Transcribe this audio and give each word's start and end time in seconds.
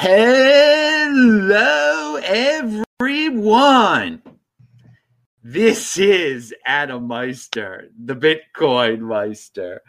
Hello, 0.00 2.20
everyone. 2.22 4.22
This 5.42 5.98
is 5.98 6.54
Adam 6.64 7.08
Meister, 7.08 7.88
the 8.04 8.14
Bitcoin 8.14 9.00
Meister, 9.00 9.82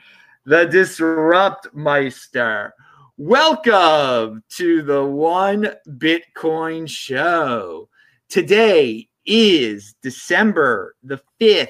the 0.46 0.66
Disrupt 0.66 1.68
Meister. 1.76 2.74
Welcome 3.18 4.44
to 4.58 4.82
the 4.82 5.06
One 5.06 5.68
Bitcoin 5.88 6.90
Show. 6.90 7.88
Today 8.30 9.10
is 9.28 9.94
December 10.02 10.96
the 11.04 11.22
5th, 11.40 11.68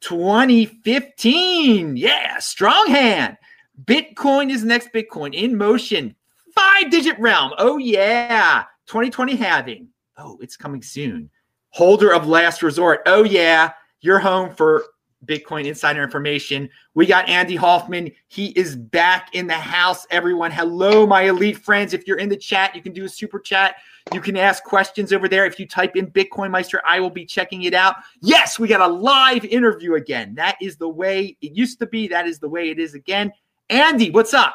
2015. 0.00 1.96
Yeah, 1.96 2.40
strong 2.40 2.88
hand. 2.88 3.36
Bitcoin 3.80 4.50
is 4.50 4.64
next 4.64 4.88
Bitcoin 4.92 5.34
in 5.34 5.56
motion 5.56 6.16
five 6.60 6.90
digit 6.90 7.18
realm. 7.18 7.52
Oh, 7.58 7.78
yeah. 7.78 8.64
2020 8.86 9.36
halving. 9.36 9.88
Oh, 10.16 10.38
it's 10.40 10.56
coming 10.56 10.82
soon. 10.82 11.30
Holder 11.70 12.12
of 12.12 12.26
last 12.26 12.62
resort. 12.62 13.02
Oh, 13.06 13.24
yeah. 13.24 13.72
You're 14.00 14.18
home 14.18 14.54
for 14.54 14.84
Bitcoin 15.26 15.66
insider 15.66 16.02
information. 16.02 16.68
We 16.94 17.06
got 17.06 17.28
Andy 17.28 17.56
Hoffman. 17.56 18.10
He 18.28 18.46
is 18.48 18.74
back 18.76 19.34
in 19.34 19.46
the 19.46 19.54
house, 19.54 20.06
everyone. 20.10 20.50
Hello, 20.50 21.06
my 21.06 21.22
elite 21.22 21.58
friends. 21.58 21.92
If 21.92 22.06
you're 22.06 22.18
in 22.18 22.28
the 22.28 22.36
chat, 22.36 22.74
you 22.74 22.82
can 22.82 22.92
do 22.92 23.04
a 23.04 23.08
super 23.08 23.38
chat. 23.38 23.76
You 24.12 24.20
can 24.20 24.36
ask 24.36 24.64
questions 24.64 25.12
over 25.12 25.28
there. 25.28 25.44
If 25.44 25.60
you 25.60 25.68
type 25.68 25.94
in 25.94 26.10
Bitcoin 26.10 26.50
Meister, 26.50 26.80
I 26.86 27.00
will 27.00 27.10
be 27.10 27.26
checking 27.26 27.62
it 27.62 27.74
out. 27.74 27.96
Yes, 28.22 28.58
we 28.58 28.66
got 28.66 28.80
a 28.80 28.92
live 28.92 29.44
interview 29.44 29.94
again. 29.94 30.34
That 30.34 30.56
is 30.60 30.76
the 30.76 30.88
way 30.88 31.36
it 31.42 31.52
used 31.52 31.78
to 31.80 31.86
be. 31.86 32.08
That 32.08 32.26
is 32.26 32.38
the 32.38 32.48
way 32.48 32.70
it 32.70 32.78
is 32.78 32.94
again. 32.94 33.32
Andy, 33.68 34.10
what's 34.10 34.34
up? 34.34 34.54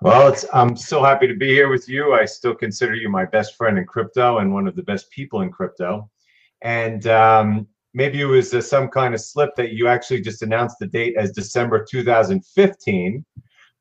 Well, 0.00 0.28
it's, 0.28 0.44
I'm 0.52 0.76
so 0.76 1.02
happy 1.02 1.26
to 1.26 1.34
be 1.34 1.48
here 1.48 1.68
with 1.68 1.88
you. 1.88 2.14
I 2.14 2.24
still 2.24 2.54
consider 2.54 2.94
you 2.94 3.08
my 3.08 3.24
best 3.24 3.56
friend 3.56 3.78
in 3.78 3.84
crypto 3.84 4.38
and 4.38 4.54
one 4.54 4.68
of 4.68 4.76
the 4.76 4.82
best 4.84 5.10
people 5.10 5.40
in 5.40 5.50
crypto. 5.50 6.08
And 6.62 7.04
um, 7.08 7.66
maybe 7.94 8.20
it 8.20 8.26
was 8.26 8.54
uh, 8.54 8.60
some 8.60 8.88
kind 8.88 9.12
of 9.12 9.20
slip 9.20 9.56
that 9.56 9.72
you 9.72 9.88
actually 9.88 10.20
just 10.20 10.42
announced 10.42 10.76
the 10.78 10.86
date 10.86 11.16
as 11.16 11.32
December 11.32 11.84
2015, 11.84 13.24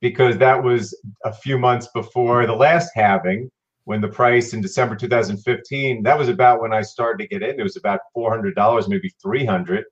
because 0.01 0.37
that 0.39 0.63
was 0.63 0.99
a 1.23 1.31
few 1.31 1.59
months 1.59 1.87
before 1.93 2.47
the 2.47 2.55
last 2.55 2.91
halving 2.95 3.51
when 3.83 4.01
the 4.01 4.07
price 4.07 4.53
in 4.53 4.59
December 4.59 4.95
2015, 4.95 6.01
that 6.01 6.17
was 6.17 6.29
about 6.29 6.61
when 6.61 6.73
I 6.73 6.81
started 6.81 7.23
to 7.23 7.27
get 7.29 7.47
in. 7.47 7.59
It 7.59 7.63
was 7.63 7.77
about 7.77 8.01
$400, 8.15 8.89
maybe 8.89 9.11
300. 9.21 9.85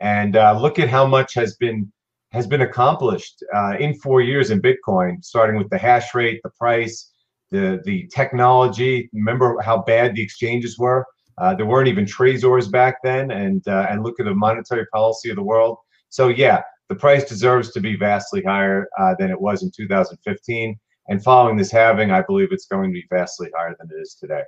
And 0.00 0.36
uh, 0.36 0.60
look 0.60 0.80
at 0.80 0.88
how 0.88 1.06
much 1.06 1.32
has 1.34 1.54
been 1.56 1.92
has 2.32 2.46
been 2.46 2.62
accomplished 2.62 3.42
uh, 3.54 3.76
in 3.78 3.94
four 3.94 4.20
years 4.20 4.50
in 4.50 4.62
Bitcoin, 4.62 5.24
starting 5.24 5.56
with 5.56 5.68
the 5.70 5.78
hash 5.78 6.14
rate, 6.14 6.40
the 6.42 6.50
price, 6.50 7.10
the 7.50 7.80
the 7.84 8.08
technology. 8.14 9.10
Remember 9.12 9.60
how 9.60 9.82
bad 9.82 10.14
the 10.14 10.22
exchanges 10.22 10.78
were? 10.78 11.04
Uh, 11.38 11.54
there 11.54 11.66
weren't 11.66 11.88
even 11.88 12.04
Trezors 12.04 12.70
back 12.70 12.96
then, 13.02 13.30
and 13.30 13.66
uh, 13.66 13.86
and 13.90 14.02
look 14.02 14.20
at 14.20 14.26
the 14.26 14.34
monetary 14.34 14.86
policy 14.92 15.30
of 15.30 15.36
the 15.36 15.42
world. 15.42 15.78
So 16.08 16.28
yeah, 16.28 16.62
the 16.88 16.94
price 16.94 17.24
deserves 17.24 17.72
to 17.72 17.80
be 17.80 17.96
vastly 17.96 18.42
higher 18.42 18.88
uh, 18.98 19.14
than 19.18 19.30
it 19.30 19.40
was 19.40 19.62
in 19.62 19.70
2015. 19.70 20.78
And 21.08 21.24
following 21.24 21.56
this 21.56 21.72
halving, 21.72 22.10
I 22.10 22.22
believe 22.22 22.48
it's 22.52 22.66
going 22.66 22.90
to 22.90 22.94
be 22.94 23.06
vastly 23.10 23.48
higher 23.56 23.74
than 23.78 23.88
it 23.90 24.00
is 24.00 24.14
today. 24.14 24.42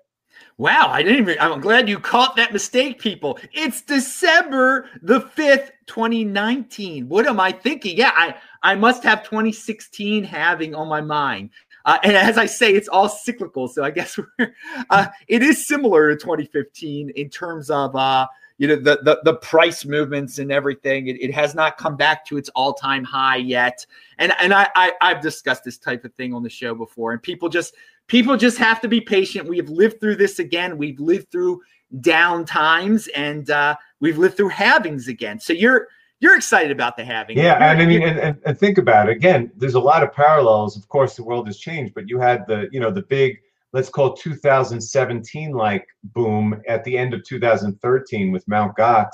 Wow, 0.59 0.89
I 0.91 1.03
didn't 1.03 1.19
even 1.19 1.37
I'm 1.41 1.61
glad 1.61 1.89
you 1.89 1.99
caught 1.99 2.37
that 2.37 2.53
mistake, 2.53 2.99
people. 2.99 3.39
It's 3.53 3.83
December 3.83 4.89
the 5.03 5.21
5th, 5.21 5.71
2019. 5.87 7.09
What 7.09 7.27
am 7.27 7.41
I 7.41 7.53
thinking? 7.53 7.97
Yeah, 7.97 8.13
I, 8.15 8.35
I 8.63 8.75
must 8.75 9.03
have 9.03 9.25
2016 9.25 10.25
halving 10.25 10.75
on 10.75 10.89
my 10.89 11.01
mind. 11.01 11.51
Uh, 11.85 11.99
and 12.05 12.17
as 12.17 12.39
I 12.39 12.47
say, 12.47 12.73
it's 12.73 12.89
all 12.89 13.09
cyclical. 13.09 13.67
So 13.69 13.83
I 13.83 13.91
guess 13.91 14.19
uh, 14.91 15.07
it 15.29 15.43
is 15.43 15.67
similar 15.67 16.11
to 16.11 16.17
2015 16.17 17.11
in 17.11 17.29
terms 17.29 17.71
of 17.71 17.97
uh, 17.97 18.27
you 18.59 18.69
know 18.69 18.77
the, 18.77 19.01
the 19.03 19.21
the 19.25 19.35
price 19.35 19.85
movements 19.85 20.39
and 20.39 20.53
everything. 20.53 21.09
It, 21.09 21.21
it 21.21 21.35
has 21.35 21.55
not 21.55 21.79
come 21.79 21.97
back 21.97 22.25
to 22.27 22.37
its 22.37 22.49
all 22.51 22.75
time 22.75 23.03
high 23.03 23.37
yet. 23.37 23.85
And 24.19 24.33
and 24.39 24.55
I, 24.55 24.69
I 24.77 24.93
I've 25.01 25.21
discussed 25.21 25.65
this 25.65 25.79
type 25.79 26.05
of 26.05 26.15
thing 26.15 26.33
on 26.33 26.43
the 26.43 26.51
show 26.51 26.75
before, 26.75 27.13
and 27.13 27.21
people 27.21 27.49
just 27.49 27.75
people 28.13 28.37
just 28.37 28.59
have 28.59 28.79
to 28.83 28.89
be 28.89 29.01
patient. 29.01 29.49
We've 29.49 29.71
lived 29.71 29.99
through 29.99 30.17
this 30.17 30.39
again. 30.39 30.77
We've 30.77 31.01
lived 31.01 31.33
through 31.33 31.63
down 32.03 32.45
times, 32.45 33.09
and 33.09 33.49
uh, 33.49 33.75
we've 34.01 34.19
lived 34.19 34.37
through 34.37 34.51
halvings 34.51 35.09
again. 35.09 35.41
So 35.41 35.55
you're 35.55 35.89
you're 36.21 36.37
excited 36.37 36.71
about 36.71 36.97
the 36.97 37.05
halving. 37.05 37.39
Yeah, 37.39 37.55
and 37.55 37.83
I 37.83 37.87
mean, 37.87 38.03
and, 38.03 38.39
and, 38.45 38.59
think 38.59 38.79
about 38.79 39.09
it 39.09 39.17
again. 39.17 39.51
There's 39.57 39.75
a 39.75 39.81
lot 39.81 40.05
of 40.05 40.13
parallels. 40.13 40.77
Of 40.77 40.87
course, 40.89 41.17
the 41.17 41.25
world 41.25 41.49
has 41.49 41.59
changed, 41.59 41.95
but 41.95 42.09
you 42.09 42.21
had 42.21 42.47
the 42.47 42.69
you 42.71 42.81
know 42.81 42.91
the 42.91 43.03
big 43.03 43.39
let's 43.73 43.89
call 43.89 44.13
2017 44.13 45.53
like 45.53 45.87
boom 46.05 46.61
at 46.69 46.85
the 46.85 46.97
end 46.97 47.15
of 47.15 47.25
2013 47.25 48.31
with 48.31 48.47
Mount 48.47 48.77
Gox, 48.77 49.09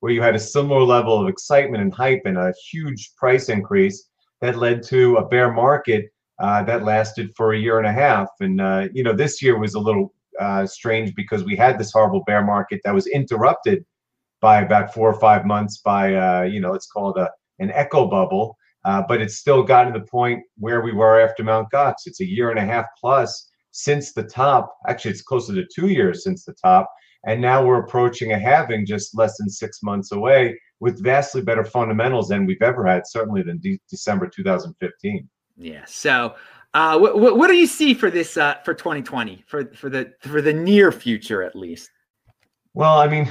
where 0.00 0.12
you 0.12 0.20
had 0.20 0.34
a 0.34 0.38
similar 0.38 0.82
level 0.82 1.18
of 1.18 1.26
excitement 1.26 1.82
and 1.82 1.94
hype 1.94 2.22
and 2.26 2.36
a 2.36 2.52
huge 2.70 3.14
price 3.16 3.48
increase 3.48 4.10
that 4.42 4.56
led 4.56 4.82
to 4.82 5.16
a 5.16 5.26
bear 5.26 5.50
market 5.50 6.12
uh, 6.42 6.62
that 6.64 6.84
lasted 6.84 7.32
for 7.36 7.52
a 7.52 7.58
year 7.58 7.78
and 7.78 7.86
a 7.86 7.92
half. 7.92 8.28
And 8.40 8.60
uh, 8.60 8.88
you 8.92 9.02
know, 9.02 9.14
this 9.14 9.40
year 9.40 9.58
was 9.58 9.74
a 9.74 9.80
little 9.80 10.12
uh, 10.40 10.66
strange 10.66 11.14
because 11.14 11.44
we 11.44 11.56
had 11.56 11.78
this 11.78 11.92
horrible 11.92 12.24
bear 12.24 12.44
market 12.44 12.80
that 12.84 12.94
was 12.94 13.06
interrupted 13.06 13.84
by 14.40 14.60
about 14.60 14.92
four 14.92 15.08
or 15.08 15.20
five 15.20 15.46
months 15.46 15.78
by 15.78 16.14
uh, 16.14 16.42
you 16.42 16.60
know, 16.60 16.72
let's 16.72 16.90
call 16.90 17.14
it 17.14 17.20
a 17.20 17.30
an 17.60 17.70
echo 17.70 18.06
bubble. 18.06 18.56
Uh, 18.84 19.00
but 19.06 19.20
it's 19.20 19.36
still 19.36 19.62
gotten 19.62 19.92
to 19.92 20.00
the 20.00 20.06
point 20.06 20.42
where 20.58 20.80
we 20.80 20.92
were 20.92 21.20
after 21.20 21.44
Mount 21.44 21.68
Gox. 21.72 21.94
It's 22.06 22.20
a 22.20 22.28
year 22.28 22.50
and 22.50 22.58
a 22.58 22.64
half 22.64 22.86
plus 23.00 23.48
since 23.70 24.12
the 24.12 24.24
top. 24.24 24.74
Actually, 24.88 25.12
it's 25.12 25.22
closer 25.22 25.54
to 25.54 25.64
two 25.72 25.86
years 25.86 26.24
since 26.24 26.44
the 26.44 26.54
top. 26.54 26.90
And 27.24 27.40
now 27.40 27.64
we're 27.64 27.84
approaching 27.84 28.32
a 28.32 28.38
halving 28.38 28.84
just 28.84 29.16
less 29.16 29.36
than 29.38 29.48
six 29.48 29.84
months 29.84 30.10
away 30.10 30.58
with 30.80 31.00
vastly 31.00 31.42
better 31.42 31.64
fundamentals 31.64 32.26
than 32.26 32.44
we've 32.44 32.60
ever 32.60 32.84
had, 32.84 33.06
certainly 33.06 33.42
than 33.42 33.58
de- 33.58 33.80
December 33.88 34.26
2015. 34.26 35.28
Yeah. 35.56 35.84
So, 35.86 36.34
uh, 36.74 36.98
what, 36.98 37.18
what, 37.18 37.36
what 37.36 37.48
do 37.48 37.54
you 37.54 37.66
see 37.66 37.94
for 37.94 38.10
this 38.10 38.36
uh, 38.36 38.56
for 38.64 38.74
2020 38.74 39.44
for 39.46 39.66
for 39.74 39.90
the 39.90 40.12
for 40.20 40.40
the 40.40 40.52
near 40.52 40.90
future 40.90 41.42
at 41.42 41.54
least? 41.54 41.90
Well, 42.74 42.98
I 42.98 43.08
mean, 43.08 43.28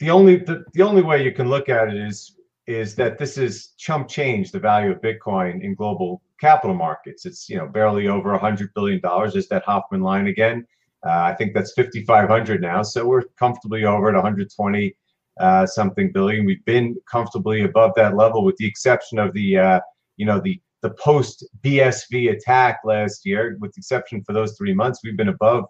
the 0.00 0.10
only 0.10 0.36
the, 0.36 0.64
the 0.72 0.82
only 0.82 1.02
way 1.02 1.22
you 1.22 1.32
can 1.32 1.48
look 1.48 1.68
at 1.68 1.88
it 1.88 1.96
is 1.96 2.36
is 2.66 2.94
that 2.96 3.18
this 3.18 3.38
is 3.38 3.68
chump 3.78 4.08
change 4.08 4.52
the 4.52 4.58
value 4.58 4.90
of 4.92 5.00
Bitcoin 5.00 5.62
in 5.62 5.74
global 5.74 6.22
capital 6.40 6.74
markets. 6.74 7.24
It's 7.24 7.48
you 7.48 7.56
know 7.56 7.66
barely 7.66 8.08
over 8.08 8.32
a 8.32 8.38
hundred 8.38 8.74
billion 8.74 9.00
dollars. 9.00 9.36
Is 9.36 9.48
that 9.48 9.64
Hoffman 9.64 10.02
line 10.02 10.26
again? 10.26 10.66
Uh, 11.04 11.32
I 11.32 11.34
think 11.34 11.52
that's 11.52 11.72
5,500 11.72 12.60
now. 12.60 12.82
So 12.82 13.04
we're 13.04 13.24
comfortably 13.36 13.84
over 13.84 14.08
at 14.08 14.14
120 14.14 14.96
uh, 15.40 15.66
something 15.66 16.12
billion. 16.12 16.44
We've 16.44 16.64
been 16.64 16.96
comfortably 17.10 17.62
above 17.62 17.92
that 17.96 18.16
level, 18.16 18.44
with 18.44 18.56
the 18.56 18.66
exception 18.66 19.18
of 19.18 19.32
the 19.32 19.58
uh, 19.58 19.80
you 20.16 20.26
know 20.26 20.40
the 20.40 20.60
the 20.82 20.90
post 20.90 21.46
BSV 21.62 22.32
attack 22.32 22.80
last 22.84 23.24
year, 23.24 23.56
with 23.60 23.72
the 23.72 23.78
exception 23.78 24.22
for 24.24 24.32
those 24.32 24.56
three 24.56 24.74
months, 24.74 25.00
we've 25.02 25.16
been 25.16 25.28
above 25.28 25.64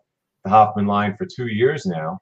the 0.44 0.50
Hoffman 0.50 0.86
line 0.86 1.16
for 1.16 1.26
two 1.26 1.46
years 1.46 1.86
now. 1.86 2.18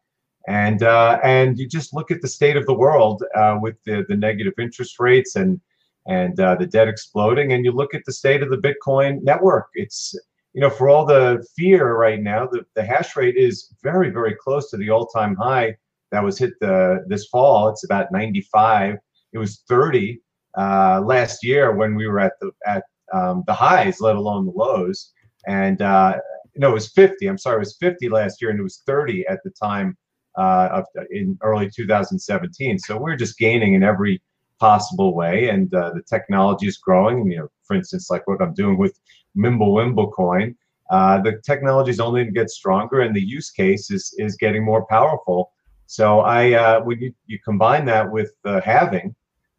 And 0.48 0.82
uh, 0.82 1.20
and 1.22 1.58
you 1.58 1.68
just 1.68 1.94
look 1.94 2.10
at 2.10 2.22
the 2.22 2.28
state 2.28 2.56
of 2.56 2.66
the 2.66 2.74
world 2.74 3.22
uh, 3.36 3.58
with 3.60 3.76
the, 3.84 4.04
the 4.08 4.16
negative 4.16 4.54
interest 4.58 4.98
rates 4.98 5.36
and 5.36 5.60
and 6.06 6.40
uh, 6.40 6.56
the 6.56 6.66
debt 6.66 6.88
exploding, 6.88 7.52
and 7.52 7.64
you 7.64 7.72
look 7.72 7.94
at 7.94 8.02
the 8.06 8.12
state 8.12 8.42
of 8.42 8.50
the 8.50 8.56
Bitcoin 8.56 9.22
network. 9.22 9.68
It's 9.74 10.14
you 10.54 10.60
know 10.62 10.70
for 10.70 10.88
all 10.88 11.04
the 11.04 11.46
fear 11.56 11.94
right 11.94 12.20
now, 12.20 12.46
the, 12.46 12.64
the 12.74 12.82
hash 12.82 13.14
rate 13.16 13.36
is 13.36 13.74
very 13.82 14.10
very 14.10 14.34
close 14.34 14.70
to 14.70 14.78
the 14.78 14.88
all 14.90 15.06
time 15.06 15.36
high 15.36 15.76
that 16.10 16.24
was 16.24 16.38
hit 16.38 16.58
the 16.60 17.04
this 17.06 17.26
fall. 17.26 17.68
It's 17.68 17.84
about 17.84 18.10
95. 18.10 18.96
It 19.32 19.38
was 19.38 19.62
30 19.68 20.20
uh, 20.56 21.00
last 21.04 21.44
year 21.44 21.74
when 21.74 21.94
we 21.94 22.06
were 22.06 22.20
at 22.20 22.32
the 22.40 22.50
at 22.66 22.84
um, 23.12 23.44
the 23.46 23.54
highs, 23.54 24.00
let 24.00 24.16
alone 24.16 24.46
the 24.46 24.52
lows. 24.52 25.12
And 25.46 25.80
uh, 25.82 26.18
no, 26.56 26.70
it 26.70 26.74
was 26.74 26.92
50. 26.92 27.26
I'm 27.26 27.38
sorry, 27.38 27.56
it 27.56 27.60
was 27.60 27.76
50 27.78 28.08
last 28.08 28.40
year, 28.40 28.50
and 28.50 28.60
it 28.60 28.62
was 28.62 28.82
30 28.86 29.26
at 29.28 29.40
the 29.44 29.50
time 29.50 29.96
uh, 30.36 30.68
of 30.72 30.84
in 31.10 31.38
early 31.42 31.70
2017. 31.70 32.78
So 32.78 32.98
we're 32.98 33.16
just 33.16 33.38
gaining 33.38 33.74
in 33.74 33.82
every 33.82 34.22
possible 34.58 35.14
way, 35.14 35.48
and 35.48 35.72
uh, 35.74 35.92
the 35.94 36.02
technology 36.02 36.66
is 36.66 36.76
growing. 36.76 37.30
You 37.30 37.38
know, 37.38 37.48
for 37.64 37.76
instance, 37.76 38.10
like 38.10 38.26
what 38.26 38.42
I'm 38.42 38.54
doing 38.54 38.78
with 38.78 38.98
Mimblewimble 39.36 40.12
coin. 40.12 40.56
Uh, 40.90 41.20
the 41.22 41.40
technology 41.44 41.90
is 41.90 42.00
only 42.00 42.22
going 42.22 42.34
to 42.34 42.40
get 42.40 42.50
stronger, 42.50 43.00
and 43.00 43.14
the 43.14 43.22
use 43.22 43.50
case 43.50 43.90
is 43.90 44.14
is 44.18 44.36
getting 44.36 44.64
more 44.64 44.86
powerful. 44.86 45.52
So 45.86 46.20
I, 46.20 46.52
uh, 46.52 46.80
when 46.82 47.00
you, 47.00 47.12
you 47.26 47.40
combine 47.44 47.84
that 47.86 48.08
with 48.08 48.32
uh, 48.44 48.60
halving, 48.60 49.12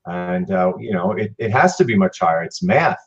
and 0.06 0.52
uh, 0.52 0.74
you 0.80 0.94
know 0.94 1.12
it, 1.14 1.34
it 1.38 1.52
has 1.52 1.76
to 1.78 1.86
be 1.86 1.96
much 1.96 2.20
higher. 2.20 2.44
It's 2.44 2.64
math. 2.64 3.00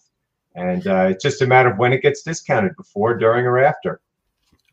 And 0.57 0.87
uh, 0.87 1.09
it's 1.11 1.23
just 1.23 1.43
a 1.43 1.47
matter 1.47 1.71
of 1.71 1.79
when 1.79 1.93
it 1.93 2.01
gets 2.01 2.23
discounted 2.23 2.77
before 2.77 3.19
during 3.19 3.45
or 3.45 3.59
after. 3.59 4.01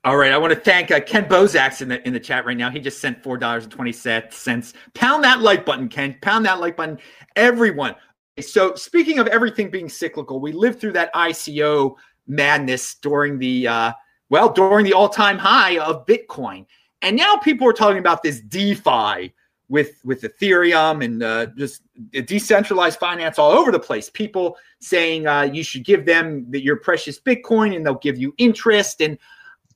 All 0.04 0.16
right. 0.16 0.32
I 0.32 0.38
want 0.38 0.54
to 0.54 0.60
thank 0.60 0.92
uh, 0.92 1.00
ken 1.00 1.26
bozak's 1.26 1.82
in 1.82 1.90
the 1.90 2.06
in 2.08 2.14
the 2.14 2.20
chat 2.20 2.46
right 2.46 2.58
now. 2.58 2.70
He 2.70 2.80
just 2.80 3.00
sent 3.00 3.24
four 3.24 3.38
dollars 3.38 3.64
and 3.64 3.72
20 3.72 3.92
cents. 3.92 4.74
Pound 4.94 5.24
that 5.24 5.42
like 5.42 5.66
button 5.66 5.90
ken. 5.90 6.18
Pound 6.22 6.46
that 6.46 6.60
like 6.60 6.78
button. 6.78 7.00
Everyone. 7.36 7.96
So 8.40 8.76
speaking 8.76 9.20
of 9.20 9.28
everything 9.28 9.70
being 9.70 9.90
cyclical 9.90 10.40
we 10.40 10.52
lived 10.54 10.80
through 10.80 10.94
that 10.94 11.14
ico 11.14 11.96
madness 12.28 12.96
during 12.96 13.38
the 13.38 13.68
uh 13.68 13.92
well, 14.32 14.50
during 14.50 14.86
the 14.86 14.94
all-time 14.94 15.38
high 15.38 15.78
of 15.78 16.06
Bitcoin. 16.06 16.66
And 17.02 17.18
now 17.18 17.36
people 17.36 17.68
are 17.68 17.74
talking 17.74 17.98
about 17.98 18.24
this 18.24 18.40
DeFi 18.40 19.34
with 19.72 20.02
with 20.04 20.22
Ethereum 20.24 21.04
and 21.04 21.24
uh, 21.24 21.46
just 21.58 21.82
decentralized 22.26 23.00
finance 23.00 23.40
all 23.40 23.52
over 23.52 23.72
the 23.72 23.80
place. 23.80 24.10
People 24.10 24.58
saying 24.80 25.26
uh, 25.26 25.44
you 25.44 25.64
should 25.64 25.86
give 25.86 26.06
them 26.06 26.46
the, 26.50 26.62
your 26.62 26.76
precious 26.76 27.20
Bitcoin 27.20 27.74
and 27.74 27.86
they'll 27.86 27.96
give 27.96 28.18
you 28.18 28.34
interest. 28.38 29.02
And 29.02 29.18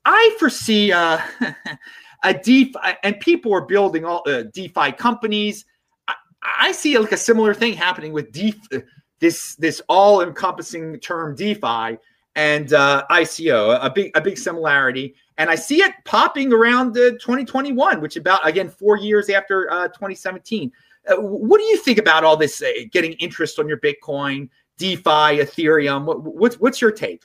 I 0.04 0.36
foresee 0.38 0.92
uh, 0.92 1.20
a 2.24 2.34
DeFi, 2.34 2.98
and 3.04 3.18
people 3.22 3.54
are 3.54 3.66
building 3.66 4.04
all 4.04 4.22
uh, 4.28 4.44
DeFi 4.54 4.92
companies. 4.92 5.64
I, 6.10 6.16
I, 6.44 6.72
see 6.74 6.98
like 7.00 7.14
a 7.14 7.18
similar 7.18 7.54
thing 7.54 7.74
happening 7.74 8.12
with 8.12 8.34
DeFi, 8.34 8.84
this 9.20 9.56
this 9.56 9.82
all 9.88 10.22
encompassing 10.22 11.00
term 11.00 11.38
DeFi 11.38 11.98
and 12.36 12.74
uh, 12.74 13.06
ICO, 13.10 13.80
a 13.82 13.90
big 13.90 14.12
a 14.16 14.22
big 14.22 14.38
similarity. 14.38 15.16
And 15.38 15.50
I 15.50 15.56
see 15.56 15.82
it 15.82 15.94
popping 16.06 16.54
around 16.54 16.98
uh, 16.98 17.12
2021, 17.12 18.02
which 18.02 18.18
about 18.18 18.46
again 18.48 18.70
four 18.70 18.98
years 18.98 19.30
after 19.30 19.72
uh, 19.72 19.88
2017. 19.88 20.72
Uh, 21.08 21.16
what 21.18 21.60
do 21.60 21.64
you 21.64 21.78
think 21.78 21.98
about 21.98 22.24
all 22.24 22.38
this 22.38 22.62
uh, 22.62 22.72
getting 22.92 23.14
interest 23.14 23.60
on 23.60 23.68
your 23.68 23.80
Bitcoin, 23.80 24.50
DeFi, 24.78 25.40
Ethereum? 25.40 26.06
What, 26.06 26.24
what's 26.24 26.60
what's 26.60 26.82
your 26.82 26.92
take? 26.92 27.24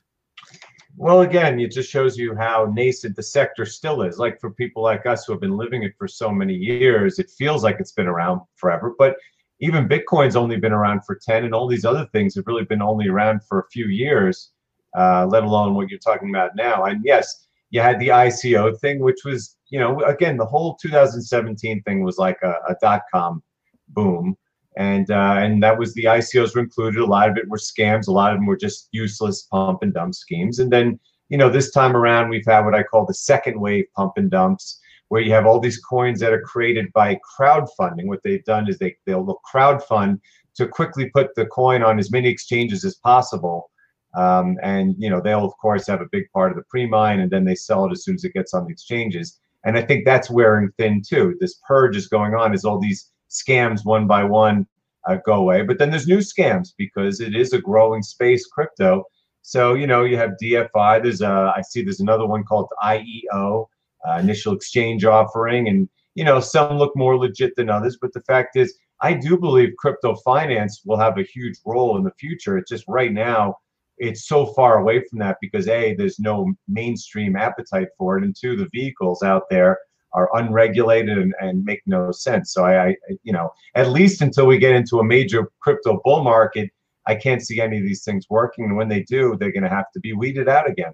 Well, 0.96 1.22
again, 1.22 1.58
it 1.60 1.70
just 1.70 1.90
shows 1.90 2.18
you 2.18 2.34
how 2.34 2.70
nascent 2.74 3.16
the 3.16 3.22
sector 3.22 3.64
still 3.64 4.02
is. 4.02 4.18
Like 4.18 4.40
for 4.40 4.50
people 4.50 4.82
like 4.82 5.06
us 5.06 5.24
who 5.24 5.32
have 5.32 5.40
been 5.40 5.56
living 5.56 5.82
it 5.82 5.94
for 5.96 6.06
so 6.06 6.30
many 6.30 6.54
years, 6.54 7.18
it 7.18 7.30
feels 7.30 7.64
like 7.64 7.76
it's 7.80 7.92
been 7.92 8.08
around 8.08 8.42
forever. 8.56 8.94
But 8.98 9.16
even 9.60 9.88
Bitcoin's 9.88 10.36
only 10.36 10.56
been 10.56 10.72
around 10.72 11.04
for 11.04 11.18
10, 11.24 11.44
and 11.44 11.54
all 11.54 11.68
these 11.68 11.84
other 11.84 12.06
things 12.12 12.34
have 12.34 12.46
really 12.46 12.64
been 12.64 12.82
only 12.82 13.08
around 13.08 13.42
for 13.44 13.60
a 13.60 13.68
few 13.70 13.86
years 13.86 14.50
uh, 14.96 15.26
let 15.26 15.44
alone 15.44 15.74
what 15.74 15.88
you're 15.88 15.98
talking 15.98 16.30
about 16.30 16.56
now. 16.56 16.84
And 16.84 17.02
yes, 17.04 17.46
you 17.70 17.80
had 17.80 17.98
the 18.00 18.08
ICO 18.08 18.78
thing, 18.78 19.00
which 19.00 19.24
was, 19.24 19.56
you 19.68 19.78
know, 19.78 20.00
again, 20.02 20.36
the 20.36 20.46
whole 20.46 20.76
2017 20.76 21.82
thing 21.82 22.04
was 22.04 22.18
like 22.18 22.38
a, 22.42 22.54
a 22.68 22.76
dot 22.80 23.02
com 23.12 23.42
boom. 23.88 24.36
And 24.76 25.10
uh, 25.10 25.36
and 25.38 25.62
that 25.62 25.78
was 25.78 25.94
the 25.94 26.04
ICOs 26.04 26.54
were 26.54 26.62
included. 26.62 27.00
A 27.00 27.06
lot 27.06 27.28
of 27.28 27.36
it 27.36 27.48
were 27.48 27.58
scams. 27.58 28.06
A 28.06 28.12
lot 28.12 28.32
of 28.32 28.38
them 28.38 28.46
were 28.46 28.56
just 28.56 28.88
useless 28.92 29.42
pump 29.42 29.82
and 29.82 29.92
dump 29.92 30.14
schemes. 30.14 30.58
And 30.58 30.72
then, 30.72 30.98
you 31.28 31.36
know, 31.36 31.50
this 31.50 31.72
time 31.72 31.96
around, 31.96 32.28
we've 32.28 32.46
had 32.46 32.64
what 32.64 32.74
I 32.74 32.84
call 32.84 33.04
the 33.04 33.14
second 33.14 33.60
wave 33.60 33.86
pump 33.96 34.12
and 34.16 34.30
dumps, 34.30 34.80
where 35.08 35.20
you 35.20 35.32
have 35.32 35.44
all 35.44 35.58
these 35.58 35.78
coins 35.78 36.20
that 36.20 36.32
are 36.32 36.42
created 36.42 36.92
by 36.92 37.18
crowdfunding. 37.38 38.06
What 38.06 38.22
they've 38.22 38.44
done 38.44 38.68
is 38.68 38.78
they 38.78 38.96
they'll 39.06 39.40
crowdfund 39.52 40.20
to 40.54 40.68
quickly 40.68 41.10
put 41.10 41.34
the 41.34 41.46
coin 41.46 41.82
on 41.82 41.98
as 41.98 42.10
many 42.10 42.28
exchanges 42.28 42.84
as 42.84 42.94
possible 42.96 43.70
um, 44.14 44.56
and 44.62 44.94
you 44.98 45.08
know 45.08 45.20
they'll 45.20 45.44
of 45.44 45.56
course 45.58 45.86
have 45.86 46.00
a 46.00 46.08
big 46.10 46.30
part 46.32 46.50
of 46.50 46.56
the 46.56 46.64
pre-mine, 46.64 47.20
and 47.20 47.30
then 47.30 47.44
they 47.44 47.54
sell 47.54 47.84
it 47.84 47.92
as 47.92 48.04
soon 48.04 48.16
as 48.16 48.24
it 48.24 48.34
gets 48.34 48.54
on 48.54 48.64
the 48.64 48.72
exchanges. 48.72 49.38
And 49.64 49.76
I 49.76 49.82
think 49.82 50.04
that's 50.04 50.30
wearing 50.30 50.72
thin 50.78 51.02
too. 51.06 51.36
This 51.40 51.60
purge 51.66 51.96
is 51.96 52.08
going 52.08 52.34
on 52.34 52.52
as 52.52 52.64
all 52.64 52.80
these 52.80 53.10
scams 53.30 53.84
one 53.84 54.06
by 54.06 54.24
one 54.24 54.66
uh, 55.06 55.18
go 55.24 55.34
away. 55.34 55.62
But 55.62 55.78
then 55.78 55.90
there's 55.90 56.08
new 56.08 56.18
scams 56.18 56.72
because 56.76 57.20
it 57.20 57.34
is 57.34 57.52
a 57.52 57.60
growing 57.60 58.02
space, 58.02 58.46
crypto. 58.46 59.04
So 59.42 59.74
you 59.74 59.86
know 59.86 60.04
you 60.04 60.16
have 60.16 60.38
DeFi. 60.38 61.00
There's 61.02 61.22
a 61.22 61.52
I 61.56 61.62
see 61.62 61.82
there's 61.82 62.00
another 62.00 62.26
one 62.26 62.44
called 62.44 62.68
IEO, 62.82 63.66
uh, 64.08 64.12
initial 64.18 64.54
exchange 64.54 65.04
offering, 65.04 65.68
and 65.68 65.88
you 66.14 66.24
know 66.24 66.40
some 66.40 66.78
look 66.78 66.96
more 66.96 67.16
legit 67.16 67.54
than 67.56 67.70
others. 67.70 67.96
But 68.00 68.12
the 68.12 68.22
fact 68.22 68.56
is, 68.56 68.76
I 69.00 69.14
do 69.14 69.38
believe 69.38 69.74
crypto 69.78 70.16
finance 70.16 70.82
will 70.84 70.98
have 70.98 71.18
a 71.18 71.22
huge 71.22 71.58
role 71.64 71.96
in 71.96 72.04
the 72.04 72.12
future. 72.18 72.58
It's 72.58 72.70
just 72.70 72.84
right 72.88 73.12
now 73.12 73.56
it's 74.00 74.26
so 74.26 74.46
far 74.46 74.78
away 74.78 75.04
from 75.08 75.18
that 75.18 75.36
because 75.40 75.68
a 75.68 75.94
there's 75.94 76.18
no 76.18 76.50
mainstream 76.66 77.36
appetite 77.36 77.88
for 77.96 78.16
it 78.18 78.24
and 78.24 78.34
two 78.34 78.56
the 78.56 78.68
vehicles 78.72 79.22
out 79.22 79.44
there 79.50 79.78
are 80.12 80.28
unregulated 80.34 81.18
and, 81.18 81.32
and 81.40 81.64
make 81.64 81.82
no 81.86 82.10
sense. 82.10 82.52
So 82.52 82.64
I, 82.64 82.88
I 82.88 82.96
you 83.22 83.32
know 83.32 83.52
at 83.76 83.90
least 83.90 84.22
until 84.22 84.46
we 84.46 84.58
get 84.58 84.74
into 84.74 84.98
a 84.98 85.04
major 85.04 85.50
crypto 85.60 86.00
bull 86.04 86.24
market 86.24 86.70
i 87.06 87.14
can't 87.14 87.42
see 87.42 87.60
any 87.60 87.78
of 87.78 87.84
these 87.84 88.02
things 88.02 88.26
working. 88.30 88.64
And 88.64 88.76
when 88.76 88.88
they 88.88 89.02
do 89.02 89.36
they're 89.38 89.52
going 89.52 89.62
to 89.62 89.68
have 89.68 89.90
to 89.92 90.00
be 90.00 90.12
weeded 90.14 90.48
out 90.48 90.68
again. 90.68 90.92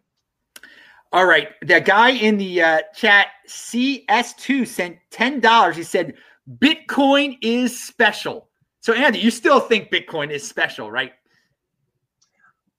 All 1.12 1.24
right. 1.24 1.48
The 1.62 1.80
guy 1.80 2.10
in 2.10 2.36
the 2.36 2.60
uh, 2.60 2.80
chat 2.94 3.28
cs2 3.48 4.66
sent 4.66 4.98
$10 5.12 5.74
he 5.74 5.82
said 5.84 6.14
bitcoin 6.58 7.38
is 7.40 7.80
special. 7.82 8.48
So 8.80 8.92
andy 8.92 9.20
you 9.20 9.30
still 9.30 9.60
think 9.60 9.90
bitcoin 9.92 10.30
is 10.30 10.46
special 10.46 10.90
right 10.90 11.12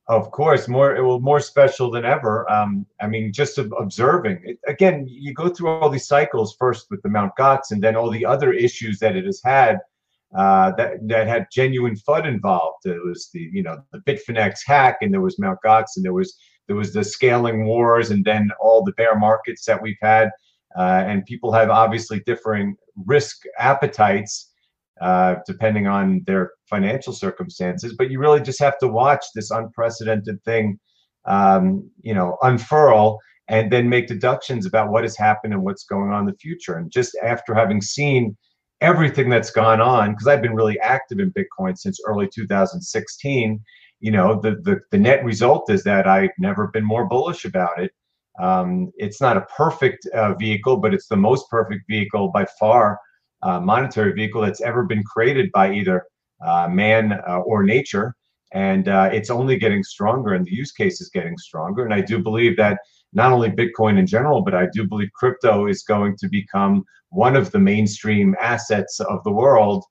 of 0.10 0.32
course, 0.32 0.68
more 0.68 0.96
it 0.96 1.02
will 1.02 1.20
more 1.20 1.42
special 1.42 1.92
than 1.92 2.06
ever. 2.06 2.50
Um, 2.50 2.86
I 3.02 3.08
mean, 3.08 3.34
just 3.34 3.58
observing 3.58 4.42
it, 4.44 4.58
again, 4.68 5.06
you 5.10 5.34
go 5.34 5.50
through 5.50 5.70
all 5.70 5.90
these 5.90 6.08
cycles 6.08 6.56
first 6.58 6.88
with 6.90 7.02
the 7.02 7.10
Mount 7.10 7.34
Gox, 7.38 7.72
and 7.72 7.84
then 7.84 7.96
all 7.96 8.10
the 8.10 8.26
other 8.26 8.54
issues 8.54 9.00
that 9.00 9.18
it 9.18 9.26
has 9.26 9.42
had 9.44 9.80
uh, 10.36 10.72
that 10.78 11.06
that 11.08 11.28
had 11.28 11.48
genuine 11.52 11.96
FUD 11.96 12.26
involved. 12.26 12.86
It 12.86 13.04
was 13.04 13.30
the 13.34 13.50
you 13.52 13.64
know 13.64 13.82
the 13.92 14.00
Bitfinex 14.00 14.60
hack, 14.66 14.98
and 15.02 15.14
there 15.14 15.22
was 15.22 15.40
Mount 15.40 15.60
Gox, 15.66 15.96
and 15.96 16.06
there 16.06 16.14
was 16.14 16.38
there 16.68 16.76
was 16.76 16.94
the 16.94 17.04
scaling 17.04 17.66
wars, 17.66 18.10
and 18.12 18.24
then 18.24 18.50
all 18.62 18.84
the 18.84 18.94
bear 18.94 19.18
markets 19.18 19.66
that 19.66 19.82
we've 19.82 19.98
had. 20.02 20.30
Uh, 20.78 21.04
and 21.08 21.26
people 21.26 21.52
have 21.52 21.70
obviously 21.70 22.20
differing 22.26 22.76
risk 23.06 23.44
appetites 23.58 24.52
uh, 25.02 25.36
depending 25.46 25.88
on 25.88 26.24
their 26.26 26.52
financial 26.70 27.14
circumstances. 27.14 27.96
But 27.98 28.10
you 28.10 28.20
really 28.20 28.42
just 28.42 28.60
have 28.60 28.78
to 28.80 28.88
watch 28.88 29.24
this 29.36 29.52
unprecedented 29.52 30.44
thing, 30.44 30.80
um, 31.26 31.90
you 32.02 32.14
know, 32.14 32.38
unfurl 32.42 33.20
and 33.50 33.72
then 33.72 33.88
make 33.90 34.08
deductions 34.08 34.66
about 34.66 34.92
what 34.92 35.04
has 35.04 35.16
happened 35.16 35.54
and 35.54 35.64
what's 35.64 35.86
going 35.86 36.12
on 36.12 36.22
in 36.22 36.26
the 36.26 36.38
future. 36.38 36.76
And 36.76 36.92
just 36.92 37.18
after 37.24 37.54
having 37.54 37.82
seen 37.82 38.36
everything 38.82 39.30
that's 39.30 39.52
gone 39.52 39.82
on, 39.82 40.12
because 40.12 40.28
I've 40.28 40.42
been 40.42 40.56
really 40.56 40.80
active 40.80 41.20
in 41.20 41.34
Bitcoin 41.34 41.78
since 41.78 42.00
early 42.06 42.28
2016, 42.34 43.64
you 44.00 44.12
know, 44.12 44.40
the, 44.40 44.58
the, 44.64 44.80
the 44.92 44.98
net 44.98 45.24
result 45.24 45.72
is 45.72 45.84
that 45.84 46.08
I've 46.08 46.32
never 46.38 46.68
been 46.68 46.84
more 46.84 47.08
bullish 47.08 47.46
about 47.46 47.82
it. 47.82 47.92
Um, 48.40 48.92
it's 48.98 49.20
not 49.20 49.38
a 49.38 49.48
perfect 49.56 50.06
uh, 50.14 50.36
vehicle, 50.36 50.78
but 50.78 50.94
it's 50.94 51.08
the 51.08 51.16
most 51.16 51.50
perfect 51.50 51.84
vehicle 51.90 52.30
by 52.30 52.46
far 52.60 53.00
uh, 53.44 53.60
monetary 53.60 54.14
vehicle 54.14 54.42
that's 54.42 54.62
ever 54.62 54.84
been 54.84 55.04
created 55.04 55.52
by 55.52 55.72
either 55.72 56.04
uh, 56.46 56.68
man 56.68 57.14
uh, 57.28 57.40
or 57.40 57.64
nature. 57.64 58.14
And 58.54 58.88
uh, 58.88 59.10
it's 59.12 59.30
only 59.30 59.58
getting 59.58 59.84
stronger, 59.84 60.34
and 60.34 60.46
the 60.46 60.54
use 60.54 60.72
case 60.72 61.02
is 61.02 61.10
getting 61.10 61.38
stronger. 61.38 61.84
And 61.84 61.94
I 61.94 62.02
do 62.02 62.20
believe 62.20 62.56
that 62.58 62.80
not 63.14 63.32
only 63.32 63.50
Bitcoin 63.50 64.00
in 64.00 64.08
general, 64.08 64.42
but 64.42 64.56
I 64.56 64.68
do 64.74 64.88
believe 64.88 65.10
crypto 65.14 65.68
is 65.68 65.84
going 65.84 66.16
to 66.18 66.30
become 66.30 66.86
one 67.10 67.36
of 67.36 67.52
the 67.52 67.60
mainstream 67.60 68.36
assets 68.40 69.00
of 69.02 69.24
the 69.24 69.32
world 69.32 69.84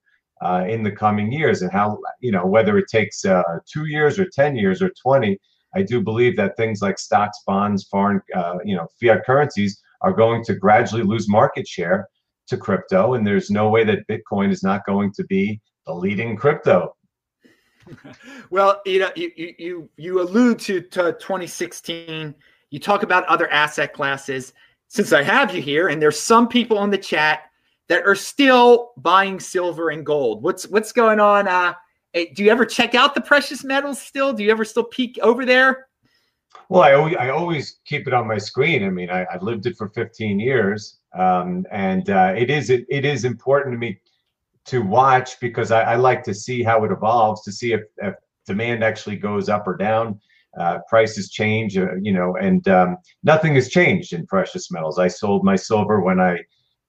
uh, 0.43 0.65
in 0.69 0.83
the 0.83 0.91
coming 0.91 1.31
years. 1.31 1.63
And 1.63 1.71
how, 1.71 1.99
you 2.21 2.33
know, 2.33 2.47
whether 2.47 2.79
it 2.79 2.89
takes 2.91 3.25
uh, 3.25 3.43
two 3.71 3.87
years 3.87 4.19
or 4.19 4.27
10 4.27 4.57
years 4.57 4.81
or 4.81 4.91
20, 5.03 5.39
I 5.75 5.83
do 5.83 6.01
believe 6.01 6.37
that 6.37 6.57
things 6.57 6.81
like 6.81 6.99
stocks, 6.99 7.43
bonds, 7.47 7.85
foreign, 7.85 8.23
you 8.65 8.77
know, 8.77 8.87
fiat 8.99 9.25
currencies 9.27 9.83
are 10.01 10.13
going 10.13 10.45
to 10.45 10.55
gradually 10.55 11.03
lose 11.03 11.29
market 11.29 11.67
share 11.67 12.09
to 12.49 12.57
crypto, 12.57 13.15
and 13.15 13.27
there's 13.27 13.51
no 13.51 13.69
way 13.69 13.85
that 13.85 14.07
Bitcoin 14.09 14.51
is 14.51 14.63
not 14.63 14.85
going 14.87 15.13
to 15.13 15.25
be 15.25 15.61
the 15.87 15.95
leading 15.95 16.37
crypto. 16.37 16.95
Well, 18.51 18.83
you 18.85 18.99
know, 18.99 19.13
you 19.15 19.31
you 19.37 19.89
you 19.97 20.21
allude 20.21 20.59
to, 20.61 20.81
to 20.81 21.13
2016. 21.13 22.35
You 22.71 22.81
talk 22.81 23.05
about 23.05 23.25
other 23.27 23.49
asset 23.51 23.93
classes. 23.93 24.53
Since 24.89 25.13
I 25.13 25.23
have 25.23 25.55
you 25.55 25.63
here, 25.63 25.87
and 25.87 26.03
there's 26.03 26.19
some 26.19 26.49
people 26.49 26.79
on 26.79 26.91
the 26.91 26.99
chat 26.99 27.43
that 27.89 28.05
are 28.05 28.17
still 28.17 28.93
buying 28.97 29.39
silver 29.39 29.91
and 29.91 30.05
gold. 30.05 30.43
What's 30.43 30.67
what's 30.67 30.91
going 30.91 31.21
on? 31.21 31.47
Uh, 31.47 31.75
do 32.35 32.45
you 32.45 32.51
ever 32.51 32.65
check 32.65 32.95
out 32.95 33.15
the 33.15 33.21
precious 33.21 33.63
metals 33.63 34.01
still? 34.01 34.33
Do 34.33 34.43
you 34.43 34.51
ever 34.51 34.65
still 34.65 34.85
peek 34.85 35.19
over 35.23 35.45
there? 35.45 35.87
Well, 36.69 36.83
I 36.83 36.95
always, 36.95 37.17
I 37.17 37.29
always 37.29 37.79
keep 37.85 38.07
it 38.09 38.15
on 38.15 38.27
my 38.27 38.39
screen. 38.39 38.85
I 38.85 38.91
mean, 38.91 39.11
I, 39.11 39.25
I 39.25 39.39
lived 39.39 39.67
it 39.67 39.77
for 39.77 39.89
15 39.91 40.41
years, 40.41 40.99
um, 41.15 41.67
and 41.71 42.11
uh, 42.11 42.33
it 42.37 42.51
is 42.51 42.71
it, 42.71 42.85
it 42.89 43.05
is 43.05 43.25
important 43.25 43.75
to 43.75 43.79
me 43.79 43.99
to 44.67 44.83
watch 44.83 45.39
because 45.41 45.71
I, 45.71 45.83
I, 45.83 45.95
like 45.95 46.25
to 46.25 46.35
see 46.35 46.65
how 46.65 46.83
it 46.85 46.91
evolves 46.91 47.43
to 47.45 47.53
see 47.53 47.73
if, 47.73 47.83
if 47.99 48.15
demand 48.47 48.83
actually 48.83 49.17
goes 49.17 49.49
up 49.49 49.67
or 49.67 49.77
down. 49.77 50.21
Uh, 50.59 50.79
prices 50.89 51.31
change, 51.31 51.77
uh, 51.77 51.95
you 52.01 52.13
know, 52.13 52.35
and 52.37 52.67
um, 52.69 52.97
nothing 53.23 53.55
has 53.55 53.69
changed 53.69 54.15
in 54.15 54.27
precious 54.27 54.71
metals. 54.71 54.99
I 54.99 55.07
sold 55.07 55.45
my 55.45 55.55
silver 55.55 56.01
when 56.01 56.19
I 56.19 56.39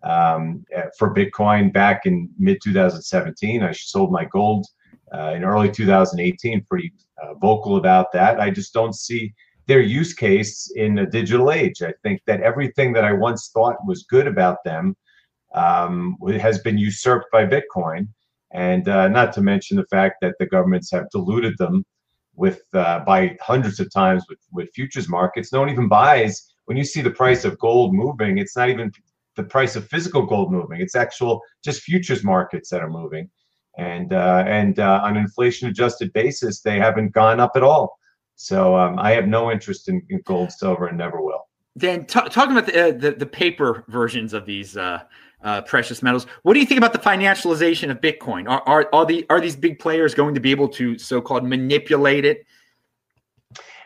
um, 0.03 0.63
uh, 0.75 0.83
for 0.97 1.13
Bitcoin 1.13 1.73
back 1.73 2.05
in 2.05 2.29
mid 2.39 2.59
2017. 2.63 3.63
I 3.63 3.71
sold 3.73 4.11
my 4.11 4.25
gold 4.25 4.65
uh, 5.13 5.33
in 5.35 5.43
early 5.43 5.69
2018. 5.69 6.63
Pretty 6.63 6.93
uh, 7.21 7.33
vocal 7.35 7.77
about 7.77 8.11
that. 8.13 8.39
I 8.39 8.49
just 8.49 8.73
don't 8.73 8.95
see 8.95 9.33
their 9.67 9.81
use 9.81 10.13
case 10.13 10.71
in 10.75 10.99
a 10.99 11.05
digital 11.05 11.51
age. 11.51 11.81
I 11.81 11.93
think 12.03 12.21
that 12.27 12.41
everything 12.41 12.93
that 12.93 13.05
I 13.05 13.13
once 13.13 13.49
thought 13.53 13.75
was 13.85 14.03
good 14.03 14.27
about 14.27 14.63
them 14.63 14.95
um, 15.53 16.17
has 16.39 16.59
been 16.59 16.77
usurped 16.77 17.27
by 17.31 17.45
Bitcoin, 17.45 18.07
and 18.51 18.87
uh, 18.87 19.07
not 19.07 19.33
to 19.33 19.41
mention 19.41 19.77
the 19.77 19.85
fact 19.85 20.15
that 20.21 20.35
the 20.39 20.45
governments 20.45 20.91
have 20.91 21.09
diluted 21.11 21.57
them 21.57 21.85
with 22.35 22.61
uh, 22.73 22.99
by 22.99 23.35
hundreds 23.41 23.79
of 23.79 23.91
times 23.91 24.23
with, 24.29 24.39
with 24.51 24.69
futures 24.73 25.09
markets. 25.09 25.51
No 25.51 25.59
one 25.59 25.69
even 25.69 25.87
buys 25.87 26.53
when 26.67 26.77
you 26.77 26.83
see 26.83 27.01
the 27.01 27.09
price 27.09 27.45
of 27.45 27.57
gold 27.59 27.93
moving, 27.93 28.37
it's 28.37 28.55
not 28.55 28.69
even 28.69 28.91
the 29.35 29.43
price 29.43 29.75
of 29.77 29.87
physical 29.87 30.25
gold 30.25 30.51
moving. 30.51 30.81
It's 30.81 30.95
actual 30.95 31.41
just 31.63 31.81
futures 31.81 32.23
markets 32.25 32.69
that 32.69 32.81
are 32.81 32.89
moving, 32.89 33.29
and 33.77 34.11
uh, 34.13 34.43
and 34.45 34.77
uh, 34.77 35.01
on 35.03 35.15
an 35.15 35.23
inflation 35.23 35.69
adjusted 35.69 36.11
basis, 36.11 36.61
they 36.61 36.77
haven't 36.77 37.13
gone 37.13 37.39
up 37.39 37.53
at 37.55 37.63
all. 37.63 37.96
So 38.37 38.77
um, 38.77 38.99
I 38.99 39.11
have 39.11 39.27
no 39.27 39.51
interest 39.51 39.89
in, 39.89 40.05
in, 40.09 40.21
gold, 40.21 40.51
silver, 40.51 40.87
and 40.87 40.97
never 40.97 41.21
will. 41.21 41.47
Dan, 41.75 42.05
t- 42.05 42.21
talking 42.29 42.51
about 42.55 42.67
the, 42.67 42.89
uh, 42.89 42.91
the, 42.91 43.11
the 43.11 43.25
paper 43.25 43.83
versions 43.87 44.31
of 44.31 44.45
these 44.45 44.77
uh, 44.77 45.03
uh, 45.43 45.61
precious 45.61 46.03
metals, 46.03 46.27
what 46.43 46.53
do 46.53 46.59
you 46.59 46.65
think 46.65 46.77
about 46.77 46.93
the 46.93 46.99
financialization 46.99 47.89
of 47.89 47.99
Bitcoin? 47.99 48.47
Are 48.47 48.61
are 48.67 48.89
are, 48.93 49.05
the, 49.07 49.25
are 49.31 49.41
these 49.41 49.55
big 49.55 49.79
players 49.79 50.13
going 50.13 50.35
to 50.35 50.39
be 50.39 50.51
able 50.51 50.69
to 50.69 50.99
so 50.99 51.19
called 51.19 51.45
manipulate 51.45 52.25
it? 52.25 52.45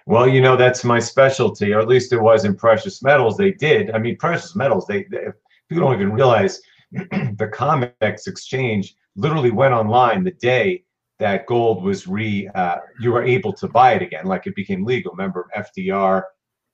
Well, 0.06 0.28
you 0.28 0.42
know 0.42 0.58
that's 0.58 0.84
my 0.84 1.00
specialty, 1.00 1.74
or 1.74 1.80
at 1.80 1.88
least 1.88 2.12
it 2.12 2.22
was 2.22 2.44
in 2.44 2.56
precious 2.56 3.02
metals. 3.02 3.38
They 3.38 3.52
did. 3.52 3.92
I 3.92 4.00
mean, 4.00 4.18
precious 4.18 4.54
metals. 4.54 4.86
They, 4.86 5.04
they 5.06 5.28
people 5.70 5.86
don't 5.86 5.94
even 5.94 6.12
realize 6.12 6.62
the 6.92 7.50
COMEX 7.54 8.28
exchange 8.28 8.96
literally 9.16 9.52
went 9.52 9.74
online 9.74 10.26
the 10.26 10.32
day 10.32 10.84
that 11.22 11.46
gold 11.46 11.84
was 11.84 12.08
re 12.08 12.50
uh, 12.56 12.78
you 13.00 13.12
were 13.12 13.24
able 13.24 13.54
to 13.54 13.68
buy 13.68 13.94
it 13.94 14.02
again 14.02 14.26
like 14.26 14.48
it 14.48 14.56
became 14.56 14.84
legal. 14.84 15.14
Remember 15.14 15.48
fdr 15.56 16.24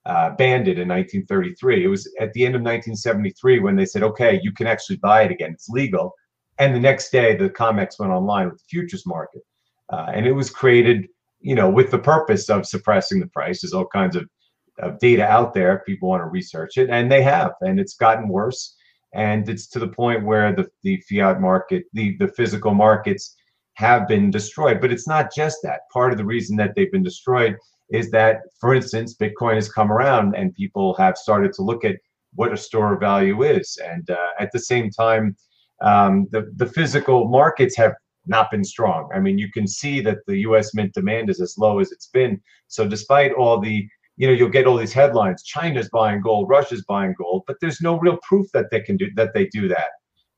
uh, 0.05 0.29
banned 0.37 0.69
it 0.69 0.79
in 0.79 0.87
1933 0.87 1.83
it 1.83 1.87
was 1.87 2.09
at 2.21 2.31
the 2.31 2.45
end 2.45 2.55
of 2.55 2.61
1973 2.61 3.59
when 3.59 3.75
they 3.75 3.85
said 3.85 4.03
okay 4.03 4.39
you 4.41 4.51
can 4.53 4.65
actually 4.65 4.95
buy 4.97 5.21
it 5.23 5.31
again. 5.31 5.51
It's 5.51 5.69
legal. 5.69 6.13
And 6.59 6.73
the 6.73 6.79
next 6.79 7.11
day 7.11 7.35
the 7.35 7.49
comex 7.49 7.99
went 7.99 8.13
online 8.13 8.47
with 8.49 8.59
the 8.59 8.65
futures 8.69 9.05
market. 9.05 9.41
Uh, 9.89 10.07
and 10.13 10.25
it 10.25 10.31
was 10.31 10.49
created 10.49 11.07
you 11.41 11.53
know 11.53 11.69
with 11.69 11.91
the 11.91 11.99
purpose 11.99 12.49
of 12.49 12.65
suppressing 12.65 13.19
the 13.19 13.27
price. 13.27 13.61
There's 13.61 13.73
all 13.73 13.87
kinds 13.87 14.15
of, 14.15 14.25
of 14.79 14.97
data 14.99 15.25
out 15.25 15.53
there 15.53 15.83
people 15.85 16.07
want 16.07 16.21
to 16.21 16.27
research 16.27 16.77
it. 16.77 16.89
And 16.89 17.11
they 17.11 17.21
have. 17.21 17.51
And 17.61 17.79
it's 17.81 17.95
gotten 17.95 18.29
worse. 18.29 18.75
And 19.13 19.49
it's 19.49 19.67
to 19.69 19.79
the 19.79 19.87
point 19.87 20.25
where 20.25 20.55
the, 20.55 20.67
the 20.83 21.03
fiat 21.09 21.41
market 21.41 21.83
the, 21.91 22.15
the 22.17 22.29
physical 22.29 22.73
markets 22.73 23.36
have 23.77 24.07
been 24.07 24.31
destroyed. 24.31 24.81
But 24.81 24.91
it's 24.91 25.07
not 25.07 25.29
just 25.35 25.59
that. 25.61 25.81
Part 25.93 26.11
of 26.11 26.17
the 26.17 26.25
reason 26.25 26.57
that 26.57 26.73
they've 26.75 26.91
been 26.91 27.03
destroyed 27.03 27.55
is 27.91 28.09
that, 28.09 28.41
for 28.59 28.73
instance, 28.73 29.15
Bitcoin 29.15 29.53
has 29.53 29.71
come 29.71 29.91
around 29.91 30.35
and 30.35 30.53
people 30.53 30.95
have 30.95 31.15
started 31.15 31.53
to 31.53 31.61
look 31.61 31.85
at 31.85 31.97
what 32.33 32.51
a 32.51 32.57
store 32.57 32.93
of 32.93 32.99
value 32.99 33.43
is. 33.43 33.77
And 33.85 34.09
uh, 34.09 34.31
at 34.39 34.51
the 34.51 34.59
same 34.59 34.89
time, 34.89 35.37
um, 35.81 36.27
the, 36.31 36.51
the 36.55 36.65
physical 36.65 37.27
markets 37.27 37.77
have 37.77 37.93
not 38.25 38.49
been 38.49 38.63
strong. 38.63 39.09
I 39.13 39.19
mean, 39.19 39.37
you 39.37 39.51
can 39.51 39.67
see 39.67 40.01
that 40.01 40.25
the 40.25 40.37
US 40.39 40.73
Mint 40.73 40.93
demand 40.93 41.29
is 41.29 41.39
as 41.39 41.55
low 41.57 41.79
as 41.79 41.91
it's 41.91 42.07
been. 42.07 42.41
So, 42.67 42.87
despite 42.87 43.31
all 43.33 43.59
the 43.59 43.87
you 44.19 44.25
know, 44.25 44.33
you'll 44.33 44.49
get 44.49 44.65
all 44.65 44.77
these 44.77 44.91
headlines: 44.91 45.43
China's 45.43 45.89
buying 45.89 46.21
gold, 46.21 46.49
Russia's 46.49 46.83
buying 46.85 47.13
gold, 47.15 47.43
but 47.45 47.57
there's 47.61 47.79
no 47.81 47.99
real 47.99 48.17
proof 48.27 48.47
that 48.53 48.65
they 48.71 48.81
can 48.81 48.97
do 48.97 49.05
that. 49.15 49.35
They 49.35 49.45
do 49.45 49.67
that. 49.67 49.89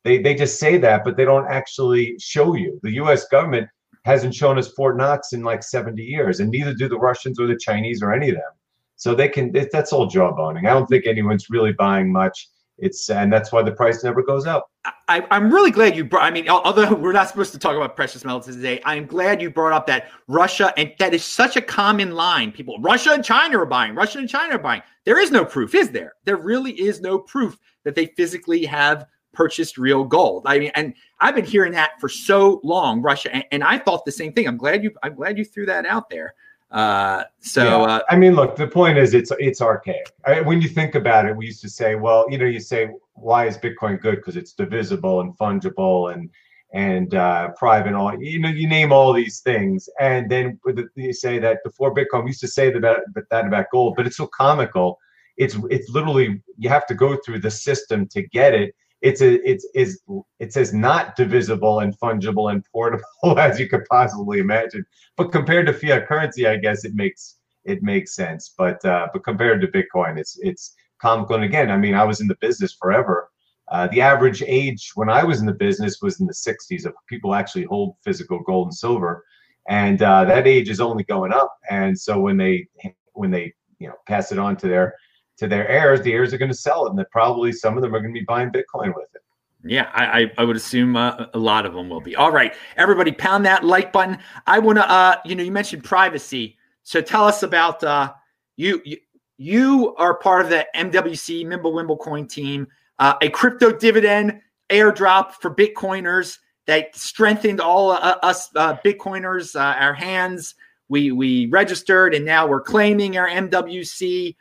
They 0.10 0.18
they 0.18 0.34
just 0.34 0.60
say 0.60 0.80
that, 0.80 1.04
but 1.04 1.18
they 1.18 1.24
don't 1.24 1.48
actually 1.48 2.18
show 2.18 2.56
you. 2.56 2.80
The 2.82 2.94
U.S. 2.94 3.28
government 3.28 3.70
hasn't 4.06 4.34
shown 4.34 4.58
us 4.58 4.70
Fort 4.70 4.98
Knox 4.98 5.34
in 5.34 5.44
like 5.44 5.62
70 5.62 6.02
years, 6.02 6.40
and 6.40 6.50
neither 6.50 6.74
do 6.74 6.90
the 6.90 6.98
Russians 6.98 7.40
or 7.40 7.46
the 7.46 7.56
Chinese 7.56 8.02
or 8.02 8.12
any 8.12 8.30
of 8.30 8.36
them. 8.36 8.54
So 8.96 9.14
they 9.14 9.28
can. 9.30 9.56
It, 9.56 9.70
that's 9.72 9.94
all 9.94 10.10
jawboning. 10.10 10.68
I 10.68 10.74
don't 10.74 10.88
think 10.88 11.06
anyone's 11.06 11.52
really 11.52 11.74
buying 11.74 12.12
much. 12.12 12.48
It's 12.80 13.08
and 13.12 13.32
that's 13.32 13.52
why 13.52 13.62
the 13.62 13.72
price 13.72 14.04
never 14.04 14.24
goes 14.24 14.48
up. 14.48 14.72
I, 15.08 15.28
am 15.30 15.54
really 15.54 15.70
glad 15.70 15.96
you 15.96 16.06
brought. 16.06 16.24
I 16.24 16.32
mean, 16.32 16.50
although 16.50 16.96
we're 16.96 17.12
not 17.12 17.28
supposed 17.28 17.52
to 17.52 17.60
talk 17.60 17.76
about 17.76 17.96
precious 17.96 18.26
metals 18.26 18.48
today, 18.48 18.82
I'm 18.86 19.06
glad 19.06 19.44
you 19.44 19.52
brought 19.52 19.74
up 19.74 19.86
that 19.88 20.10
Russia 20.28 20.74
and 20.76 20.92
that 20.98 21.14
is 21.14 21.24
such 21.24 21.56
a 21.56 21.62
common 21.62 22.16
line. 22.16 22.52
People, 22.52 22.80
Russia 22.80 23.12
and 23.12 23.24
China 23.24 23.60
are 23.60 23.66
buying. 23.68 23.94
Russia 23.94 24.18
and 24.18 24.30
China 24.30 24.56
are 24.56 24.60
buying. 24.60 24.82
There 25.06 25.20
is 25.20 25.30
no 25.30 25.46
proof, 25.46 25.76
is 25.76 25.92
there? 25.92 26.14
There 26.26 26.38
really 26.38 26.72
is 26.72 27.00
no 27.00 27.20
proof 27.20 27.60
that 27.84 27.94
they 27.94 28.08
physically 28.18 28.66
have 28.66 29.06
purchased 29.34 29.78
real 29.78 30.04
gold. 30.04 30.44
I 30.46 30.60
mean, 30.60 30.72
and 30.76 30.94
I've 31.20 31.36
been 31.36 31.46
hearing 31.46 31.72
that 31.74 32.00
for 32.00 32.10
so 32.10 32.60
long, 32.64 33.02
Russia, 33.02 33.34
and, 33.34 33.46
and 33.52 33.64
I 33.64 33.78
thought 33.78 34.06
the 34.06 34.12
same 34.12 34.34
thing. 34.34 34.48
I'm 34.48 34.58
glad 34.58 34.84
you, 34.84 34.92
I'm 35.04 35.16
glad 35.16 35.38
you 35.38 35.46
threw 35.46 35.66
that 35.68 35.86
out 35.86 36.10
there. 36.10 36.34
Uh, 36.72 37.24
so 37.40 37.64
yeah. 37.64 37.96
uh, 37.96 38.00
I 38.10 38.16
mean, 38.16 38.36
look, 38.36 38.56
the 38.56 38.68
point 38.68 38.98
is, 38.98 39.14
it's 39.14 39.32
it's 39.40 39.62
archaic. 39.62 40.12
I, 40.26 40.42
when 40.42 40.62
you 40.62 40.70
think 40.70 40.96
about 40.96 41.26
it, 41.26 41.36
we 41.36 41.48
used 41.48 41.62
to 41.62 41.70
say, 41.70 41.96
well, 41.96 42.26
you 42.30 42.38
know, 42.38 42.46
you 42.46 42.60
say, 42.60 42.90
why 43.14 43.48
is 43.48 43.58
Bitcoin 43.58 44.00
good? 44.00 44.18
Because 44.18 44.36
it's 44.36 44.54
divisible 44.54 45.22
and 45.22 45.36
fungible 45.38 46.14
and 46.14 46.30
and 46.74 47.16
uh, 47.16 47.50
private. 47.58 47.94
All 47.94 48.16
you 48.22 48.40
know, 48.40 48.50
you 48.50 48.68
name 48.68 48.92
all 48.92 49.14
these 49.14 49.40
things, 49.40 49.90
and 50.00 50.30
then 50.30 50.60
you 50.96 51.14
say 51.14 51.40
that 51.40 51.64
before 51.64 51.94
Bitcoin, 51.94 52.24
we 52.24 52.30
used 52.30 52.42
to 52.42 52.48
say 52.48 52.72
that 52.72 53.02
that 53.32 53.48
about 53.48 53.66
gold, 53.72 53.96
but 53.96 54.06
it's 54.06 54.18
so 54.18 54.28
comical. 54.28 55.00
It's 55.38 55.58
it's 55.72 55.90
literally 55.90 56.40
you 56.58 56.70
have 56.70 56.86
to 56.88 56.94
go 56.94 57.18
through 57.26 57.40
the 57.40 57.52
system 57.52 58.08
to 58.10 58.22
get 58.22 58.54
it 58.54 58.76
it's 59.02 59.22
a, 59.22 59.50
it's 59.50 59.66
is 59.76 60.02
it's 60.40 60.58
as 60.58 60.74
not 60.74 61.16
divisible 61.16 61.80
and 61.80 61.98
fungible 62.00 62.52
and 62.52 62.66
portable 62.72 63.04
as 63.38 63.60
you 63.60 63.70
could 63.70 63.86
possibly 63.90 64.40
imagine. 64.40 64.86
But 65.18 65.32
compared 65.32 65.68
to 65.68 65.74
fiat 65.74 66.08
currency, 66.08 66.48
I 66.48 66.58
guess 66.58 66.86
it 66.86 66.94
makes 66.94 67.38
it 67.64 67.82
makes 67.82 68.16
sense. 68.16 68.54
But 68.58 68.84
uh, 68.84 69.08
but 69.14 69.24
compared 69.24 69.62
to 69.62 69.68
Bitcoin, 69.68 70.20
it's 70.20 70.38
it's 70.42 70.76
comical. 71.02 71.36
And 71.36 71.46
again, 71.46 71.72
I 71.72 71.78
mean, 71.78 71.96
I 71.96 72.04
was 72.04 72.20
in 72.20 72.28
the 72.28 72.38
business 72.42 72.74
forever. 72.74 73.30
Uh, 73.70 73.88
the 73.88 74.02
average 74.02 74.42
age 74.46 74.92
when 74.96 75.10
I 75.10 75.24
was 75.24 75.40
in 75.40 75.46
the 75.46 75.54
business 75.54 76.02
was 76.02 76.20
in 76.20 76.26
the 76.26 76.34
60s 76.34 76.86
of 76.86 76.94
people 77.08 77.36
actually 77.36 77.66
hold 77.66 77.96
physical 78.04 78.40
gold 78.40 78.68
and 78.68 78.76
silver, 78.76 79.24
and 79.70 80.02
uh, 80.02 80.26
that 80.26 80.48
age 80.48 80.70
is 80.70 80.82
only 80.82 81.04
going 81.04 81.32
up. 81.32 81.56
And 81.70 81.98
so 81.98 82.20
when 82.20 82.36
they 82.36 82.68
when 83.14 83.32
they 83.32 83.54
you 83.78 83.88
know 83.88 83.96
pass 84.08 84.32
it 84.32 84.40
on 84.40 84.58
to 84.58 84.68
their 84.68 84.96
to 85.40 85.48
their 85.48 85.68
heirs, 85.68 86.02
the 86.02 86.14
heirs 86.14 86.34
are 86.34 86.38
going 86.38 86.52
to 86.52 86.58
sell 86.58 86.86
it, 86.86 86.92
and 86.92 87.00
that 87.00 87.12
probably 87.12 87.52
some 87.52 87.76
of 87.76 87.82
them 87.82 87.96
are 87.96 88.00
going 88.00 88.14
to 88.14 88.20
be 88.20 88.26
buying 88.26 88.50
Bitcoin 88.50 88.96
with 88.96 89.08
it. 89.16 89.22
Yeah, 89.66 89.90
I, 89.94 90.32
I 90.38 90.46
would 90.46 90.56
assume 90.56 90.96
uh, 90.96 91.26
a 91.34 91.40
lot 91.40 91.66
of 91.66 91.74
them 91.74 91.90
will 91.90 92.00
be. 92.00 92.16
All 92.16 92.32
right, 92.32 92.54
everybody, 92.78 93.12
pound 93.12 93.46
that 93.46 93.66
like 93.66 93.92
button. 93.92 94.18
I 94.48 94.60
want 94.60 94.78
to, 94.78 94.90
uh, 94.90 95.18
you 95.26 95.36
know, 95.36 95.44
you 95.44 95.52
mentioned 95.52 95.84
privacy, 95.84 96.58
so 96.84 97.02
tell 97.02 97.26
us 97.26 97.44
about 97.44 97.84
uh, 97.84 98.14
you. 98.56 98.82
You, 98.86 98.98
you 99.42 99.96
are 99.96 100.16
part 100.16 100.44
of 100.44 100.50
the 100.50 100.68
MWC 100.76 101.46
Mimblewimble 101.46 102.00
Coin 102.00 102.28
team, 102.28 102.68
uh, 103.00 103.14
a 103.22 103.30
crypto 103.30 103.72
dividend 103.72 104.42
airdrop 104.70 105.32
for 105.32 105.54
Bitcoiners 105.54 106.38
that 106.68 106.96
strengthened 106.96 107.60
all 107.60 107.92
uh, 107.92 108.18
us 108.22 108.50
uh, 108.56 108.76
Bitcoiners, 108.86 109.56
uh, 109.56 109.80
our 109.80 109.94
hands. 109.94 110.56
We 110.90 111.12
we 111.12 111.48
registered, 111.48 112.14
and 112.14 112.26
now 112.26 112.48
we're 112.48 112.62
claiming 112.62 113.18
our 113.18 113.28
MWC. 113.28 114.36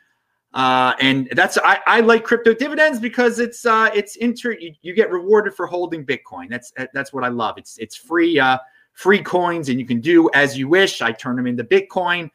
Uh, 0.53 0.93
and 0.99 1.29
that's 1.33 1.57
I, 1.59 1.79
I 1.85 1.99
like 2.01 2.23
crypto 2.23 2.53
dividends 2.55 2.99
because 2.99 3.39
it's 3.39 3.65
uh, 3.65 3.91
it's 3.93 4.15
inter 4.15 4.53
you, 4.53 4.73
you 4.81 4.95
get 4.95 5.11
rewarded 5.11 5.53
for 5.53 5.67
holding 5.67 6.03
Bitcoin. 6.05 6.49
That's 6.49 6.73
that's 6.93 7.13
what 7.13 7.23
I 7.23 7.27
love. 7.27 7.57
It's 7.57 7.77
it's 7.77 7.95
free 7.95 8.39
uh, 8.39 8.57
free 8.93 9.21
coins 9.21 9.69
and 9.69 9.79
you 9.79 9.85
can 9.85 10.01
do 10.01 10.29
as 10.33 10.57
you 10.57 10.67
wish. 10.67 11.01
I 11.01 11.11
turn 11.11 11.35
them 11.35 11.45
into 11.45 11.63
Bitcoin. 11.63 12.31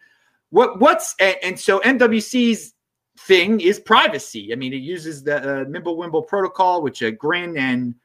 What 0.50 0.78
what's 0.78 1.16
and, 1.18 1.36
and 1.42 1.58
so 1.58 1.80
MWC's 1.80 2.74
thing 3.18 3.60
is 3.60 3.80
privacy. 3.80 4.52
I 4.52 4.56
mean, 4.56 4.72
it 4.72 4.76
uses 4.76 5.24
the 5.24 5.38
uh, 5.38 5.64
Mimblewimble 5.64 6.28
protocol, 6.28 6.82
which 6.82 7.02
uh, 7.02 7.10
Grin 7.10 7.56
and 7.58 7.96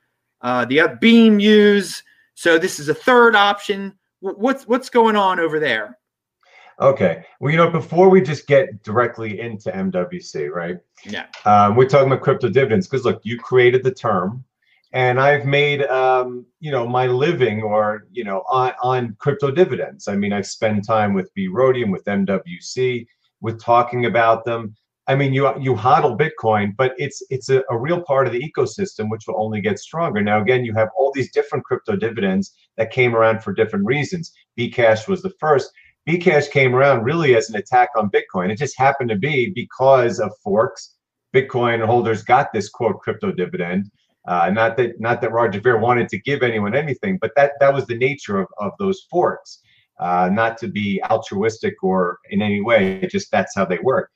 uh, 0.42 0.66
the 0.66 0.98
Beam 1.00 1.40
use. 1.40 2.02
So 2.34 2.58
this 2.58 2.80
is 2.80 2.90
a 2.90 2.96
third 2.96 3.36
option. 3.36 3.94
What's 4.22 4.68
what's 4.68 4.90
going 4.90 5.16
on 5.16 5.40
over 5.40 5.60
there? 5.60 5.99
Okay. 6.80 7.26
Well, 7.40 7.52
you 7.52 7.58
know, 7.58 7.70
before 7.70 8.10
we 8.10 8.22
just 8.22 8.48
get 8.48 8.84
directly 8.84 9.40
into 9.42 9.70
MWC, 9.70 10.50
right? 10.50 10.78
Yeah. 11.04 11.26
Um, 11.46 11.76
we're 11.76 11.90
talking 11.90 12.08
about 12.08 12.22
crypto 12.22 12.48
dividends 12.48 12.88
because 12.88 13.06
look, 13.06 13.20
you 13.24 13.38
created 13.38 13.84
the 13.84 13.94
term, 13.94 14.46
and 14.94 15.20
I've 15.20 15.46
made 15.46 15.84
um, 15.84 16.46
you 16.62 16.72
know 16.72 16.88
my 16.88 17.06
living 17.08 17.62
or 17.62 18.08
you 18.12 18.24
know 18.24 18.44
on 18.48 18.74
on 18.82 19.16
crypto 19.20 19.52
dividends. 19.52 20.08
I 20.08 20.16
mean, 20.16 20.32
I 20.32 20.42
spend 20.42 20.86
time 20.88 21.14
with 21.14 21.34
B 21.34 21.48
Rhodium, 21.48 21.92
with 21.92 22.06
MWC, 22.06 23.06
with 23.42 23.62
talking 23.62 24.06
about 24.06 24.46
them. 24.46 24.76
I 25.08 25.16
mean, 25.16 25.34
you 25.34 25.52
you 25.60 25.74
hodl 25.76 26.18
Bitcoin, 26.18 26.78
but 26.78 26.94
it's 26.98 27.22
it's 27.30 27.50
a, 27.50 27.62
a 27.70 27.78
real 27.78 28.02
part 28.02 28.26
of 28.26 28.32
the 28.32 28.42
ecosystem, 28.42 29.10
which 29.10 29.28
will 29.28 29.42
only 29.44 29.60
get 29.60 29.80
stronger. 29.80 30.22
Now, 30.22 30.42
again, 30.42 30.64
you 30.64 30.74
have 30.76 30.90
all 30.96 31.12
these 31.14 31.32
different 31.32 31.66
crypto 31.66 31.98
dividends 31.98 32.54
that 32.78 32.92
came 32.92 33.16
around 33.16 33.44
for 33.44 33.52
different 33.52 33.86
reasons. 33.86 34.32
Bcash 34.58 35.10
was 35.10 35.22
the 35.22 35.34
first 35.40 35.72
Bcash 36.10 36.50
came 36.50 36.74
around 36.74 37.04
really 37.04 37.36
as 37.36 37.52
an 37.52 37.56
attack 37.56 37.90
on 37.96 38.10
Bitcoin. 38.10 38.50
It 38.50 38.58
just 38.58 38.76
happened 38.80 39.12
to 39.12 39.16
be 39.16 39.52
because 39.52 40.20
of 40.20 40.32
forks. 40.44 40.96
Bitcoin 41.36 41.86
holders 41.86 42.24
got 42.24 42.52
this 42.52 42.68
quote 42.68 43.00
crypto 43.00 43.32
dividend. 43.32 43.92
Uh, 44.28 44.50
not 44.50 44.76
that 44.78 45.00
not 45.00 45.22
that 45.22 45.32
Roger 45.32 45.62
Ver 45.62 45.78
wanted 45.78 46.10
to 46.10 46.18
give 46.20 46.42
anyone 46.42 46.76
anything, 46.76 47.20
but 47.22 47.32
that 47.36 47.52
that 47.60 47.72
was 47.72 47.86
the 47.86 47.96
nature 47.96 48.40
of, 48.40 48.48
of 48.58 48.72
those 48.80 49.06
forks. 49.12 49.60
Uh, 50.00 50.30
not 50.34 50.58
to 50.58 50.68
be 50.68 51.00
altruistic 51.12 51.76
or 51.84 52.18
in 52.32 52.42
any 52.42 52.60
way, 52.60 53.08
just 53.12 53.30
that's 53.32 53.54
how 53.56 53.66
they 53.66 53.78
work. 53.84 54.10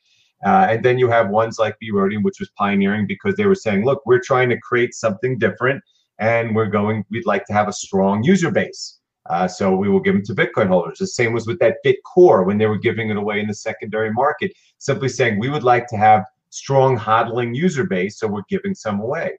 Uh, 0.44 0.66
and 0.72 0.84
then 0.84 0.98
you 0.98 1.08
have 1.10 1.30
ones 1.30 1.60
like 1.60 1.78
B 1.80 1.92
Rhodium, 1.92 2.24
which 2.24 2.40
was 2.40 2.50
pioneering 2.58 3.06
because 3.06 3.36
they 3.36 3.46
were 3.46 3.54
saying, 3.54 3.86
look, 3.86 4.02
we're 4.08 4.20
trying 4.20 4.50
to 4.50 4.60
create 4.62 4.96
something 4.96 5.38
different, 5.38 5.84
and 6.18 6.56
we're 6.56 6.66
going. 6.66 7.06
We'd 7.12 7.28
like 7.28 7.46
to 7.46 7.54
have 7.54 7.68
a 7.68 7.74
strong 7.74 8.24
user 8.24 8.50
base. 8.50 9.00
Uh, 9.30 9.48
so 9.48 9.76
we 9.76 9.90
will 9.90 10.02
give 10.02 10.14
them 10.14 10.24
to 10.24 10.36
Bitcoin 10.36 10.68
holders. 10.68 11.00
The 11.00 11.08
same 11.08 11.34
was 11.34 11.48
with 11.48 11.60
that 11.60 11.78
BitCore 11.86 12.46
when 12.46 12.58
they 12.58 12.66
were 12.66 12.78
giving 12.78 13.10
it 13.10 13.18
away 13.18 13.40
in 13.40 13.48
the 13.48 13.54
secondary 13.54 14.12
market, 14.12 14.52
simply 14.80 15.10
saying 15.10 15.40
we 15.40 15.50
would 15.50 15.64
like 15.64 15.88
to 15.88 15.98
have 15.98 16.26
strong 16.50 16.98
hodling 16.98 17.56
user 17.56 17.86
base, 17.86 18.20
so 18.20 18.28
we're 18.28 18.44
giving 18.50 18.76
some 18.76 19.00
away. 19.00 19.38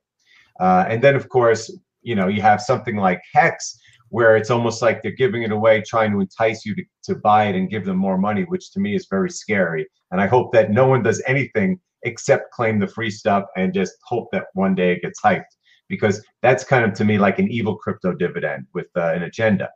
Uh, 0.59 0.85
and 0.89 1.03
then, 1.03 1.15
of 1.15 1.29
course, 1.29 1.71
you 2.03 2.15
know, 2.15 2.29
you 2.29 2.41
have 2.41 2.61
something 2.61 2.97
like 2.97 3.21
Hex, 3.33 3.79
where 4.09 4.37
it's 4.37 4.51
almost 4.51 4.81
like 4.81 5.03
they're 5.03 5.13
giving 5.13 5.43
it 5.43 5.51
away, 5.51 5.83
trying 5.83 6.13
to 6.13 6.21
entice 6.21 6.65
you 6.65 6.75
to, 6.77 6.85
to 7.03 7.15
buy 7.17 7.47
it 7.47 7.57
and 7.57 7.71
give 7.71 7.85
them 7.85 7.97
more 7.97 8.17
money, 8.17 8.43
which 8.43 8.71
to 8.73 8.81
me 8.81 8.95
is 8.95 9.09
very 9.11 9.31
scary. 9.31 9.87
And 10.13 10.21
I 10.21 10.27
hope 10.27 10.53
that 10.53 10.71
no 10.71 10.87
one 10.87 11.03
does 11.03 11.23
anything 11.27 11.81
except 12.05 12.53
claim 12.53 12.79
the 12.79 12.87
free 12.87 13.11
stuff 13.11 13.45
and 13.57 13.75
just 13.75 13.95
hope 14.05 14.29
that 14.31 14.47
one 14.53 14.75
day 14.75 14.93
it 14.93 15.03
gets 15.03 15.21
hyped, 15.21 15.57
because 15.89 16.25
that's 16.43 16.65
kind 16.65 16.85
of 16.85 16.95
to 16.95 17.05
me 17.05 17.19
like 17.19 17.39
an 17.39 17.51
evil 17.51 17.77
crypto 17.77 18.13
dividend 18.13 18.67
with 18.75 18.87
uh, 18.97 19.13
an 19.13 19.25
agenda. 19.25 19.69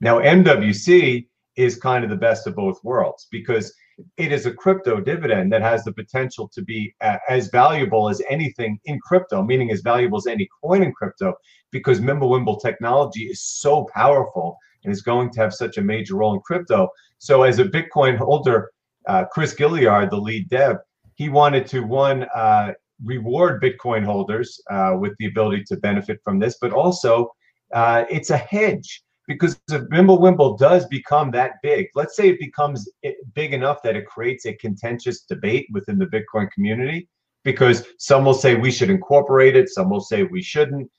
Now, 0.00 0.18
MWC 0.20 1.26
is 1.56 1.76
kind 1.76 2.04
of 2.04 2.10
the 2.10 2.16
best 2.16 2.46
of 2.46 2.54
both 2.54 2.78
worlds 2.84 3.26
because 3.30 3.74
it 4.16 4.32
is 4.32 4.46
a 4.46 4.52
crypto 4.52 5.00
dividend 5.00 5.52
that 5.52 5.62
has 5.62 5.82
the 5.82 5.92
potential 5.92 6.48
to 6.54 6.62
be 6.62 6.94
as 7.28 7.48
valuable 7.48 8.08
as 8.08 8.22
anything 8.30 8.78
in 8.84 9.00
crypto, 9.00 9.42
meaning 9.42 9.72
as 9.72 9.80
valuable 9.80 10.18
as 10.18 10.26
any 10.26 10.48
coin 10.62 10.82
in 10.84 10.92
crypto, 10.92 11.34
because 11.72 12.00
Mimblewimble 12.00 12.62
technology 12.62 13.24
is 13.24 13.42
so 13.42 13.88
powerful 13.92 14.56
and 14.84 14.92
is 14.92 15.02
going 15.02 15.30
to 15.30 15.40
have 15.40 15.52
such 15.52 15.78
a 15.78 15.82
major 15.82 16.16
role 16.16 16.34
in 16.34 16.40
crypto. 16.40 16.88
So, 17.18 17.42
as 17.42 17.58
a 17.58 17.64
Bitcoin 17.64 18.16
holder, 18.16 18.70
uh, 19.08 19.24
Chris 19.32 19.54
Gilliard, 19.54 20.10
the 20.10 20.16
lead 20.16 20.48
dev, 20.48 20.76
he 21.16 21.28
wanted 21.28 21.66
to 21.68 21.80
one 21.80 22.24
uh, 22.34 22.72
reward 23.04 23.62
Bitcoin 23.62 24.04
holders 24.04 24.60
uh, 24.70 24.96
with 24.98 25.14
the 25.18 25.26
ability 25.26 25.64
to 25.64 25.76
benefit 25.76 26.20
from 26.24 26.38
this, 26.38 26.56
but 26.60 26.72
also 26.72 27.30
uh, 27.72 28.04
it's 28.10 28.30
a 28.30 28.36
hedge 28.36 29.02
because 29.28 29.60
if 29.70 29.82
Mimblewimble 29.90 30.58
does 30.58 30.86
become 30.86 31.30
that 31.32 31.52
big, 31.62 31.88
let's 31.94 32.16
say 32.16 32.30
it 32.30 32.40
becomes 32.40 32.90
big 33.34 33.52
enough 33.52 33.82
that 33.84 33.94
it 33.94 34.06
creates 34.06 34.46
a 34.46 34.54
contentious 34.54 35.20
debate 35.20 35.66
within 35.70 35.98
the 35.98 36.06
Bitcoin 36.06 36.50
community, 36.50 37.06
because 37.44 37.86
some 37.98 38.24
will 38.24 38.34
say 38.34 38.54
we 38.54 38.70
should 38.70 38.90
incorporate 38.90 39.54
it, 39.54 39.68
some 39.68 39.90
will 39.90 40.00
say 40.00 40.22
we 40.22 40.42
shouldn't. 40.42 40.90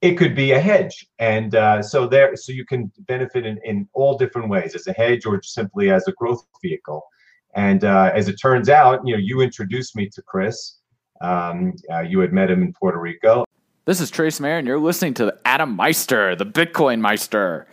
It 0.00 0.14
could 0.14 0.34
be 0.34 0.52
a 0.52 0.60
hedge, 0.60 1.06
and 1.18 1.54
uh, 1.54 1.82
so 1.82 2.06
there, 2.06 2.34
so 2.36 2.52
you 2.52 2.64
can 2.64 2.90
benefit 3.00 3.46
in, 3.46 3.58
in 3.64 3.88
all 3.92 4.18
different 4.18 4.48
ways 4.48 4.74
as 4.74 4.86
a 4.86 4.92
hedge 4.92 5.24
or 5.24 5.42
simply 5.42 5.90
as 5.90 6.08
a 6.08 6.12
growth 6.12 6.44
vehicle. 6.62 7.02
And 7.54 7.84
uh, 7.84 8.10
as 8.14 8.28
it 8.28 8.36
turns 8.36 8.68
out, 8.68 9.00
you 9.06 9.14
know, 9.14 9.22
you 9.22 9.40
introduced 9.40 9.94
me 9.94 10.08
to 10.08 10.22
Chris. 10.22 10.78
Um, 11.20 11.74
uh, 11.90 12.00
you 12.00 12.20
had 12.20 12.32
met 12.32 12.50
him 12.50 12.62
in 12.62 12.72
Puerto 12.72 12.98
Rico, 12.98 13.44
this 13.86 14.00
is 14.00 14.10
Trace 14.10 14.40
Mayer, 14.40 14.56
and 14.56 14.66
you're 14.66 14.78
listening 14.78 15.12
to 15.14 15.36
Adam 15.44 15.76
Meister, 15.76 16.34
the 16.34 16.46
Bitcoin 16.46 17.00
Meister. 17.00 17.66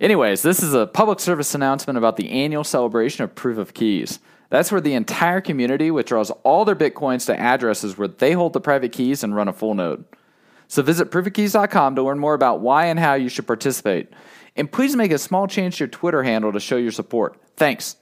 Anyways, 0.00 0.40
this 0.40 0.62
is 0.62 0.72
a 0.72 0.86
public 0.86 1.20
service 1.20 1.54
announcement 1.54 1.98
about 1.98 2.16
the 2.16 2.30
annual 2.30 2.64
celebration 2.64 3.22
of 3.22 3.34
Proof 3.34 3.58
of 3.58 3.74
Keys. 3.74 4.18
That's 4.48 4.72
where 4.72 4.80
the 4.80 4.94
entire 4.94 5.42
community 5.42 5.90
withdraws 5.90 6.30
all 6.42 6.64
their 6.64 6.74
Bitcoins 6.74 7.26
to 7.26 7.38
addresses 7.38 7.98
where 7.98 8.08
they 8.08 8.32
hold 8.32 8.54
the 8.54 8.62
private 8.62 8.92
keys 8.92 9.22
and 9.22 9.36
run 9.36 9.46
a 9.46 9.52
full 9.52 9.74
node. 9.74 10.06
So 10.68 10.80
visit 10.80 11.10
proofofkeys.com 11.10 11.96
to 11.96 12.02
learn 12.02 12.18
more 12.18 12.32
about 12.32 12.60
why 12.60 12.86
and 12.86 12.98
how 12.98 13.12
you 13.12 13.28
should 13.28 13.46
participate. 13.46 14.08
And 14.56 14.72
please 14.72 14.96
make 14.96 15.12
a 15.12 15.18
small 15.18 15.46
change 15.46 15.76
to 15.76 15.80
your 15.80 15.88
Twitter 15.88 16.22
handle 16.22 16.50
to 16.50 16.60
show 16.60 16.78
your 16.78 16.92
support. 16.92 17.38
Thanks. 17.58 17.96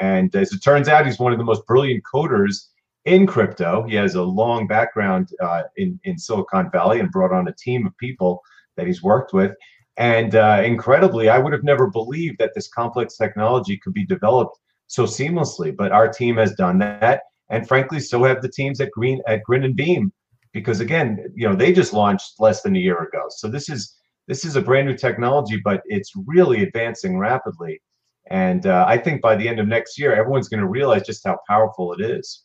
And 0.00 0.34
as 0.34 0.50
it 0.54 0.60
turns 0.60 0.88
out, 0.88 1.04
he's 1.04 1.18
one 1.18 1.32
of 1.32 1.38
the 1.38 1.44
most 1.44 1.66
brilliant 1.66 2.04
coders 2.10 2.68
in 3.04 3.26
crypto. 3.26 3.84
He 3.84 3.94
has 3.96 4.14
a 4.14 4.22
long 4.22 4.66
background 4.66 5.30
uh, 5.42 5.62
in 5.76 5.98
in 6.04 6.18
Silicon 6.18 6.70
Valley 6.70 7.00
and 7.00 7.10
brought 7.10 7.32
on 7.32 7.48
a 7.48 7.54
team 7.54 7.86
of 7.86 7.96
people 7.98 8.40
that 8.76 8.86
he's 8.86 9.02
worked 9.02 9.32
with. 9.32 9.52
And 9.98 10.34
uh, 10.34 10.62
incredibly, 10.64 11.28
I 11.28 11.38
would 11.38 11.52
have 11.52 11.64
never 11.64 11.88
believed 11.88 12.38
that 12.38 12.52
this 12.54 12.68
complex 12.68 13.16
technology 13.16 13.76
could 13.76 13.92
be 13.92 14.06
developed 14.06 14.58
so 14.86 15.04
seamlessly. 15.04 15.74
But 15.76 15.92
our 15.92 16.08
team 16.08 16.36
has 16.36 16.54
done 16.54 16.78
that, 16.78 17.22
and 17.50 17.66
frankly, 17.66 18.00
so 18.00 18.24
have 18.24 18.42
the 18.42 18.48
teams 18.50 18.80
at 18.80 18.90
Green 18.92 19.20
at 19.26 19.42
Grin 19.42 19.64
and 19.64 19.76
Beam, 19.76 20.12
because 20.52 20.80
again, 20.80 21.24
you 21.34 21.48
know, 21.48 21.54
they 21.54 21.72
just 21.72 21.92
launched 21.92 22.40
less 22.40 22.62
than 22.62 22.76
a 22.76 22.78
year 22.78 22.98
ago. 22.98 23.26
So 23.30 23.48
this 23.48 23.68
is 23.68 23.96
this 24.28 24.44
is 24.44 24.56
a 24.56 24.62
brand 24.62 24.86
new 24.86 24.96
technology, 24.96 25.60
but 25.62 25.82
it's 25.86 26.12
really 26.26 26.62
advancing 26.62 27.18
rapidly. 27.18 27.82
And 28.30 28.66
uh, 28.66 28.84
I 28.86 28.96
think 28.98 29.20
by 29.20 29.34
the 29.34 29.48
end 29.48 29.58
of 29.58 29.66
next 29.66 29.98
year, 29.98 30.14
everyone's 30.14 30.48
going 30.48 30.60
to 30.60 30.68
realize 30.68 31.02
just 31.02 31.26
how 31.26 31.38
powerful 31.48 31.92
it 31.92 32.00
is. 32.00 32.44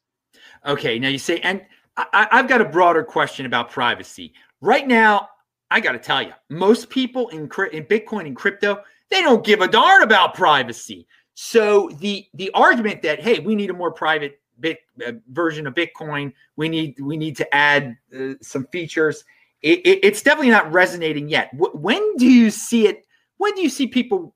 Okay, 0.67 0.99
now 0.99 1.08
you 1.08 1.17
say, 1.17 1.39
and 1.39 1.65
I, 1.95 2.27
I've 2.32 2.47
got 2.47 2.62
a 2.62 2.65
broader 2.65 3.03
question 3.03 3.45
about 3.45 3.71
privacy. 3.71 4.34
Right 4.62 4.88
now, 4.88 5.30
I 5.71 5.80
got 5.80 5.93
to 5.93 5.99
tell 5.99 6.21
you, 6.21 6.34
most 6.49 6.89
people 6.89 7.30
in 7.30 7.43
in 7.71 7.86
Bitcoin 7.86 8.25
and 8.27 8.36
crypto, 8.36 8.82
they 9.10 9.21
don't 9.21 9.45
give 9.45 9.62
a 9.62 9.67
darn 9.67 10.03
about 10.03 10.34
privacy. 10.34 11.08
So 11.36 11.89
the 11.99 12.27
the 12.34 12.51
argument 12.53 13.01
that 13.03 13.21
hey, 13.21 13.39
we 13.39 13.56
need 13.56 13.69
a 13.69 13.73
more 13.73 13.91
private 13.91 14.39
bit 14.60 14.80
uh, 15.06 15.13
version 15.30 15.67
of 15.67 15.73
Bitcoin, 15.73 16.34
we 16.56 16.67
need 16.67 16.99
we 16.99 17.15
need 17.15 17.38
to 17.38 17.56
add 17.56 17.97
uh, 18.17 18.34
some 18.41 18.67
features. 18.67 19.23
It, 19.62 19.80
it, 19.86 19.99
it's 20.03 20.21
definitely 20.21 20.51
not 20.51 20.71
resonating 20.71 21.30
yet. 21.30 21.51
W- 21.58 21.75
when 21.77 22.17
do 22.17 22.27
you 22.27 22.51
see 22.51 22.88
it? 22.88 23.06
When 23.38 23.53
do 23.56 23.62
you 23.62 23.69
see 23.69 23.88
people 23.88 24.36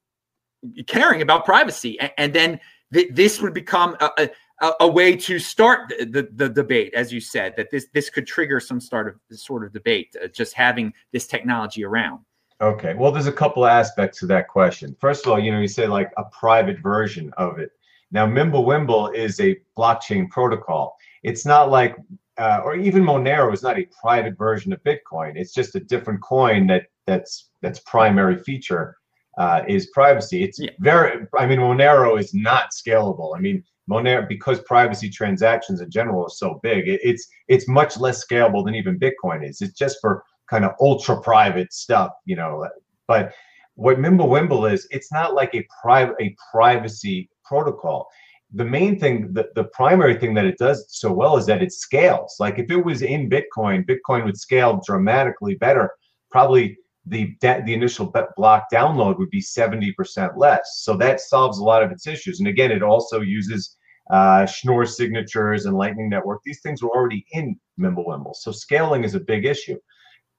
caring 0.88 1.22
about 1.22 1.46
privacy? 1.46 2.00
And, 2.00 2.12
and 2.18 2.34
then 2.34 2.60
th- 2.94 3.10
this 3.12 3.42
would 3.42 3.54
become 3.54 3.96
a, 4.00 4.10
a, 4.18 4.30
a, 4.62 4.72
a 4.82 4.88
way 4.88 5.16
to 5.16 5.40
start 5.40 5.90
the, 6.00 6.06
the, 6.06 6.30
the, 6.34 6.50
debate, 6.50 6.94
as 6.94 7.12
you 7.12 7.20
said, 7.20 7.54
that 7.58 7.72
this 7.72 7.88
this 7.94 8.10
could 8.10 8.28
trigger 8.28 8.60
some 8.60 8.80
sort 8.80 9.08
of 9.08 9.38
sort 9.38 9.66
of 9.66 9.74
debate, 9.74 10.16
uh, 10.24 10.28
just 10.28 10.54
having 10.54 10.94
this 11.12 11.28
technology 11.28 11.84
around. 11.84 12.20
Okay, 12.62 12.94
well, 12.94 13.12
there's 13.12 13.28
a 13.28 13.32
couple 13.32 13.66
aspects 13.66 14.20
to 14.20 14.28
that 14.28 14.48
question. 14.48 14.96
First 15.00 15.26
of 15.26 15.32
all, 15.32 15.40
you 15.40 15.52
know, 15.52 15.60
you 15.60 15.68
say 15.68 15.88
like 15.88 16.12
a 16.18 16.26
private 16.26 16.80
version 16.80 17.34
of 17.38 17.58
it. 17.58 17.72
Now, 18.12 18.28
Mimblewimble 18.28 19.16
is 19.16 19.40
a 19.40 19.58
blockchain 19.78 20.30
protocol. 20.30 20.96
It's 21.24 21.46
not 21.46 21.72
like, 21.72 21.96
uh, 22.38 22.62
or 22.64 22.76
even 22.76 23.04
Monero 23.04 23.52
is 23.54 23.64
not 23.64 23.80
a 23.80 23.88
private 24.00 24.38
version 24.38 24.74
of 24.74 24.84
Bitcoin. 24.84 25.34
It's 25.36 25.54
just 25.54 25.76
a 25.76 25.80
different 25.80 26.22
coin 26.22 26.68
that 26.68 26.84
that's 27.08 27.50
that's 27.62 27.80
primary 27.80 28.38
feature 28.38 28.98
uh, 29.38 29.64
is 29.68 29.88
privacy. 29.88 30.44
It's 30.44 30.60
yeah. 30.60 30.70
very. 30.80 31.26
I 31.38 31.48
mean, 31.48 31.60
Monero 31.60 32.20
is 32.20 32.34
not 32.34 32.72
scalable. 32.72 33.36
I 33.36 33.40
mean, 33.40 33.64
Monero, 33.92 34.28
because 34.28 34.62
privacy 34.62 35.10
transactions 35.10 35.82
in 35.82 35.92
general 35.92 36.24
are 36.24 36.30
so 36.30 36.60
big, 36.64 36.88
it, 36.88 37.02
it's 37.04 37.28
it's 37.48 37.68
much 37.68 38.00
less 38.00 38.26
scalable 38.26 38.66
than 38.66 38.76
even 38.76 39.00
Bitcoin 39.00 39.48
is. 39.48 39.62
It's 39.62 39.78
just 39.78 39.98
for 40.00 40.24
kind 40.50 40.66
of 40.66 40.72
ultra 40.80 41.20
private 41.22 41.74
stuff, 41.74 42.12
you 42.26 42.36
know. 42.36 42.68
But 43.08 43.34
what 43.76 43.98
Mimblewimble 43.98 44.72
is, 44.72 44.88
it's 44.92 45.12
not 45.12 45.34
like 45.34 45.54
a 45.56 45.68
private 45.82 46.16
a 46.22 46.36
privacy 46.52 47.30
protocol. 47.46 48.08
The 48.54 48.66
main 48.66 49.00
thing, 49.00 49.34
the, 49.34 49.50
the 49.56 49.66
primary 49.66 50.18
thing 50.18 50.34
that 50.34 50.46
it 50.46 50.58
does 50.58 50.86
so 50.90 51.12
well 51.12 51.38
is 51.38 51.46
that 51.46 51.64
it 51.64 51.72
scales. 51.72 52.36
Like 52.40 52.60
if 52.60 52.70
it 52.70 52.84
was 52.84 53.02
in 53.02 53.30
Bitcoin, 53.30 53.86
Bitcoin 53.86 54.26
would 54.26 54.38
scale 54.38 54.82
dramatically 54.86 55.56
better. 55.56 55.90
Probably 56.32 56.78
the 57.06 57.36
the 57.42 57.74
initial 57.74 58.14
block 58.38 58.66
download 58.72 59.18
would 59.18 59.30
be 59.30 59.42
70% 59.42 60.38
less. 60.38 60.82
So 60.84 60.96
that 60.98 61.20
solves 61.20 61.58
a 61.58 61.64
lot 61.64 61.82
of 61.84 61.92
its 61.92 62.08
issues. 62.08 62.40
And 62.40 62.48
again, 62.48 62.72
it 62.72 62.84
also 62.84 63.22
uses 63.22 63.76
uh, 64.12 64.46
Schnorr 64.46 64.86
signatures 64.86 65.66
and 65.66 65.76
Lightning 65.76 66.10
Network. 66.10 66.42
These 66.46 66.62
things 66.62 66.84
were 66.84 66.90
already 66.90 67.26
in 67.32 67.58
Mimblewimble. 67.80 68.36
So 68.36 68.52
scaling 68.52 69.04
is 69.04 69.16
a 69.16 69.20
big 69.20 69.46
issue. 69.46 69.78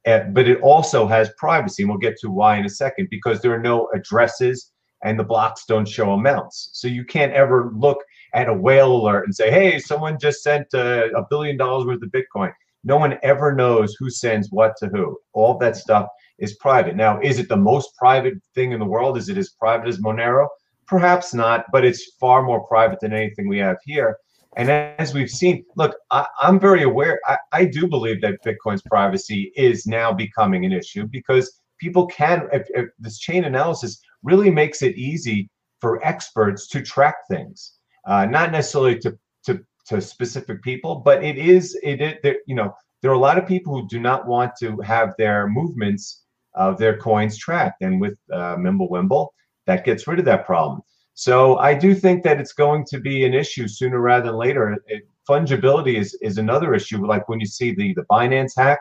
Uh, 0.07 0.21
but 0.33 0.49
it 0.49 0.61
also 0.61 1.07
has 1.07 1.31
privacy, 1.39 1.83
and 1.83 1.91
we'll 1.91 1.99
get 1.99 2.19
to 2.19 2.31
why 2.31 2.59
in 2.59 2.65
a 2.65 2.69
second, 2.69 3.09
because 3.11 3.41
there 3.41 3.55
are 3.55 3.61
no 3.61 3.89
addresses 3.95 4.73
and 5.05 5.19
the 5.19 5.25
blocks 5.25 5.65
don't 5.67 5.89
show 5.89 6.13
amounts. 6.13 6.71
So 6.73 6.87
you 6.89 7.05
can't 7.05 7.33
ever 7.33 7.73
look 7.75 7.99
at 8.35 8.49
a 8.49 8.55
whale 8.55 8.93
alert 8.93 9.25
and 9.25 9.35
say, 9.35 9.51
hey, 9.51 9.79
someone 9.79 10.19
just 10.19 10.43
sent 10.43 10.67
uh, 10.75 11.09
a 11.17 11.25
billion 11.29 11.57
dollars 11.57 11.87
worth 11.87 12.03
of 12.03 12.11
Bitcoin. 12.11 12.53
No 12.85 12.97
one 12.97 13.19
ever 13.23 13.55
knows 13.55 13.95
who 13.99 14.11
sends 14.11 14.51
what 14.51 14.77
to 14.79 14.89
who. 14.89 15.19
All 15.35 15.59
that 15.59 15.77
stuff 15.77 16.07
is 16.39 16.57
private. 16.57 16.97
Now, 16.97 17.21
is 17.21 17.39
it 17.39 17.49
the 17.49 17.57
most 17.57 17.95
private 17.97 18.35
thing 18.55 18.73
in 18.73 18.81
the 18.81 18.87
world? 18.87 19.17
Is 19.17 19.29
it 19.29 19.39
as 19.39 19.51
private 19.51 19.89
as 19.89 20.01
Monero? 20.01 20.49
Perhaps 20.87 21.35
not, 21.35 21.67
but 21.73 21.85
it's 21.85 22.13
far 22.21 22.43
more 22.43 22.67
private 22.67 23.01
than 23.01 23.13
anything 23.13 23.49
we 23.49 23.59
have 23.59 23.79
here. 23.85 24.17
And 24.57 24.71
as 24.71 25.15
we've 25.15 25.31
seen, 25.31 25.65
look, 25.77 25.97
I, 26.11 26.27
am 26.43 26.61
very 26.61 26.83
aware. 26.83 27.19
I, 27.27 27.39
I, 27.53 27.65
do 27.65 27.89
believe 27.89 28.21
that 28.21 28.45
Bitcoin's 28.45 28.83
privacy 28.83 29.51
is 29.57 29.87
now 29.87 30.13
becoming 30.13 30.67
an 30.67 30.73
issue 30.73 31.07
because 31.07 31.59
people 31.81 32.07
can, 32.07 32.49
if, 32.53 32.67
if 32.75 32.91
this 32.99 33.19
chain 33.19 33.45
analysis 33.45 34.01
really 34.23 34.51
makes 34.51 34.83
it 34.83 34.95
easy 34.97 35.49
for 35.81 36.05
experts 36.07 36.69
to 36.69 36.83
track 36.83 37.17
things, 37.31 37.79
uh, 38.07 38.27
not 38.27 38.53
necessarily 38.53 38.99
to, 38.99 39.19
to, 39.47 39.65
to 39.87 40.03
specific 40.03 40.63
people, 40.63 40.97
but 40.97 41.25
it 41.25 41.39
is, 41.39 41.79
it, 41.83 42.03
it, 42.03 42.39
you 42.47 42.55
know, 42.55 42.75
there 43.01 43.11
are 43.11 43.15
a 43.15 43.19
lot 43.19 43.39
of 43.39 43.47
people 43.47 43.73
who 43.73 43.89
do 43.89 43.99
not 43.99 44.27
want 44.27 44.53
to 44.61 44.79
have 44.81 45.15
their 45.17 45.49
movements 45.49 46.25
of 46.55 46.79
their 46.79 46.97
coins 46.99 47.39
tracked. 47.39 47.83
And 47.83 48.01
with 48.01 48.17
uh, 48.33 48.57
Mimblewimble, 48.57 49.29
that 49.67 49.85
gets 49.85 50.07
rid 50.07 50.19
of 50.19 50.25
that 50.25 50.47
problem. 50.47 50.83
So 51.15 51.59
I 51.59 51.75
do 51.75 51.95
think 51.95 52.23
that 52.25 52.41
it's 52.41 52.53
going 52.53 52.85
to 52.87 52.99
be 52.99 53.25
an 53.25 53.35
issue 53.35 53.69
sooner 53.69 54.01
rather 54.01 54.27
than 54.27 54.37
later. 54.37 54.79
It, 54.87 55.07
fungibility 55.29 55.99
is, 55.99 56.15
is 56.23 56.39
another 56.39 56.75
issue, 56.75 57.07
like 57.07 57.29
when 57.29 57.41
you 57.41 57.47
see 57.47 57.75
the, 57.75 57.95
the 57.95 58.05
Binance 58.11 58.53
hack, 58.57 58.81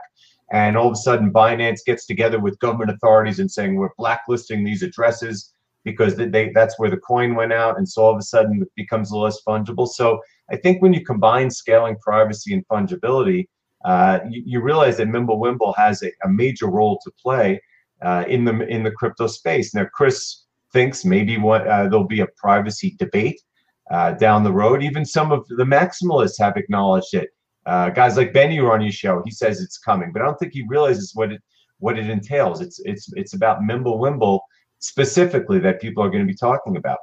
and 0.51 0.75
all 0.75 0.87
of 0.87 0.93
a 0.93 0.97
sudden 0.97 1.31
Binance 1.31 1.79
gets 1.85 2.05
together 2.05 2.39
with 2.39 2.59
government 2.59 2.91
authorities 2.91 3.39
and 3.39 3.49
saying 3.49 3.75
we're 3.75 3.89
blacklisting 3.97 4.63
these 4.63 4.83
addresses 4.83 5.53
because 5.83 6.15
they 6.15 6.51
that's 6.53 6.77
where 6.77 6.91
the 6.91 6.97
coin 6.97 7.33
went 7.35 7.53
out, 7.53 7.77
and 7.77 7.87
so 7.89 8.03
all 8.03 8.11
of 8.11 8.19
a 8.19 8.23
sudden 8.23 8.61
it 8.61 8.71
becomes 8.75 9.11
less 9.11 9.41
fungible. 9.47 9.87
So 9.87 10.19
I 10.51 10.57
think 10.57 10.81
when 10.81 10.93
you 10.93 11.03
combine 11.03 11.49
scaling, 11.49 11.95
privacy, 11.97 12.53
and 12.53 12.67
fungibility, 12.67 13.47
uh, 13.83 14.19
you, 14.29 14.43
you, 14.45 14.61
realize 14.61 14.97
that 14.97 15.07
Mimblewimble 15.07 15.75
has 15.75 16.03
a, 16.03 16.11
a, 16.23 16.29
major 16.29 16.67
role 16.67 16.99
to 17.03 17.11
play 17.19 17.59
uh, 18.03 18.25
in 18.27 18.45
the 18.45 18.67
in 18.67 18.83
the 18.83 18.91
crypto 18.91 19.25
space. 19.25 19.73
Now, 19.73 19.87
Chris 19.91 20.40
thinks 20.73 21.05
maybe 21.05 21.37
what 21.37 21.67
uh, 21.67 21.83
there'll 21.87 22.03
be 22.03 22.21
a 22.21 22.27
privacy 22.37 22.95
debate 22.97 23.41
uh, 23.91 24.11
down 24.13 24.43
the 24.43 24.51
road. 24.51 24.83
Even 24.83 25.05
some 25.05 25.31
of 25.31 25.47
the 25.47 25.63
maximalists 25.63 26.39
have 26.39 26.57
acknowledged 26.57 27.13
it. 27.13 27.29
Uh, 27.65 27.89
guys 27.89 28.17
like 28.17 28.33
Benny 28.33 28.57
who 28.57 28.65
are 28.65 28.73
on 28.73 28.81
your 28.81 28.91
show, 28.91 29.21
he 29.23 29.31
says 29.31 29.61
it's 29.61 29.77
coming, 29.77 30.11
but 30.11 30.21
I 30.21 30.25
don't 30.25 30.39
think 30.39 30.53
he 30.53 30.65
realizes 30.67 31.13
what 31.13 31.31
it 31.31 31.41
what 31.79 31.97
it 31.97 32.09
entails. 32.09 32.61
It's 32.61 32.79
it's 32.85 33.11
it's 33.13 33.33
about 33.33 33.61
Mimblewimble 33.61 34.39
specifically 34.79 35.59
that 35.59 35.79
people 35.79 36.03
are 36.03 36.09
going 36.09 36.25
to 36.25 36.27
be 36.27 36.35
talking 36.35 36.77
about. 36.77 36.97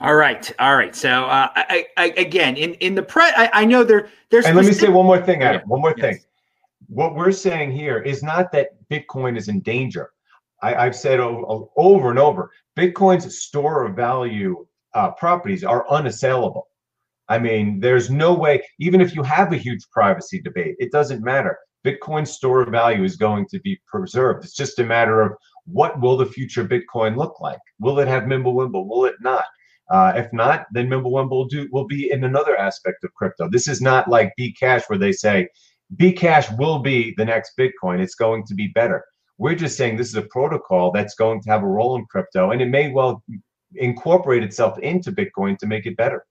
All 0.00 0.14
right, 0.16 0.52
all 0.58 0.76
right. 0.76 0.94
So, 0.94 1.24
uh, 1.24 1.48
I, 1.54 1.86
I, 1.96 2.06
again, 2.16 2.56
in 2.56 2.74
in 2.74 2.94
the 2.94 3.02
press, 3.02 3.32
I, 3.36 3.50
I 3.52 3.64
know 3.64 3.84
there 3.84 4.08
there's. 4.30 4.44
And 4.44 4.56
let 4.56 4.66
me 4.66 4.72
say 4.72 4.88
one 4.88 5.06
more 5.06 5.22
thing, 5.22 5.42
Adam. 5.42 5.68
One 5.68 5.80
more 5.80 5.94
yes. 5.96 6.00
thing. 6.04 6.24
What 6.88 7.14
we're 7.14 7.32
saying 7.32 7.72
here 7.72 7.98
is 7.98 8.22
not 8.22 8.52
that 8.52 8.70
Bitcoin 8.90 9.36
is 9.38 9.48
in 9.48 9.60
danger. 9.60 10.10
I, 10.62 10.84
have 10.84 10.96
said 10.96 11.20
over, 11.20 11.66
over 11.76 12.10
and 12.10 12.18
over, 12.18 12.50
Bitcoin's 12.78 13.38
store 13.38 13.84
of 13.84 13.96
value 13.96 14.66
uh, 14.94 15.10
properties 15.12 15.64
are 15.64 15.88
unassailable. 15.90 16.68
I 17.28 17.38
mean, 17.38 17.80
there's 17.80 18.10
no 18.10 18.34
way, 18.34 18.62
even 18.78 19.00
if 19.00 19.14
you 19.14 19.22
have 19.22 19.52
a 19.52 19.56
huge 19.56 19.88
privacy 19.90 20.40
debate, 20.40 20.76
it 20.78 20.92
doesn't 20.92 21.24
matter. 21.24 21.58
Bitcoin's 21.84 22.32
store 22.32 22.62
of 22.62 22.68
value 22.68 23.04
is 23.04 23.16
going 23.16 23.46
to 23.50 23.60
be 23.60 23.78
preserved. 23.86 24.44
It's 24.44 24.54
just 24.54 24.78
a 24.78 24.84
matter 24.84 25.20
of 25.20 25.32
what 25.66 26.00
will 26.00 26.16
the 26.16 26.26
future 26.26 26.64
Bitcoin 26.64 27.16
look 27.16 27.40
like? 27.40 27.58
Will 27.78 27.98
it 27.98 28.08
have 28.08 28.24
Mimblewimble? 28.24 28.86
Will 28.86 29.04
it 29.04 29.16
not? 29.20 29.44
Uh, 29.90 30.12
if 30.16 30.32
not, 30.32 30.66
then 30.72 30.88
Mimblewimble 30.88 31.30
will 31.30 31.44
do 31.44 31.68
will 31.70 31.86
be 31.86 32.10
in 32.10 32.24
another 32.24 32.56
aspect 32.56 33.04
of 33.04 33.12
crypto. 33.14 33.48
This 33.50 33.68
is 33.68 33.82
not 33.82 34.08
like 34.08 34.32
Bcash 34.38 34.84
where 34.88 34.98
they 34.98 35.12
say 35.12 35.48
Bcash 35.96 36.56
will 36.58 36.78
be 36.78 37.14
the 37.16 37.24
next 37.24 37.52
Bitcoin. 37.58 38.00
It's 38.00 38.14
going 38.14 38.44
to 38.46 38.54
be 38.54 38.68
better. 38.68 39.04
We're 39.38 39.54
just 39.54 39.76
saying 39.76 39.96
this 39.96 40.08
is 40.08 40.14
a 40.16 40.22
protocol 40.22 40.90
that's 40.92 41.14
going 41.14 41.42
to 41.42 41.50
have 41.50 41.62
a 41.62 41.66
role 41.66 41.96
in 41.96 42.06
crypto, 42.06 42.52
and 42.52 42.62
it 42.62 42.68
may 42.68 42.90
well 42.90 43.22
incorporate 43.74 44.42
itself 44.42 44.78
into 44.78 45.10
Bitcoin 45.10 45.58
to 45.58 45.66
make 45.66 45.86
it 45.86 45.96
better. 45.96 46.24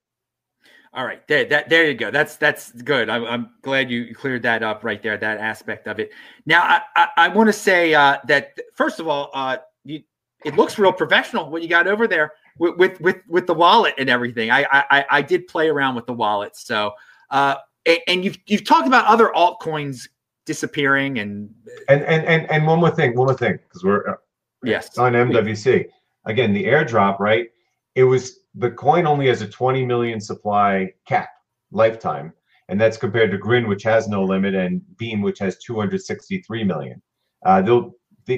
All 0.95 1.05
right, 1.05 1.27
there, 1.27 1.43
that 1.45 1.69
there 1.69 1.85
you 1.87 1.95
go. 1.95 2.11
That's 2.11 2.35
that's 2.35 2.71
good. 2.71 3.09
I'm, 3.09 3.25
I'm 3.25 3.49
glad 3.63 3.89
you 3.89 4.13
cleared 4.13 4.43
that 4.43 4.61
up 4.61 4.83
right 4.83 5.01
there. 5.01 5.17
That 5.17 5.39
aspect 5.39 5.87
of 5.87 5.99
it. 5.99 6.11
Now, 6.45 6.61
I 6.61 6.81
I, 6.95 7.07
I 7.17 7.27
want 7.29 7.47
to 7.47 7.53
say 7.53 7.95
uh, 7.95 8.19
that 8.27 8.59
first 8.75 8.99
of 8.99 9.07
all, 9.07 9.31
uh, 9.33 9.57
you, 9.83 10.03
it 10.45 10.55
looks 10.55 10.77
real 10.77 10.93
professional 10.93 11.49
what 11.49 11.63
you 11.63 11.67
got 11.67 11.87
over 11.87 12.07
there 12.07 12.33
with 12.59 12.77
with 12.77 13.01
with, 13.01 13.17
with 13.27 13.47
the 13.47 13.55
wallet 13.55 13.95
and 13.97 14.07
everything. 14.07 14.51
I, 14.51 14.67
I 14.71 15.05
I 15.09 15.21
did 15.23 15.47
play 15.47 15.67
around 15.67 15.95
with 15.95 16.05
the 16.05 16.13
wallet. 16.13 16.55
So, 16.55 16.91
uh, 17.31 17.55
and, 17.87 17.99
and 18.07 18.23
you've 18.23 18.37
you've 18.45 18.63
talked 18.63 18.85
about 18.85 19.05
other 19.05 19.31
altcoins 19.35 20.07
disappearing 20.45 21.19
and 21.19 21.49
and 21.89 22.03
and 22.03 22.25
and, 22.25 22.51
and 22.51 22.67
one 22.67 22.79
more 22.79 22.91
thing, 22.91 23.15
one 23.15 23.27
more 23.27 23.37
thing, 23.37 23.53
because 23.53 23.83
we're 23.83 24.07
uh, 24.09 24.15
yes 24.63 24.97
on 24.97 25.13
MWC 25.13 25.85
again. 26.25 26.53
The 26.53 26.65
airdrop, 26.65 27.19
right? 27.19 27.47
It 27.95 28.03
was 28.03 28.39
the 28.55 28.71
coin 28.71 29.07
only 29.07 29.27
has 29.27 29.41
a 29.41 29.47
20 29.47 29.85
million 29.85 30.19
supply 30.19 30.91
cap 31.07 31.29
lifetime, 31.71 32.33
and 32.69 32.79
that's 32.79 32.97
compared 32.97 33.31
to 33.31 33.37
Grin, 33.37 33.67
which 33.67 33.83
has 33.83 34.07
no 34.07 34.23
limit, 34.23 34.55
and 34.55 34.81
Beam, 34.97 35.21
which 35.21 35.39
has 35.39 35.57
263 35.59 36.63
million. 36.63 37.01
Uh, 37.45 37.61
the, 37.61 37.91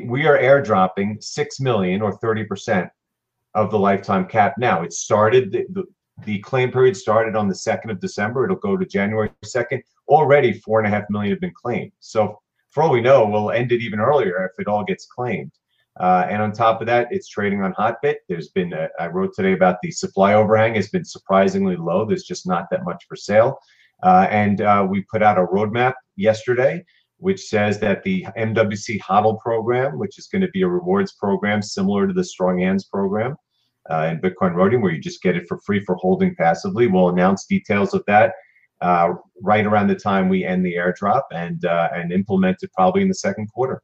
we 0.06 0.26
are 0.26 0.38
airdropping 0.38 1.24
six 1.24 1.60
million 1.60 2.02
or 2.02 2.18
30 2.18 2.46
percent 2.46 2.89
of 3.56 3.72
the 3.72 3.80
lifetime 3.80 4.26
cap 4.26 4.56
now. 4.58 4.84
It 4.84 4.94
started 4.94 5.52
the, 5.52 5.65
the, 5.72 5.84
the 6.26 6.39
claim 6.39 6.72
period 6.72 6.96
started 6.96 7.36
on 7.36 7.48
the 7.48 7.56
2nd 7.56 7.89
of 7.89 8.00
December. 8.00 8.44
It'll 8.44 8.58
go 8.58 8.78
to 8.78 8.86
January 8.86 9.32
2nd. 9.44 9.82
Already 10.08 10.54
four 10.54 10.80
and 10.80 10.88
a 10.88 10.89
half 10.89 11.10
million 11.10 11.32
have 11.32 11.41
been 11.41 11.54
claimed. 11.54 11.91
So 12.00 12.39
for 12.72 12.84
all 12.84 12.91
we 12.91 13.02
know, 13.02 13.26
we'll 13.26 13.52
end 13.52 13.72
it 13.72 13.82
even 13.82 14.00
earlier 14.00 14.46
if 14.46 14.60
it 14.60 14.68
all 14.68 14.84
gets 14.84 15.06
claimed. 15.06 15.52
Uh, 15.98 16.28
and 16.30 16.41
on 16.41 16.52
top 16.52 16.82
of 16.82 16.88
that, 16.88 17.08
it's 17.10 17.30
trading 17.30 17.62
on 17.62 17.74
Hotbit. 17.74 18.15
There's 18.28 18.50
been, 18.50 18.74
a, 18.74 18.89
I 19.00 19.08
wrote 19.08 19.34
today 19.34 19.54
about 19.54 19.78
the 19.82 19.91
supply 19.91 20.34
overhang 20.34 20.76
has 20.76 20.89
been 20.89 21.06
surprisingly 21.06 21.78
low. 21.78 22.06
There's 22.06 22.26
just 22.26 22.46
not 22.46 22.70
that 22.72 22.84
much 22.84 23.06
for 23.08 23.15
sale. 23.15 23.58
Uh, 24.04 24.28
and 24.30 24.60
uh, 24.60 24.86
we 24.89 25.06
put 25.10 25.24
out 25.24 25.38
a 25.38 25.46
roadmap 25.46 25.94
yesterday, 26.18 26.84
which 27.18 27.39
says 27.39 27.80
that 27.80 28.04
the 28.04 28.26
MWC 28.38 29.00
HODL 29.00 29.39
program, 29.39 29.98
which 29.98 30.20
is 30.20 30.28
going 30.28 30.41
to 30.41 30.50
be 30.50 30.63
a 30.63 30.68
rewards 30.68 31.13
program 31.13 31.62
similar 31.62 32.08
to 32.08 32.13
the 32.13 32.26
Strong 32.26 32.60
Hands 32.60 32.84
program 32.84 33.38
uh, 33.89 34.10
in 34.12 34.20
Bitcoin 34.20 34.54
Rhodium, 34.54 34.82
where 34.82 34.91
you 34.91 35.00
just 35.00 35.22
get 35.22 35.38
it 35.38 35.48
for 35.48 35.60
free 35.60 35.80
for 35.80 35.96
holding 35.96 36.36
passively. 36.36 36.88
We'll 36.88 37.08
announce 37.08 37.46
details 37.46 37.94
of 37.94 38.04
that 38.08 38.34
uh, 38.81 39.13
right 39.41 39.65
around 39.65 39.88
the 39.88 39.95
time 39.95 40.29
we 40.29 40.45
end 40.45 40.65
the 40.65 40.75
airdrop 40.75 41.23
and 41.31 41.65
uh, 41.65 41.89
and 41.93 42.11
implement 42.11 42.57
it 42.61 42.71
probably 42.73 43.01
in 43.01 43.07
the 43.07 43.15
second 43.15 43.47
quarter. 43.51 43.81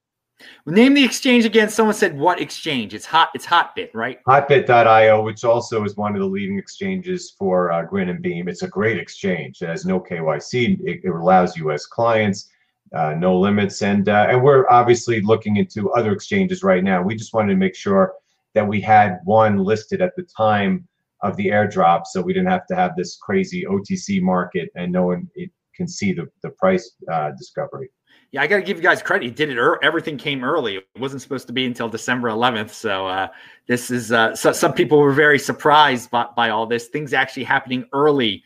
Name 0.66 0.94
the 0.94 1.04
exchange 1.04 1.46
again. 1.46 1.70
Someone 1.70 1.94
said 1.94 2.18
what 2.18 2.42
exchange? 2.42 2.94
It's 2.94 3.06
hot. 3.06 3.30
It's 3.36 3.46
Hotbit, 3.46 3.90
right? 3.94 4.20
Hotbit.io, 4.28 5.22
which 5.22 5.44
also 5.44 5.84
is 5.84 5.96
one 5.96 6.16
of 6.16 6.22
the 6.22 6.28
leading 6.28 6.58
exchanges 6.58 7.36
for 7.38 7.72
uh, 7.72 7.84
Grin 7.84 8.10
and 8.10 8.22
Beam. 8.22 8.48
It's 8.48 8.64
a 8.64 8.68
great 8.68 8.98
exchange. 8.98 9.62
It 9.62 9.70
has 9.70 9.86
no 9.86 10.00
KYC. 10.00 10.80
It, 10.84 11.02
it 11.04 11.10
allows 11.10 11.58
U.S. 11.58 11.86
clients, 11.86 12.50
uh, 12.96 13.14
no 13.18 13.40
limits, 13.40 13.82
and 13.82 14.10
uh, 14.10 14.28
and 14.30 14.44
we're 14.44 14.70
obviously 14.70 15.22
looking 15.22 15.58
into 15.58 15.92
other 15.92 16.12
exchanges 16.12 16.64
right 16.64 16.84
now. 16.84 17.02
We 17.02 17.16
just 17.16 17.34
wanted 17.34 17.54
to 17.54 17.60
make 17.60 17.76
sure 17.76 18.14
that 18.54 18.68
we 18.68 18.82
had 18.82 19.20
one 19.24 19.58
listed 19.58 20.02
at 20.02 20.16
the 20.16 20.24
time 20.24 20.88
of 21.24 21.38
the 21.38 21.48
airdrop, 21.48 22.04
so 22.06 22.22
we 22.22 22.34
didn't 22.34 22.50
have 22.50 22.66
to 22.68 22.76
have 22.76 22.96
this 22.96 23.18
crazy 23.18 23.66
OTC 23.66 24.22
market 24.22 24.70
and 24.76 24.92
no 24.92 25.08
one 25.08 25.30
it 25.36 25.52
can 25.76 25.88
see 25.88 26.14
the 26.14 26.28
the 26.44 26.50
price 26.52 26.96
uh, 27.12 27.32
discovery 27.38 27.90
yeah, 28.32 28.42
I 28.42 28.48
got 28.48 28.58
to 28.58 28.62
give 28.62 28.78
you 28.78 28.84
guys 28.84 29.02
credit. 29.02 29.26
You 29.26 29.32
did 29.32 29.50
it. 29.50 29.58
Er- 29.58 29.80
everything 29.84 30.18
came 30.18 30.44
early. 30.44 30.78
It 30.78 30.88
wasn't 30.98 31.22
supposed 31.22 31.48
to 31.48 31.54
be 31.54 31.66
until 31.66 31.90
December 31.90 32.30
11th. 32.30 32.70
So 32.70 33.08
uh, 33.08 33.28
this 33.68 33.92
is 33.92 34.12
uh, 34.12 34.36
so, 34.36 34.54
some 34.54 34.74
people 34.74 35.00
were 35.00 35.12
very 35.12 35.38
surprised 35.38 36.10
by, 36.12 36.28
by 36.36 36.50
all 36.50 36.66
this. 36.66 36.88
Things 36.88 37.14
actually 37.14 37.44
happening 37.44 37.86
early 37.94 38.44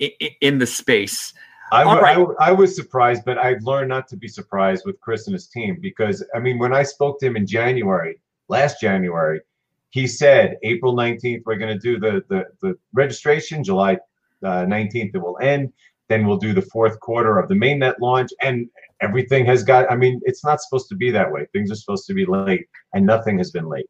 in, 0.00 0.10
in 0.40 0.58
the 0.58 0.66
space. 0.66 1.32
I, 1.70 1.84
right. 1.84 2.18
I, 2.40 2.48
I, 2.48 2.52
was 2.52 2.74
surprised, 2.74 3.24
but 3.26 3.36
I've 3.36 3.62
learned 3.62 3.90
not 3.90 4.08
to 4.08 4.16
be 4.16 4.26
surprised 4.26 4.84
with 4.86 4.98
Chris 5.00 5.26
and 5.26 5.34
his 5.34 5.48
team 5.48 5.78
because 5.80 6.24
I 6.34 6.40
mean, 6.40 6.58
when 6.58 6.74
I 6.74 6.82
spoke 6.82 7.20
to 7.20 7.26
him 7.26 7.36
in 7.36 7.46
January, 7.46 8.20
last 8.48 8.80
January, 8.80 9.40
he 9.90 10.06
said 10.06 10.56
April 10.62 10.94
19th 10.94 11.42
we're 11.46 11.56
going 11.56 11.72
to 11.72 11.78
do 11.78 11.98
the, 11.98 12.22
the 12.28 12.44
the 12.60 12.78
registration. 12.92 13.64
July 13.64 13.94
uh, 14.44 14.64
19th 14.64 15.10
it 15.14 15.18
will 15.18 15.38
end. 15.40 15.72
Then 16.08 16.26
we'll 16.26 16.38
do 16.38 16.54
the 16.54 16.62
fourth 16.62 16.98
quarter 17.00 17.38
of 17.38 17.48
the 17.48 17.54
mainnet 17.54 17.94
launch, 18.00 18.30
and 18.40 18.68
everything 19.02 19.44
has 19.44 19.62
got. 19.62 19.90
I 19.90 19.96
mean, 19.96 20.20
it's 20.24 20.42
not 20.42 20.60
supposed 20.62 20.88
to 20.88 20.94
be 20.94 21.10
that 21.10 21.30
way. 21.30 21.46
Things 21.52 21.70
are 21.70 21.74
supposed 21.74 22.06
to 22.06 22.14
be 22.14 22.24
late, 22.24 22.66
and 22.94 23.04
nothing 23.04 23.36
has 23.38 23.50
been 23.50 23.68
late. 23.68 23.86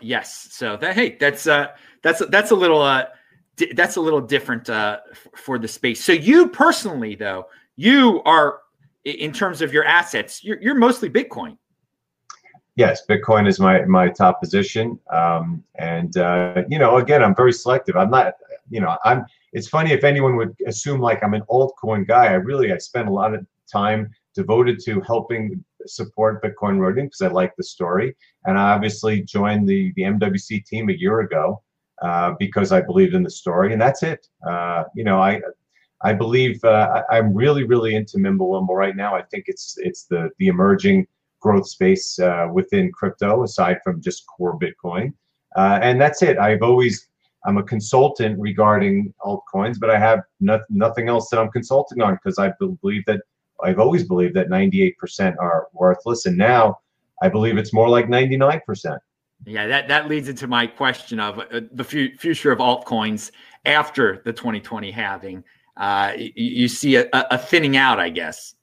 Yes. 0.00 0.48
So 0.50 0.76
that 0.76 0.94
hey, 0.94 1.16
that's 1.18 1.46
uh, 1.46 1.68
that's 2.02 2.22
that's 2.30 2.50
a 2.50 2.54
little 2.54 2.82
uh, 2.82 3.04
di- 3.56 3.72
that's 3.74 3.96
a 3.96 4.00
little 4.00 4.20
different 4.20 4.68
uh, 4.68 4.98
f- 5.10 5.28
for 5.36 5.58
the 5.58 5.68
space. 5.68 6.02
So 6.04 6.12
you 6.12 6.48
personally, 6.48 7.14
though, 7.14 7.46
you 7.76 8.22
are 8.24 8.60
in 9.04 9.32
terms 9.32 9.62
of 9.62 9.72
your 9.72 9.84
assets, 9.84 10.42
you're 10.42 10.60
you're 10.60 10.74
mostly 10.74 11.08
Bitcoin. 11.10 11.56
Yes, 12.78 13.04
Bitcoin 13.04 13.48
is 13.48 13.58
my 13.58 13.84
my 13.86 14.08
top 14.08 14.40
position, 14.40 15.00
um, 15.12 15.64
and 15.80 16.16
uh, 16.16 16.62
you 16.68 16.78
know, 16.78 16.98
again, 16.98 17.24
I'm 17.24 17.34
very 17.34 17.52
selective. 17.52 17.96
I'm 17.96 18.08
not, 18.08 18.34
you 18.70 18.80
know, 18.80 18.96
I'm 19.04 19.26
it's 19.52 19.66
funny 19.66 19.90
if 19.90 20.04
anyone 20.04 20.36
would 20.36 20.54
assume 20.64 21.00
like 21.00 21.24
I'm 21.24 21.34
an 21.34 21.42
altcoin 21.50 22.06
guy. 22.06 22.26
I 22.26 22.34
really 22.34 22.72
I 22.72 22.78
spend 22.78 23.08
a 23.08 23.12
lot 23.12 23.34
of 23.34 23.44
time 23.66 24.08
devoted 24.32 24.78
to 24.84 25.00
helping 25.00 25.64
support 25.86 26.40
Bitcoin 26.40 26.78
Rhodium 26.78 27.08
because 27.08 27.20
I 27.20 27.26
like 27.26 27.56
the 27.56 27.64
story, 27.64 28.14
and 28.44 28.56
I 28.56 28.70
obviously 28.74 29.22
joined 29.22 29.68
the 29.68 29.92
the 29.96 30.02
MWC 30.02 30.64
team 30.64 30.88
a 30.88 30.92
year 30.92 31.18
ago 31.22 31.60
uh, 32.00 32.34
because 32.38 32.70
I 32.70 32.80
believed 32.80 33.12
in 33.12 33.24
the 33.24 33.30
story, 33.42 33.72
and 33.72 33.82
that's 33.82 34.04
it. 34.04 34.28
Uh, 34.48 34.84
you 34.94 35.02
know, 35.02 35.20
I 35.20 35.40
I 36.04 36.12
believe 36.12 36.62
uh, 36.62 37.02
I, 37.10 37.18
am 37.18 37.34
really 37.34 37.64
really 37.64 37.96
into 37.96 38.18
Mimblewimble 38.18 38.76
right 38.76 38.94
now. 38.94 39.16
I 39.16 39.22
think 39.22 39.46
it's 39.48 39.74
it's 39.78 40.04
the 40.04 40.30
the 40.38 40.46
emerging 40.46 41.08
growth 41.40 41.68
space 41.68 42.18
uh, 42.18 42.48
within 42.52 42.90
crypto 42.92 43.42
aside 43.42 43.78
from 43.84 44.00
just 44.00 44.26
core 44.26 44.58
Bitcoin, 44.58 45.12
uh, 45.56 45.78
and 45.82 46.00
that's 46.00 46.22
it. 46.22 46.38
I've 46.38 46.62
always 46.62 47.08
I'm 47.44 47.56
a 47.56 47.62
consultant 47.62 48.38
regarding 48.38 49.14
altcoins, 49.24 49.78
but 49.78 49.90
I 49.90 49.98
have 49.98 50.20
no, 50.40 50.60
nothing 50.68 51.08
else 51.08 51.30
that 51.30 51.38
I'm 51.38 51.50
consulting 51.50 52.02
on 52.02 52.14
because 52.14 52.38
I 52.38 52.52
believe 52.58 53.04
that 53.06 53.22
I've 53.62 53.78
always 53.78 54.04
believed 54.04 54.34
that 54.34 54.48
98% 54.48 55.36
are 55.40 55.68
worthless, 55.72 56.26
and 56.26 56.36
now 56.36 56.78
I 57.22 57.28
believe 57.28 57.56
it's 57.56 57.72
more 57.72 57.88
like 57.88 58.06
99%. 58.06 58.98
Yeah, 59.46 59.66
that, 59.66 59.88
that 59.88 60.08
leads 60.08 60.28
into 60.28 60.46
my 60.46 60.66
question 60.66 61.20
of 61.20 61.38
uh, 61.38 61.60
the 61.72 61.84
f- 61.84 62.18
future 62.18 62.50
of 62.50 62.58
altcoins 62.58 63.30
after 63.64 64.20
the 64.24 64.32
2020 64.32 64.90
halving. 64.90 65.44
Uh, 65.76 66.12
you, 66.16 66.32
you, 66.34 66.68
see 66.68 66.96
a, 66.96 67.08
a, 67.12 67.38
thinning 67.38 67.76
out, 67.76 68.00
I 68.00 68.08
guess. 68.08 68.56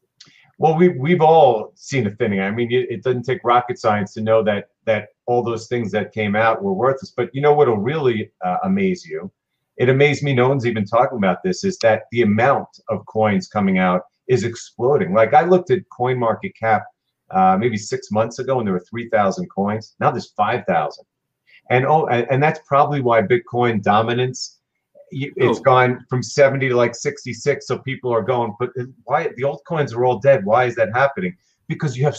Well, 0.57 0.77
we 0.77 0.89
we've 0.89 1.21
all 1.21 1.73
seen 1.75 2.07
a 2.07 2.11
thinning. 2.11 2.39
I 2.39 2.49
mean, 2.51 2.71
it, 2.71 2.89
it, 2.89 3.03
doesn't 3.03 3.23
take 3.23 3.43
rocket 3.43 3.77
science 3.77 4.13
to 4.13 4.21
know 4.21 4.41
that 4.43 4.69
that 4.85 5.09
all 5.25 5.43
those 5.43 5.67
things 5.67 5.91
that 5.91 6.13
came 6.13 6.35
out 6.35 6.63
were 6.63 6.73
worthless. 6.73 7.11
But 7.11 7.29
you 7.33 7.41
know 7.41 7.53
what'll 7.53 7.77
really 7.77 8.31
uh, 8.43 8.57
amaze 8.63 9.05
you? 9.05 9.31
It 9.77 9.89
amazed 9.89 10.23
me. 10.23 10.33
No 10.33 10.47
one's 10.47 10.65
even 10.65 10.85
talking 10.85 11.17
about 11.17 11.43
this. 11.43 11.65
Is 11.65 11.77
that 11.79 12.03
the 12.11 12.21
amount 12.21 12.69
of 12.87 13.05
coins 13.05 13.47
coming 13.47 13.79
out 13.79 14.03
is 14.27 14.45
exploding? 14.45 15.13
Like 15.13 15.33
I 15.33 15.43
looked 15.43 15.71
at 15.71 15.89
Coin 15.89 16.17
Market 16.17 16.53
Cap 16.57 16.85
uh, 17.31 17.57
maybe 17.59 17.77
six 17.77 18.09
months 18.09 18.39
ago, 18.39 18.59
and 18.59 18.65
there 18.65 18.73
were 18.73 18.85
three 18.89 19.09
thousand 19.09 19.47
coins. 19.49 19.95
Now 19.99 20.11
there's 20.11 20.31
five 20.31 20.63
thousand, 20.67 21.05
and 21.69 21.85
oh, 21.85 22.05
and, 22.05 22.25
and 22.29 22.41
that's 22.41 22.61
probably 22.65 23.01
why 23.01 23.21
Bitcoin 23.21 23.81
dominance 23.83 24.54
it's 25.11 25.59
oh. 25.59 25.63
gone 25.63 26.05
from 26.09 26.21
70 26.23 26.69
to 26.69 26.75
like 26.75 26.95
66 26.95 27.67
so 27.67 27.77
people 27.79 28.11
are 28.11 28.21
going 28.21 28.53
but 28.59 28.69
why 29.03 29.29
the 29.35 29.43
altcoins 29.43 29.93
are 29.95 30.05
all 30.05 30.19
dead. 30.19 30.45
Why 30.45 30.65
is 30.65 30.75
that 30.75 30.89
happening? 30.93 31.35
Because 31.67 31.97
you 31.97 32.03
have 32.05 32.17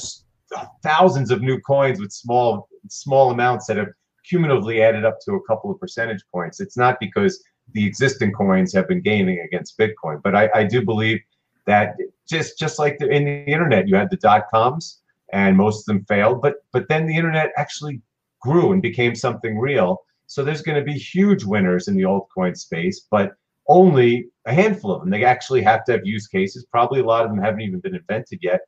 uh, 0.57 0.67
thousands 0.83 1.31
of 1.31 1.43
new 1.43 1.61
coins 1.61 2.01
with 2.01 2.13
small 2.13 2.69
small 2.89 3.31
amounts 3.31 3.67
that 3.67 3.77
have 3.77 3.89
cumulatively 4.29 4.83
added 4.83 5.05
up 5.05 5.19
to 5.21 5.35
a 5.35 5.43
couple 5.45 5.71
of 5.71 5.79
percentage 5.81 6.23
points. 6.33 6.61
It's 6.61 6.77
not 6.77 6.99
because 7.01 7.43
the 7.73 7.85
existing 7.85 8.33
coins 8.33 8.73
have 8.73 8.89
been 8.89 9.01
gaining 9.01 9.41
against 9.41 9.79
bitcoin 9.79 10.23
but 10.23 10.35
i, 10.35 10.49
I 10.55 10.65
do 10.65 10.85
believe 10.85 11.21
that 11.67 11.97
just 12.29 12.59
just 12.59 12.79
like 12.79 12.99
the, 12.99 13.09
in 13.09 13.25
the 13.25 13.45
internet 13.45 13.89
you 13.89 13.97
had 13.97 14.11
the 14.11 14.17
dot 14.17 14.45
coms 14.51 15.01
and 15.33 15.57
most 15.57 15.81
of 15.81 15.87
them 15.87 16.05
failed 16.07 16.43
but 16.43 16.57
but 16.73 16.89
then 16.89 17.07
the 17.07 17.17
internet 17.17 17.53
actually 17.57 18.01
grew 18.41 18.73
and 18.73 18.83
became 18.83 19.15
something 19.15 19.59
real 19.59 20.03
so 20.27 20.43
there's 20.43 20.63
going 20.63 20.79
to 20.79 20.85
be 20.85 20.99
huge 20.99 21.45
winners 21.45 21.89
in 21.89 21.97
the 21.97 22.03
altcoin 22.03 22.57
space, 22.57 23.07
but 23.11 23.35
only 23.69 24.29
a 24.47 24.53
handful 24.53 24.93
of 24.93 25.01
them. 25.01 25.11
They 25.11 25.25
actually 25.25 25.63
have 25.63 25.85
to 25.85 25.93
have 25.93 26.07
use 26.07 26.27
cases. 26.27 26.65
Probably 26.71 27.01
a 27.01 27.05
lot 27.05 27.25
of 27.25 27.31
them 27.31 27.41
haven't 27.41 27.63
even 27.63 27.81
been 27.81 27.95
invented 27.95 28.41
yet, 28.43 28.61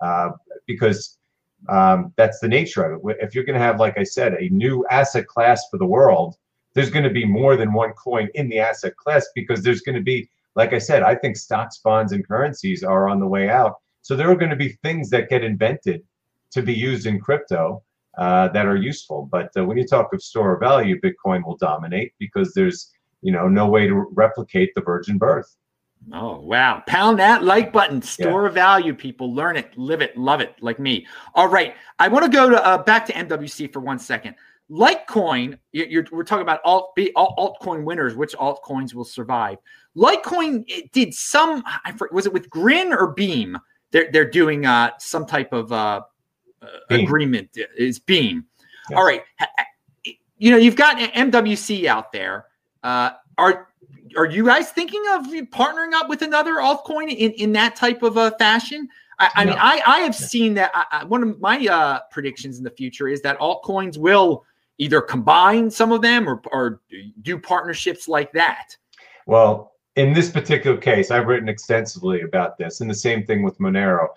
uh, 0.00 0.30
because 0.66 1.18
um, 1.68 2.12
that's 2.16 2.40
the 2.40 2.48
nature 2.48 2.84
of 2.84 3.00
it. 3.08 3.16
If 3.20 3.34
you're 3.34 3.44
going 3.44 3.58
to 3.58 3.64
have, 3.64 3.80
like 3.80 3.98
I 3.98 4.02
said, 4.02 4.34
a 4.34 4.48
new 4.48 4.84
asset 4.90 5.26
class 5.26 5.64
for 5.70 5.78
the 5.78 5.86
world, 5.86 6.36
there's 6.74 6.90
going 6.90 7.04
to 7.04 7.10
be 7.10 7.24
more 7.24 7.56
than 7.56 7.72
one 7.72 7.92
coin 7.92 8.28
in 8.34 8.48
the 8.48 8.58
asset 8.58 8.96
class 8.96 9.26
because 9.34 9.62
there's 9.62 9.82
going 9.82 9.96
to 9.96 10.02
be, 10.02 10.28
like 10.56 10.72
I 10.72 10.78
said, 10.78 11.02
I 11.02 11.14
think 11.14 11.36
stocks, 11.36 11.78
bonds, 11.78 12.12
and 12.12 12.26
currencies 12.26 12.82
are 12.82 13.08
on 13.08 13.20
the 13.20 13.26
way 13.26 13.48
out. 13.48 13.76
So 14.00 14.16
there 14.16 14.30
are 14.30 14.36
going 14.36 14.50
to 14.50 14.56
be 14.56 14.78
things 14.82 15.10
that 15.10 15.28
get 15.28 15.44
invented 15.44 16.02
to 16.52 16.62
be 16.62 16.74
used 16.74 17.06
in 17.06 17.20
crypto 17.20 17.82
uh, 18.18 18.48
that 18.48 18.66
are 18.66 18.76
useful. 18.76 19.28
But 19.30 19.50
uh, 19.56 19.64
when 19.64 19.76
you 19.78 19.86
talk 19.86 20.12
of 20.12 20.22
store 20.22 20.54
of 20.54 20.60
value, 20.60 21.00
Bitcoin 21.00 21.44
will 21.44 21.56
dominate 21.56 22.12
because 22.18 22.52
there's 22.54 22.90
you 23.22 23.32
know 23.32 23.48
no 23.48 23.68
way 23.68 23.86
to 23.86 23.94
replicate 24.12 24.72
the 24.74 24.82
virgin 24.82 25.18
birth. 25.18 25.56
Oh 26.12 26.40
wow! 26.40 26.82
Pound 26.86 27.18
that 27.20 27.44
like 27.44 27.72
button. 27.72 28.02
Store 28.02 28.42
yeah. 28.42 28.48
of 28.48 28.54
value, 28.54 28.94
people. 28.94 29.32
Learn 29.32 29.56
it, 29.56 29.76
live 29.78 30.02
it, 30.02 30.16
love 30.16 30.40
it, 30.40 30.56
like 30.60 30.78
me. 30.78 31.06
All 31.34 31.48
right, 31.48 31.74
I 31.98 32.08
want 32.08 32.24
to 32.24 32.30
go 32.30 32.50
to 32.50 32.64
uh, 32.64 32.82
back 32.82 33.06
to 33.06 33.12
MWC 33.12 33.72
for 33.72 33.80
one 33.80 33.98
second. 33.98 34.34
Litecoin, 34.70 35.58
you're, 35.72 36.06
we're 36.10 36.24
talking 36.24 36.42
about 36.42 36.60
alt, 36.64 36.96
altcoin 36.96 37.84
winners, 37.84 38.14
which 38.16 38.32
altcoins 38.34 38.94
will 38.94 39.04
survive. 39.04 39.58
Litecoin 39.96 40.64
did 40.92 41.12
some. 41.12 41.62
I 41.84 41.92
forget, 41.92 42.14
was 42.14 42.26
it 42.26 42.32
with 42.32 42.48
Grin 42.48 42.92
or 42.92 43.08
Beam? 43.08 43.58
They're 43.90 44.10
they're 44.10 44.30
doing 44.30 44.64
uh, 44.64 44.92
some 44.98 45.26
type 45.26 45.52
of 45.52 45.70
uh, 45.72 46.02
Beam. 46.88 47.04
agreement 47.04 47.56
is 47.76 47.98
Beam. 47.98 48.44
Yes. 48.90 48.98
All 48.98 49.04
right, 49.04 49.22
you 50.38 50.50
know 50.50 50.56
you've 50.56 50.76
got 50.76 50.98
MWC 50.98 51.86
out 51.86 52.12
there. 52.12 52.46
Uh, 52.82 53.10
are 53.38 53.68
are 54.16 54.26
you 54.26 54.44
guys 54.44 54.70
thinking 54.70 55.02
of 55.12 55.26
partnering 55.50 55.92
up 55.92 56.08
with 56.08 56.22
another 56.22 56.54
altcoin 56.54 57.10
in 57.10 57.32
in 57.32 57.52
that 57.52 57.76
type 57.76 58.02
of 58.02 58.16
a 58.16 58.32
fashion? 58.32 58.88
I, 59.18 59.30
I 59.36 59.44
no. 59.44 59.50
mean, 59.50 59.58
I 59.60 59.82
I 59.86 59.98
have 60.00 60.14
seen 60.14 60.54
that. 60.54 60.70
I, 60.74 61.04
one 61.04 61.22
of 61.22 61.40
my 61.40 61.66
uh, 61.66 62.00
predictions 62.10 62.58
in 62.58 62.64
the 62.64 62.70
future 62.70 63.08
is 63.08 63.22
that 63.22 63.38
altcoins 63.38 63.98
will 63.98 64.44
either 64.78 65.00
combine 65.00 65.70
some 65.70 65.92
of 65.92 66.02
them 66.02 66.28
or 66.28 66.42
or 66.50 66.80
do 67.22 67.38
partnerships 67.38 68.08
like 68.08 68.32
that. 68.32 68.76
Well, 69.26 69.72
in 69.96 70.12
this 70.12 70.30
particular 70.30 70.76
case, 70.76 71.10
I've 71.10 71.26
written 71.26 71.48
extensively 71.48 72.22
about 72.22 72.58
this, 72.58 72.80
and 72.80 72.90
the 72.90 72.94
same 72.94 73.24
thing 73.24 73.42
with 73.42 73.58
Monero, 73.58 74.08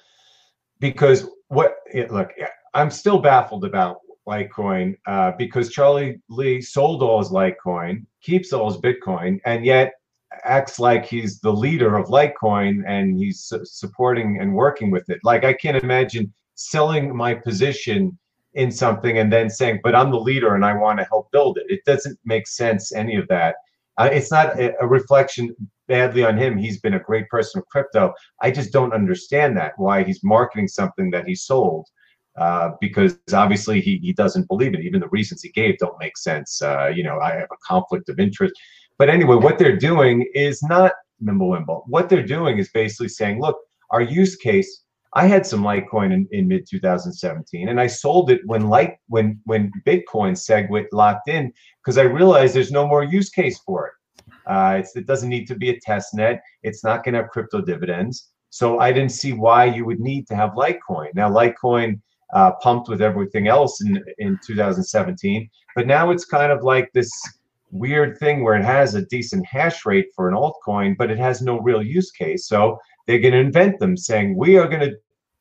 because 0.80 1.28
what 1.48 1.76
look, 2.10 2.32
I'm 2.74 2.92
still 2.92 3.20
baffled 3.20 3.66
about 3.66 3.98
Litecoin 4.28 4.96
uh, 5.08 5.32
because 5.38 5.70
Charlie 5.70 6.20
Lee 6.30 6.62
sold 6.62 7.04
all 7.04 7.20
his 7.20 7.30
Litecoin, 7.30 8.06
keeps 8.22 8.54
all 8.54 8.72
his 8.72 8.82
Bitcoin, 8.82 9.40
and 9.46 9.66
yet 9.66 9.94
acts 10.44 10.80
like 10.80 11.06
he's 11.06 11.40
the 11.40 11.52
leader 11.52 11.96
of 11.96 12.08
Litecoin 12.08 12.84
and 12.88 13.18
he's 13.18 13.44
su- 13.44 13.64
supporting 13.64 14.40
and 14.42 14.54
working 14.54 14.92
with 14.92 15.10
it. 15.10 15.20
Like 15.24 15.46
I 15.46 15.54
can't 15.54 15.82
imagine 15.82 16.34
selling 16.56 17.16
my 17.16 17.34
position 17.34 18.18
in 18.54 18.72
something 18.72 19.18
and 19.18 19.32
then 19.32 19.50
saying, 19.50 19.82
"But 19.84 19.96
I'm 19.96 20.12
the 20.12 20.20
leader 20.20 20.56
and 20.56 20.66
I 20.66 20.74
want 20.74 21.00
to 21.00 21.06
help 21.06 21.32
build 21.32 21.58
it." 21.58 21.66
It 21.70 21.82
doesn't 21.86 22.20
make 22.26 22.48
sense. 22.48 22.94
Any 22.94 23.16
of 23.16 23.28
that. 23.28 23.56
Uh, 23.98 24.10
it's 24.12 24.32
not 24.32 24.60
a, 24.60 24.74
a 24.82 24.88
reflection 24.88 25.56
badly 25.88 26.24
on 26.24 26.38
him. 26.38 26.58
He's 26.58 26.80
been 26.80 26.96
a 26.96 27.00
great 27.00 27.30
person 27.30 27.60
of 27.60 27.68
crypto. 27.68 28.14
I 28.42 28.52
just 28.52 28.72
don't 28.72 28.94
understand 28.94 29.58
that 29.58 29.74
why 29.78 30.04
he's 30.04 30.24
marketing 30.24 30.68
something 30.68 31.12
that 31.12 31.28
he 31.28 31.36
sold. 31.36 31.88
Uh, 32.38 32.72
because 32.82 33.18
obviously 33.34 33.80
he, 33.80 33.98
he 34.00 34.12
doesn't 34.12 34.48
believe 34.50 34.74
it. 34.74 34.82
Even 34.82 35.00
the 35.00 35.08
reasons 35.08 35.42
he 35.42 35.50
gave 35.52 35.78
don't 35.78 35.98
make 36.00 36.18
sense. 36.18 36.62
Uh, 36.62 36.88
you 36.88 37.02
know, 37.02 37.18
I 37.20 37.32
have 37.32 37.48
a 37.52 37.58
conflict 37.66 38.10
of 38.10 38.20
interest. 38.20 38.54
But 38.98 39.10
anyway, 39.10 39.36
what 39.36 39.58
they're 39.58 39.78
doing 39.78 40.30
is 40.34 40.62
not 40.64 40.92
Mimblewimble. 41.24 41.84
What 41.88 42.10
they're 42.10 42.26
doing 42.26 42.58
is 42.58 42.70
basically 42.74 43.10
saying, 43.10 43.40
look, 43.40 43.58
our 43.92 44.02
use 44.02 44.36
case. 44.36 44.82
I 45.18 45.28
had 45.28 45.46
some 45.46 45.64
Litecoin 45.64 46.12
in, 46.12 46.28
in 46.32 46.46
mid 46.50 46.68
2017, 46.70 47.70
and 47.70 47.80
I 47.80 47.88
sold 47.88 48.30
it 48.30 48.42
when 48.46 48.68
Light 48.68 48.98
when 49.08 49.40
when 49.46 49.72
Bitcoin 49.88 50.34
SegWit 50.34 50.88
locked 50.92 51.30
in 51.30 51.54
because 51.82 51.98
I 51.98 52.02
realized 52.02 52.54
there's 52.54 52.72
no 52.72 52.86
more 52.86 53.02
use 53.02 53.30
case 53.30 53.58
for 53.60 53.88
it. 53.88 53.94
Uh, 54.48 54.82
it 54.96 55.06
doesn't 55.06 55.30
need 55.30 55.48
to 55.48 55.56
be 55.56 55.70
a 55.70 55.80
test 55.80 56.14
net. 56.14 56.42
It's 56.64 56.84
not 56.84 57.04
going 57.04 57.14
to 57.14 57.22
have 57.22 57.30
crypto 57.30 57.62
dividends. 57.62 58.30
So 58.50 58.80
I 58.80 58.92
didn't 58.92 59.12
see 59.12 59.34
why 59.34 59.66
you 59.66 59.86
would 59.86 60.00
need 60.00 60.28
to 60.28 60.36
have 60.36 60.52
Litecoin. 60.52 61.14
Now 61.14 61.30
Litecoin 61.30 62.00
uh, 62.34 62.52
pumped 62.62 62.90
with 62.90 63.02
everything 63.02 63.48
else 63.48 63.82
in 63.82 64.04
in 64.18 64.40
2017, 64.46 65.50
but 65.76 65.88
now 65.88 66.10
it's 66.12 66.26
kind 66.26 66.52
of 66.52 66.64
like 66.64 66.92
this 66.94 67.12
weird 67.72 68.18
thing 68.18 68.44
where 68.44 68.56
it 68.56 68.64
has 68.64 68.96
a 68.96 69.06
decent 69.06 69.46
hash 69.46 69.86
rate 69.86 70.08
for 70.16 70.30
an 70.30 70.36
altcoin, 70.36 70.96
but 70.98 71.12
it 71.12 71.18
has 71.18 71.42
no 71.42 71.60
real 71.60 71.84
use 71.84 72.12
case. 72.12 72.48
So 72.48 72.80
they're 73.06 73.20
going 73.20 73.34
to 73.34 73.40
invent 73.40 73.80
them, 73.80 73.98
saying 73.98 74.38
we 74.38 74.58
are 74.58 74.68
going 74.68 74.90
to, 74.90 74.96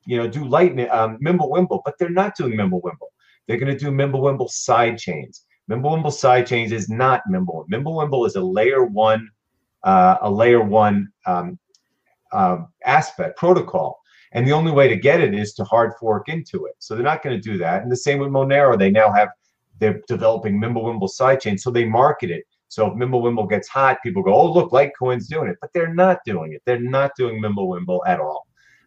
you 0.07 0.17
know, 0.17 0.29
do 0.29 0.45
Lightning, 0.45 0.91
um, 0.91 1.19
Mimblewimble, 1.19 1.83
but 1.85 1.95
they're 1.99 2.11
not 2.11 2.37
doing 2.37 2.55
Mimblewimble. 2.55 3.11
They're 3.47 3.59
going 3.59 3.73
to 3.73 3.79
do 3.79 3.91
Mimblewimble 3.91 4.51
side 4.51 4.99
chains. 4.99 5.45
Mimblewimble 5.71 6.07
sidechains 6.07 6.73
is 6.73 6.89
not 6.89 7.23
Mimble. 7.29 7.67
Mimblewimble 7.73 8.27
is 8.27 8.37
a 8.37 8.41
layer 8.41 8.85
one, 8.85 9.29
uh, 9.83 10.17
a 10.21 10.31
layer 10.31 10.63
one 10.63 11.09
um, 11.27 11.59
uh, 12.33 12.59
aspect 12.85 13.39
protocol, 13.39 13.99
and 14.33 14.47
the 14.47 14.53
only 14.53 14.73
way 14.73 14.89
to 14.89 14.97
get 14.97 15.21
it 15.21 15.35
is 15.35 15.55
to 15.55 15.65
hard 15.65 15.93
fork 15.99 16.29
into 16.29 16.67
it. 16.67 16.75
So 16.79 16.95
they're 16.95 17.05
not 17.05 17.23
going 17.23 17.41
to 17.41 17.43
do 17.43 17.57
that. 17.59 17.83
And 17.83 17.91
the 17.91 17.97
same 17.97 18.19
with 18.19 18.31
Monero. 18.31 18.79
They 18.79 18.91
now 18.91 19.13
have 19.13 19.29
they're 19.81 20.01
developing 20.07 20.61
Mimblewimble 20.61 21.11
sidechain, 21.19 21.59
so 21.59 21.71
they 21.71 21.85
market 21.85 22.31
it. 22.31 22.45
So 22.69 22.87
if 22.87 22.95
Mimblewimble 22.95 23.49
gets 23.49 23.69
hot, 23.69 23.99
people 24.03 24.23
go, 24.23 24.35
"Oh, 24.35 24.53
look, 24.53 24.71
Litecoin's 24.71 25.29
doing 25.29 25.49
it," 25.49 25.57
but 25.61 25.71
they're 25.73 25.95
not 25.95 26.19
doing 26.25 26.53
it. 26.53 26.63
They're 26.67 26.81
not 26.81 27.13
doing 27.17 27.41
Mimblewimble 27.41 28.01
at 28.07 28.21
all. 28.21 28.47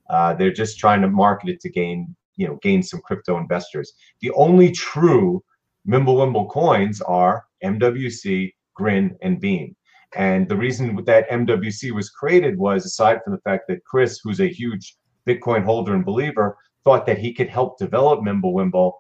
Uh, 0.10 0.34
they're 0.34 0.54
just 0.54 0.78
trying 0.78 1.02
to 1.02 1.08
market 1.08 1.50
it 1.50 1.60
to 1.62 1.70
gain, 1.70 2.16
you 2.36 2.48
know, 2.48 2.58
gain 2.62 2.84
some 2.84 3.02
crypto 3.02 3.38
investors. 3.38 3.94
The 4.22 4.32
only 4.32 4.72
true 4.72 5.44
Mimblewimble 5.88 6.50
coins 6.50 7.02
are 7.02 7.46
MWC, 7.64 8.54
Grin, 8.76 9.18
and 9.22 9.40
Beam. 9.40 9.76
And 10.16 10.48
the 10.48 10.56
reason 10.56 11.04
that 11.06 11.30
MWC 11.30 11.92
was 11.92 12.10
created 12.10 12.58
was, 12.58 12.86
aside 12.86 13.20
from 13.24 13.34
the 13.34 13.42
fact 13.42 13.66
that 13.68 13.84
Chris, 13.84 14.20
who's 14.24 14.40
a 14.40 14.48
huge 14.48 14.96
Bitcoin 15.28 15.64
holder 15.64 15.94
and 15.94 16.06
believer, 16.06 16.58
thought 16.84 17.06
that 17.06 17.18
he 17.18 17.34
could 17.34 17.50
help 17.50 17.78
develop 17.78 18.22
Mimblewimble 18.22 18.94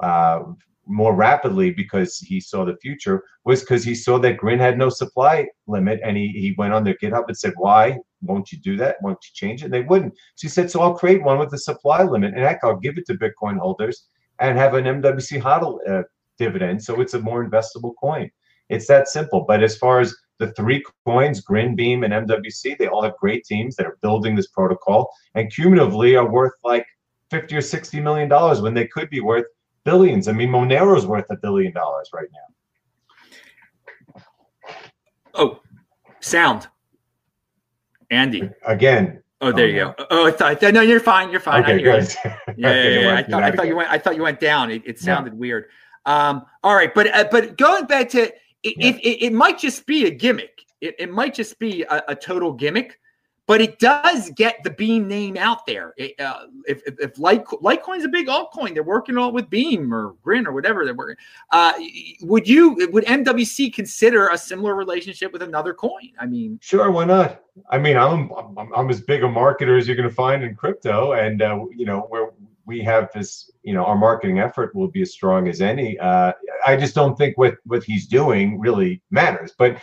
uh, 0.00 0.42
more 0.86 1.14
rapidly 1.14 1.70
because 1.70 2.18
he 2.18 2.40
saw 2.40 2.64
the 2.64 2.76
future, 2.76 3.24
was 3.44 3.60
because 3.60 3.84
he 3.84 3.94
saw 3.94 4.18
that 4.18 4.36
Grin 4.36 4.58
had 4.58 4.78
no 4.78 4.88
supply 4.88 5.46
limit. 5.66 6.00
And 6.04 6.16
he, 6.16 6.28
he 6.28 6.54
went 6.58 6.74
on 6.74 6.84
their 6.84 6.96
GitHub 7.02 7.24
and 7.26 7.36
said, 7.36 7.54
Why 7.56 7.98
won't 8.20 8.52
you 8.52 8.58
do 8.58 8.76
that? 8.76 8.96
Won't 9.02 9.18
you 9.24 9.30
change 9.34 9.62
it? 9.62 9.66
And 9.66 9.74
they 9.74 9.82
wouldn't. 9.82 10.14
So 10.36 10.42
he 10.42 10.48
said, 10.48 10.70
So 10.70 10.80
I'll 10.80 10.94
create 10.94 11.22
one 11.22 11.38
with 11.38 11.52
a 11.52 11.58
supply 11.58 12.02
limit. 12.02 12.34
And 12.34 12.42
heck, 12.42 12.60
I'll 12.62 12.76
give 12.76 12.98
it 12.98 13.06
to 13.06 13.14
Bitcoin 13.14 13.58
holders 13.58 14.08
and 14.38 14.58
have 14.58 14.74
an 14.74 14.84
MWC 14.84 15.40
hodl 15.40 15.78
uh, 15.88 16.02
dividend, 16.42 16.82
so 16.82 17.00
it's 17.00 17.14
a 17.14 17.20
more 17.20 17.44
investable 17.48 17.92
coin. 18.00 18.28
It's 18.68 18.86
that 18.88 19.08
simple. 19.08 19.44
But 19.46 19.62
as 19.62 19.76
far 19.76 20.00
as 20.00 20.14
the 20.38 20.52
three 20.52 20.82
coins, 21.06 21.40
Grin, 21.40 21.76
Beam, 21.76 22.02
and 22.04 22.12
MWC, 22.12 22.78
they 22.78 22.88
all 22.88 23.02
have 23.02 23.16
great 23.18 23.44
teams 23.44 23.76
that 23.76 23.86
are 23.86 23.98
building 24.02 24.34
this 24.34 24.48
protocol 24.48 25.10
and 25.34 25.52
cumulatively 25.54 26.16
are 26.16 26.28
worth 26.28 26.54
like 26.64 26.86
50 27.30 27.56
or 27.56 27.60
60 27.60 28.00
million 28.00 28.28
dollars 28.28 28.60
when 28.60 28.74
they 28.74 28.86
could 28.86 29.08
be 29.08 29.20
worth 29.20 29.46
billions. 29.84 30.26
I 30.26 30.32
mean, 30.32 30.48
Monero 30.50 30.96
is 30.96 31.06
worth 31.06 31.26
a 31.30 31.36
billion 31.36 31.72
dollars 31.72 32.10
right 32.12 32.28
now. 32.32 34.22
Oh, 35.34 35.60
sound. 36.20 36.66
Andy. 38.10 38.50
Again, 38.66 39.22
Oh, 39.42 39.50
there 39.50 39.64
Oh, 39.64 39.68
you 39.68 39.74
go. 39.74 39.94
Oh, 39.98 40.06
oh 40.10 40.26
I 40.26 40.54
thought 40.54 40.72
no, 40.72 40.82
you're 40.82 41.00
fine. 41.00 41.30
You're 41.30 41.40
fine. 41.40 41.64
I 41.64 41.66
Okay, 41.72 41.82
good. 41.82 42.08
Yeah, 42.24 42.36
yeah, 42.56 42.68
Okay, 42.68 43.02
yeah. 43.02 43.16
I 43.16 43.22
thought, 43.24 43.42
I 43.42 43.50
thought 43.50 43.66
you 43.66 43.76
went. 43.76 43.90
I 43.90 43.98
thought 43.98 44.14
you 44.16 44.22
went 44.22 44.38
down. 44.38 44.70
It, 44.70 44.82
it 44.86 44.98
sounded 45.00 45.34
weird. 45.34 45.64
Um, 46.06 46.44
all 46.62 46.74
right, 46.74 46.92
but 46.94 47.14
uh, 47.14 47.28
but 47.30 47.56
going 47.56 47.86
back 47.86 48.08
to 48.10 48.22
it, 48.62 48.74
it, 48.78 48.96
it, 48.96 49.26
it 49.26 49.32
might 49.32 49.58
just 49.58 49.86
be 49.86 50.06
a 50.06 50.10
gimmick. 50.10 50.64
It, 50.80 50.94
it 50.98 51.10
might 51.10 51.34
just 51.34 51.58
be 51.58 51.82
a, 51.82 52.02
a 52.08 52.14
total 52.14 52.52
gimmick, 52.52 52.98
but 53.46 53.60
it 53.60 53.78
does 53.78 54.30
get 54.30 54.62
the 54.64 54.70
Beam 54.70 55.06
name 55.08 55.36
out 55.36 55.66
there. 55.66 55.94
It, 55.96 56.18
uh, 56.20 56.46
if 56.66 56.82
if, 56.86 56.94
if 56.98 57.18
Lite, 57.18 57.44
Litecoin's 57.44 58.04
a 58.04 58.08
big 58.08 58.28
altcoin, 58.28 58.74
they're 58.74 58.82
working 58.82 59.18
on 59.18 59.34
with 59.34 59.50
Beam 59.50 59.92
or 59.92 60.14
Grin 60.22 60.46
or 60.46 60.52
whatever 60.52 60.84
they're 60.84 60.94
working. 60.94 61.16
Uh, 61.50 61.72
would 62.22 62.48
you 62.48 62.88
would 62.92 63.04
MWC 63.04 63.72
consider 63.72 64.28
a 64.28 64.38
similar 64.38 64.74
relationship 64.74 65.32
with 65.32 65.42
another 65.42 65.74
coin? 65.74 66.10
I 66.18 66.26
mean, 66.26 66.58
Sure, 66.62 66.90
why 66.90 67.04
not? 67.04 67.42
I 67.70 67.78
mean, 67.78 67.96
I'm 67.96 68.32
I'm, 68.32 68.72
I'm 68.74 68.90
as 68.90 69.00
big 69.00 69.22
a 69.22 69.28
marketer 69.28 69.78
as 69.78 69.86
you're 69.86 69.96
going 69.96 70.08
to 70.08 70.14
find 70.14 70.42
in 70.42 70.54
crypto, 70.54 71.12
and 71.12 71.42
uh, 71.42 71.64
you 71.76 71.84
know 71.84 72.06
where 72.08 72.30
we 72.66 72.80
have 72.82 73.08
this, 73.14 73.50
you 73.62 73.74
know, 73.74 73.84
our 73.84 73.96
marketing 73.96 74.38
effort 74.38 74.74
will 74.74 74.88
be 74.88 75.02
as 75.02 75.12
strong 75.12 75.48
as 75.48 75.60
any. 75.60 75.98
Uh, 75.98 76.32
I 76.66 76.76
just 76.76 76.94
don't 76.94 77.16
think 77.16 77.36
what 77.38 77.56
what 77.64 77.82
he's 77.84 78.06
doing 78.06 78.60
really 78.60 79.02
matters. 79.10 79.52
But 79.58 79.78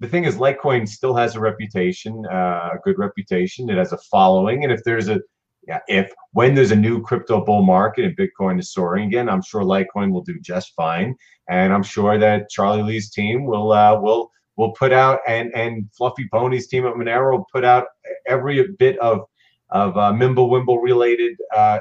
the 0.00 0.08
thing 0.08 0.24
is, 0.24 0.36
Litecoin 0.36 0.88
still 0.88 1.14
has 1.14 1.36
a 1.36 1.40
reputation, 1.40 2.24
uh, 2.26 2.70
a 2.74 2.78
good 2.82 2.98
reputation. 2.98 3.70
It 3.70 3.78
has 3.78 3.92
a 3.92 3.98
following, 4.10 4.64
and 4.64 4.72
if 4.72 4.82
there's 4.84 5.08
a 5.08 5.20
yeah, 5.66 5.80
if 5.88 6.12
when 6.32 6.54
there's 6.54 6.72
a 6.72 6.76
new 6.76 7.00
crypto 7.00 7.42
bull 7.44 7.62
market 7.62 8.04
and 8.04 8.16
Bitcoin 8.16 8.58
is 8.58 8.72
soaring 8.72 9.08
again, 9.08 9.28
I'm 9.28 9.42
sure 9.42 9.62
Litecoin 9.62 10.12
will 10.12 10.22
do 10.22 10.38
just 10.40 10.74
fine, 10.74 11.16
and 11.48 11.72
I'm 11.72 11.82
sure 11.82 12.18
that 12.18 12.50
Charlie 12.50 12.82
Lee's 12.82 13.10
team 13.10 13.46
will 13.46 13.72
uh, 13.72 13.98
will 13.98 14.30
will 14.56 14.72
put 14.72 14.92
out 14.92 15.20
and 15.26 15.54
and 15.54 15.88
Fluffy 15.96 16.28
Pony's 16.32 16.66
team 16.66 16.86
at 16.86 16.94
Monero 16.94 17.38
will 17.38 17.46
put 17.52 17.64
out 17.64 17.86
every 18.26 18.66
bit 18.78 18.98
of 18.98 19.22
of 19.70 19.96
uh, 19.96 20.12
Mimblewimble 20.12 20.82
related 20.82 21.36
uh, 21.54 21.78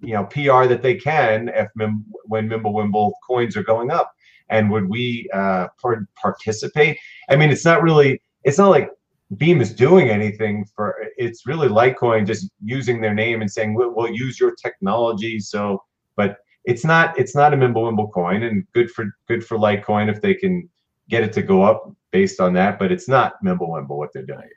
you 0.00 0.12
know 0.14 0.24
PR 0.24 0.66
that 0.66 0.82
they 0.82 0.94
can 0.94 1.48
if 1.48 1.68
Mim, 1.74 2.04
when 2.24 2.48
Mimblewimble 2.48 3.12
coins 3.26 3.56
are 3.56 3.62
going 3.62 3.90
up. 3.90 4.12
And 4.48 4.70
would 4.70 4.88
we 4.88 5.28
uh, 5.32 5.68
par- 5.80 6.06
participate? 6.20 6.98
I 7.28 7.36
mean, 7.36 7.50
it's 7.50 7.64
not 7.64 7.82
really. 7.82 8.22
It's 8.44 8.58
not 8.58 8.68
like 8.68 8.90
Beam 9.36 9.60
is 9.60 9.72
doing 9.72 10.08
anything 10.08 10.64
for. 10.74 10.96
It's 11.16 11.46
really 11.46 11.68
Litecoin 11.68 12.26
just 12.26 12.48
using 12.62 13.00
their 13.00 13.14
name 13.14 13.40
and 13.40 13.50
saying 13.50 13.74
we'll, 13.74 13.92
we'll 13.94 14.12
use 14.12 14.38
your 14.38 14.54
technology. 14.54 15.40
So, 15.40 15.82
but 16.14 16.38
it's 16.64 16.84
not. 16.84 17.18
It's 17.18 17.34
not 17.34 17.52
a 17.52 17.56
Mimblewimble 17.56 18.12
coin, 18.12 18.44
and 18.44 18.64
good 18.72 18.90
for 18.90 19.06
good 19.26 19.44
for 19.44 19.58
Litecoin 19.58 20.08
if 20.08 20.20
they 20.20 20.34
can 20.34 20.68
get 21.08 21.24
it 21.24 21.32
to 21.32 21.42
go 21.42 21.62
up 21.62 21.90
based 22.12 22.40
on 22.40 22.52
that. 22.52 22.78
But 22.78 22.92
it's 22.92 23.08
not 23.08 23.42
Mimblewimble 23.44 23.88
what 23.88 24.12
they're 24.12 24.22
doing. 24.22 24.48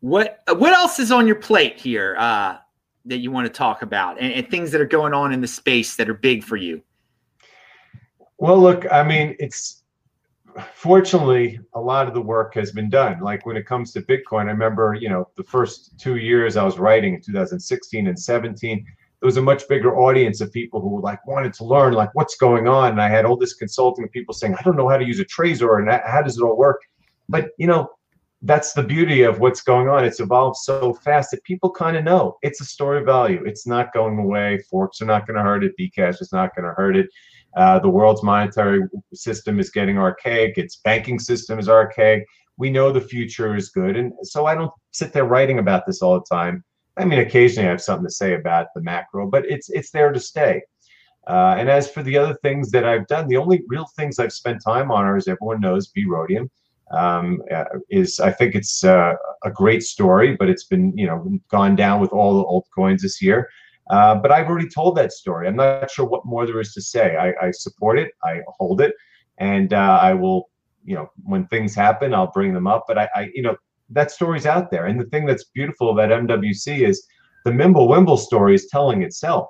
What 0.00 0.40
what 0.56 0.74
else 0.74 0.98
is 0.98 1.10
on 1.10 1.26
your 1.26 1.36
plate 1.36 1.80
here 1.80 2.16
uh, 2.18 2.58
that 3.08 3.18
you 3.18 3.30
want 3.30 3.46
to 3.46 3.52
talk 3.52 3.82
about, 3.82 4.18
and, 4.20 4.32
and 4.32 4.50
things 4.50 4.70
that 4.70 4.80
are 4.80 4.86
going 4.86 5.12
on 5.12 5.32
in 5.32 5.40
the 5.40 5.48
space 5.48 5.96
that 5.96 6.08
are 6.08 6.14
big 6.14 6.44
for 6.44 6.56
you? 6.56 6.82
Well, 8.38 8.58
look, 8.60 8.90
I 8.90 9.02
mean, 9.02 9.34
it's 9.38 9.82
fortunately 10.74 11.60
a 11.74 11.80
lot 11.80 12.06
of 12.06 12.14
the 12.14 12.20
work 12.20 12.54
has 12.54 12.72
been 12.72 12.88
done. 12.88 13.20
Like 13.20 13.46
when 13.46 13.56
it 13.56 13.66
comes 13.66 13.92
to 13.92 14.02
Bitcoin, 14.02 14.46
I 14.46 14.52
remember, 14.52 14.94
you 14.94 15.08
know, 15.08 15.28
the 15.36 15.42
first 15.42 15.98
two 15.98 16.16
years 16.16 16.56
I 16.56 16.64
was 16.64 16.78
writing 16.78 17.14
in 17.14 17.20
2016 17.20 18.06
and 18.06 18.18
17, 18.18 18.86
there 19.20 19.26
was 19.26 19.36
a 19.36 19.42
much 19.42 19.66
bigger 19.68 19.96
audience 19.98 20.40
of 20.40 20.52
people 20.52 20.80
who 20.80 21.02
like 21.02 21.24
wanted 21.26 21.52
to 21.54 21.64
learn 21.64 21.94
like 21.94 22.14
what's 22.14 22.36
going 22.36 22.68
on. 22.68 22.92
And 22.92 23.02
I 23.02 23.08
had 23.08 23.24
all 23.24 23.36
this 23.36 23.54
consulting 23.54 24.04
of 24.04 24.12
people 24.12 24.32
saying, 24.32 24.54
I 24.54 24.62
don't 24.62 24.76
know 24.76 24.88
how 24.88 24.96
to 24.96 25.04
use 25.04 25.18
a 25.18 25.24
Trezor 25.24 25.80
and 25.80 25.90
how 26.06 26.22
does 26.22 26.38
it 26.38 26.42
all 26.42 26.56
work? 26.56 26.82
But 27.28 27.50
you 27.58 27.66
know, 27.66 27.90
that's 28.42 28.72
the 28.72 28.82
beauty 28.82 29.22
of 29.22 29.40
what's 29.40 29.62
going 29.62 29.88
on. 29.88 30.04
It's 30.04 30.20
evolved 30.20 30.56
so 30.58 30.94
fast 30.94 31.32
that 31.32 31.42
people 31.42 31.70
kind 31.70 31.96
of 31.96 32.04
know 32.04 32.36
it's 32.42 32.60
a 32.60 32.64
store 32.64 32.96
of 32.96 33.04
value. 33.04 33.42
It's 33.44 33.66
not 33.66 33.92
going 33.92 34.18
away. 34.18 34.58
Forks 34.70 35.00
are 35.02 35.06
not 35.06 35.26
going 35.26 35.36
to 35.36 35.42
hurt 35.42 35.64
it. 35.64 35.72
Bcash 35.78 36.20
is 36.22 36.32
not 36.32 36.54
going 36.54 36.66
to 36.66 36.74
hurt 36.74 36.96
it. 36.96 37.08
Uh, 37.56 37.78
the 37.78 37.88
world's 37.88 38.22
monetary 38.22 38.82
system 39.12 39.58
is 39.58 39.70
getting 39.70 39.98
archaic. 39.98 40.56
Its 40.58 40.76
banking 40.76 41.18
system 41.18 41.58
is 41.58 41.68
archaic. 41.68 42.24
We 42.58 42.70
know 42.70 42.92
the 42.92 43.00
future 43.00 43.56
is 43.56 43.70
good, 43.70 43.96
and 43.96 44.12
so 44.22 44.46
I 44.46 44.54
don't 44.54 44.72
sit 44.90 45.12
there 45.12 45.24
writing 45.24 45.58
about 45.58 45.86
this 45.86 46.02
all 46.02 46.14
the 46.14 46.26
time. 46.30 46.64
I 46.96 47.04
mean, 47.04 47.20
occasionally 47.20 47.68
I 47.68 47.70
have 47.70 47.80
something 47.80 48.06
to 48.06 48.12
say 48.12 48.34
about 48.34 48.66
the 48.74 48.82
macro, 48.82 49.28
but 49.28 49.46
it's 49.46 49.70
it's 49.70 49.90
there 49.90 50.12
to 50.12 50.20
stay. 50.20 50.62
Uh, 51.28 51.54
and 51.58 51.68
as 51.68 51.90
for 51.90 52.02
the 52.02 52.16
other 52.16 52.34
things 52.42 52.70
that 52.70 52.84
I've 52.84 53.06
done, 53.06 53.28
the 53.28 53.36
only 53.36 53.62
real 53.68 53.86
things 53.96 54.18
I've 54.18 54.32
spent 54.32 54.62
time 54.64 54.90
on 54.90 55.04
are, 55.04 55.16
as 55.16 55.28
everyone 55.28 55.60
knows, 55.60 55.88
B 55.88 56.04
Rhodium. 56.04 56.50
Um, 56.90 57.42
uh, 57.54 57.64
is 57.90 58.18
I 58.18 58.32
think 58.32 58.54
it's 58.54 58.82
uh, 58.82 59.14
a 59.44 59.50
great 59.50 59.82
story, 59.82 60.36
but 60.36 60.48
it's 60.48 60.64
been 60.64 60.96
you 60.96 61.06
know 61.06 61.38
gone 61.50 61.76
down 61.76 62.00
with 62.00 62.12
all 62.12 62.38
the 62.38 62.44
altcoins 62.44 63.00
this 63.00 63.20
year. 63.20 63.48
Uh, 63.90 64.14
but 64.14 64.30
I've 64.30 64.46
already 64.46 64.68
told 64.68 64.96
that 64.96 65.12
story. 65.12 65.48
I'm 65.48 65.56
not 65.56 65.90
sure 65.90 66.06
what 66.06 66.26
more 66.26 66.46
there 66.46 66.60
is 66.60 66.74
to 66.74 66.82
say. 66.82 67.16
I, 67.16 67.46
I 67.46 67.50
support 67.50 67.98
it. 67.98 68.12
I 68.22 68.42
hold 68.58 68.80
it, 68.80 68.94
and 69.38 69.72
uh, 69.72 69.98
I 70.00 70.14
will, 70.14 70.50
you 70.84 70.94
know, 70.94 71.10
when 71.24 71.46
things 71.46 71.74
happen, 71.74 72.14
I'll 72.14 72.32
bring 72.32 72.52
them 72.52 72.66
up. 72.66 72.84
But 72.86 72.98
I, 72.98 73.08
I, 73.14 73.30
you 73.34 73.42
know, 73.42 73.56
that 73.90 74.10
story's 74.10 74.46
out 74.46 74.70
there. 74.70 74.86
And 74.86 75.00
the 75.00 75.06
thing 75.06 75.26
that's 75.26 75.44
beautiful 75.44 75.90
about 75.90 76.10
MWC 76.10 76.86
is 76.86 77.06
the 77.44 77.50
Mimblewimble 77.50 78.18
story 78.18 78.54
is 78.54 78.66
telling 78.66 79.02
itself 79.02 79.48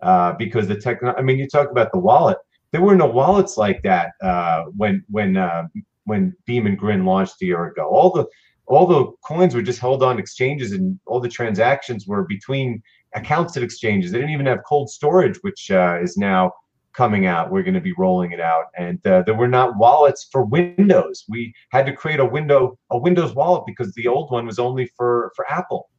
uh, 0.00 0.32
because 0.32 0.66
the 0.66 0.76
tech. 0.76 1.00
I 1.02 1.22
mean, 1.22 1.38
you 1.38 1.48
talk 1.48 1.70
about 1.70 1.92
the 1.92 1.98
wallet. 1.98 2.38
There 2.70 2.80
were 2.80 2.96
no 2.96 3.06
wallets 3.06 3.56
like 3.56 3.82
that 3.82 4.12
uh, 4.22 4.64
when 4.76 5.04
when 5.08 5.36
uh, 5.36 5.64
when 6.04 6.34
Beam 6.46 6.66
and 6.66 6.78
Grin 6.78 7.04
launched 7.04 7.42
a 7.42 7.46
year 7.46 7.66
ago. 7.66 7.88
All 7.88 8.10
the 8.10 8.26
all 8.66 8.86
the 8.86 9.12
coins 9.26 9.54
were 9.54 9.62
just 9.62 9.78
held 9.78 10.02
on 10.02 10.18
exchanges, 10.18 10.72
and 10.72 10.98
all 11.06 11.20
the 11.20 11.28
transactions 11.28 12.06
were 12.06 12.24
between 12.24 12.82
accounts 13.14 13.56
at 13.56 13.62
exchanges. 13.62 14.10
They 14.10 14.18
didn't 14.18 14.32
even 14.32 14.46
have 14.46 14.60
cold 14.66 14.90
storage, 14.90 15.36
which 15.42 15.70
uh, 15.70 15.98
is 16.02 16.16
now 16.16 16.52
coming 16.94 17.26
out. 17.26 17.50
We're 17.50 17.62
going 17.62 17.74
to 17.74 17.80
be 17.80 17.92
rolling 17.98 18.32
it 18.32 18.40
out, 18.40 18.66
and 18.76 19.04
uh, 19.06 19.22
there 19.26 19.34
were 19.34 19.48
not 19.48 19.76
wallets 19.76 20.28
for 20.30 20.44
Windows. 20.44 21.24
We 21.28 21.52
had 21.70 21.86
to 21.86 21.92
create 21.92 22.20
a 22.20 22.24
window 22.24 22.78
a 22.90 22.98
Windows 22.98 23.34
wallet 23.34 23.64
because 23.66 23.92
the 23.94 24.08
old 24.08 24.30
one 24.30 24.46
was 24.46 24.58
only 24.58 24.86
for 24.96 25.32
for 25.36 25.50
Apple. 25.50 25.90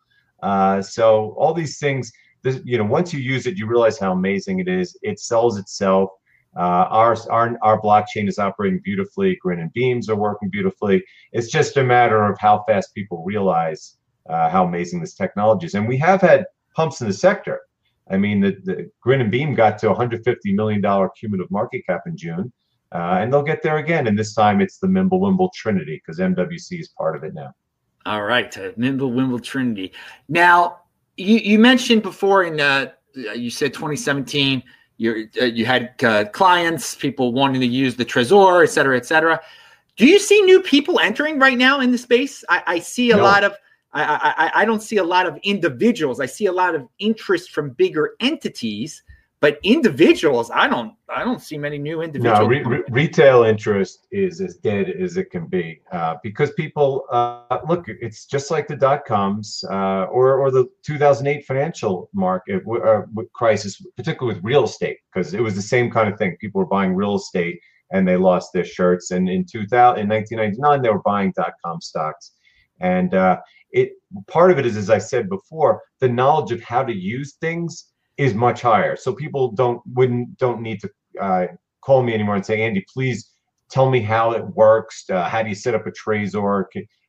Uh, 0.41 0.81
so 0.81 1.35
all 1.37 1.53
these 1.53 1.79
things, 1.79 2.11
this, 2.43 2.59
you 2.63 2.77
know, 2.77 2.83
once 2.83 3.13
you 3.13 3.19
use 3.19 3.45
it, 3.47 3.57
you 3.57 3.65
realize 3.67 3.97
how 3.97 4.11
amazing 4.11 4.59
it 4.59 4.67
is. 4.67 4.97
It 5.01 5.19
sells 5.19 5.57
itself. 5.57 6.09
Uh, 6.57 6.87
our, 6.89 7.17
our 7.29 7.57
our 7.61 7.81
blockchain 7.81 8.29
is 8.29 8.39
operating 8.39 8.79
beautifully. 8.83 9.37
Grin 9.41 9.59
and 9.59 9.73
Beams 9.73 10.09
are 10.09 10.15
working 10.15 10.49
beautifully. 10.49 11.03
It's 11.33 11.49
just 11.49 11.75
a 11.77 11.83
matter 11.83 12.23
of 12.23 12.37
how 12.39 12.63
fast 12.67 12.93
people 12.95 13.23
realize 13.25 13.97
uh, 14.29 14.49
how 14.49 14.65
amazing 14.65 15.01
this 15.01 15.13
technology 15.13 15.65
is. 15.65 15.75
And 15.75 15.87
we 15.87 15.97
have 15.97 16.21
had 16.21 16.45
pumps 16.73 17.01
in 17.01 17.07
the 17.07 17.13
sector. 17.13 17.61
I 18.09 18.17
mean, 18.17 18.39
the, 18.39 18.57
the 18.63 18.91
Grin 19.01 19.21
and 19.21 19.31
Beam 19.31 19.55
got 19.55 19.77
to 19.79 19.87
150 19.87 20.53
million 20.53 20.81
dollar 20.81 21.09
cumulative 21.09 21.51
market 21.51 21.85
cap 21.85 22.01
in 22.05 22.15
June, 22.15 22.53
uh, 22.91 23.17
and 23.19 23.33
they'll 23.33 23.43
get 23.43 23.63
there 23.63 23.77
again. 23.77 24.07
And 24.07 24.17
this 24.17 24.33
time 24.33 24.61
it's 24.61 24.77
the 24.77 24.87
Mimblewimble 24.87 25.51
Trinity 25.53 26.01
because 26.05 26.19
MWC 26.19 26.79
is 26.79 26.89
part 26.89 27.15
of 27.15 27.23
it 27.23 27.33
now. 27.33 27.51
All 28.05 28.23
right, 28.23 28.55
uh, 28.57 28.71
Mimblewimble 28.73 29.43
Trinity. 29.43 29.91
Now, 30.29 30.81
you, 31.17 31.37
you 31.37 31.59
mentioned 31.59 32.03
before 32.03 32.43
in 32.43 32.59
uh, 32.59 32.91
you 33.13 33.49
said 33.49 33.73
2017 33.73 34.63
you 34.97 35.29
uh, 35.41 35.45
you 35.45 35.65
had 35.65 35.93
uh, 36.03 36.25
clients, 36.25 36.95
people 36.95 37.33
wanting 37.33 37.61
to 37.61 37.67
use 37.67 37.95
the 37.95 38.05
Trezor, 38.05 38.63
et 38.63 38.69
cetera, 38.69 38.97
et 38.97 39.05
cetera. 39.05 39.39
Do 39.97 40.05
you 40.05 40.19
see 40.19 40.41
new 40.41 40.61
people 40.61 40.99
entering 40.99 41.39
right 41.39 41.57
now 41.57 41.79
in 41.79 41.91
the 41.91 41.97
space? 41.97 42.43
I, 42.49 42.63
I 42.67 42.79
see 42.79 43.11
a 43.11 43.17
No. 43.17 43.23
lot 43.23 43.43
of. 43.43 43.53
I, 43.93 44.51
I 44.53 44.61
I 44.61 44.65
don't 44.65 44.81
see 44.81 44.97
a 44.97 45.03
lot 45.03 45.25
of 45.25 45.37
individuals. 45.43 46.19
I 46.19 46.25
see 46.25 46.47
a 46.47 46.51
lot 46.51 46.75
of 46.75 46.87
interest 46.99 47.51
from 47.51 47.69
bigger 47.71 48.15
entities, 48.19 49.03
but 49.41 49.59
individuals, 49.63 50.49
I 50.53 50.67
don't. 50.67 50.93
I 51.09 51.23
don't 51.23 51.41
see 51.41 51.57
many 51.57 51.77
new 51.77 52.01
individuals. 52.01 52.39
No, 52.39 52.47
re- 52.47 52.63
re- 52.63 52.83
retail 52.89 53.43
interest 53.43 54.07
is 54.11 54.41
as 54.41 54.55
dead 54.55 54.89
as 54.89 55.17
it 55.17 55.29
can 55.29 55.47
be 55.47 55.81
uh, 55.91 56.15
because 56.23 56.51
people 56.53 57.05
uh, 57.11 57.59
look. 57.67 57.85
It's 57.87 58.25
just 58.25 58.49
like 58.49 58.67
the 58.67 58.75
dot 58.75 59.05
coms 59.05 59.63
uh, 59.69 60.05
or 60.05 60.39
or 60.39 60.51
the 60.51 60.67
2008 60.83 61.45
financial 61.45 62.09
market 62.13 62.63
uh, 62.67 63.01
crisis, 63.33 63.81
particularly 63.97 64.35
with 64.35 64.43
real 64.43 64.63
estate, 64.63 64.97
because 65.13 65.33
it 65.33 65.41
was 65.41 65.55
the 65.55 65.61
same 65.61 65.91
kind 65.91 66.11
of 66.11 66.17
thing. 66.17 66.37
People 66.39 66.59
were 66.59 66.67
buying 66.67 66.95
real 66.95 67.15
estate 67.15 67.59
and 67.91 68.07
they 68.07 68.17
lost 68.17 68.51
their 68.53 68.65
shirts. 68.65 69.11
And 69.11 69.29
in 69.29 69.45
2000, 69.45 69.99
in 69.99 70.09
1999, 70.09 70.81
they 70.81 70.89
were 70.89 71.03
buying 71.03 71.33
dot 71.35 71.53
com 71.63 71.81
stocks, 71.81 72.31
and 72.79 73.13
uh, 73.13 73.39
it 73.71 73.91
part 74.27 74.51
of 74.51 74.59
it 74.59 74.65
is, 74.65 74.77
as 74.77 74.89
I 74.89 74.97
said 74.97 75.27
before, 75.27 75.81
the 75.99 76.09
knowledge 76.09 76.51
of 76.51 76.61
how 76.61 76.83
to 76.83 76.93
use 76.93 77.35
things 77.41 77.91
is 78.17 78.33
much 78.33 78.61
higher. 78.61 78.95
So 78.95 79.13
people 79.13 79.51
don't 79.51 79.81
wouldn't 79.93 80.37
don't 80.37 80.61
need 80.61 80.79
to 80.81 80.89
uh, 81.21 81.47
call 81.81 82.03
me 82.03 82.13
anymore 82.13 82.35
and 82.35 82.45
say, 82.45 82.61
Andy, 82.61 82.85
please 82.91 83.31
tell 83.69 83.89
me 83.89 84.01
how 84.01 84.31
it 84.31 84.45
works. 84.55 85.05
Uh, 85.09 85.27
how 85.27 85.43
do 85.43 85.49
you 85.49 85.55
set 85.55 85.75
up 85.75 85.87
a 85.87 85.91
Trezor? 85.91 86.65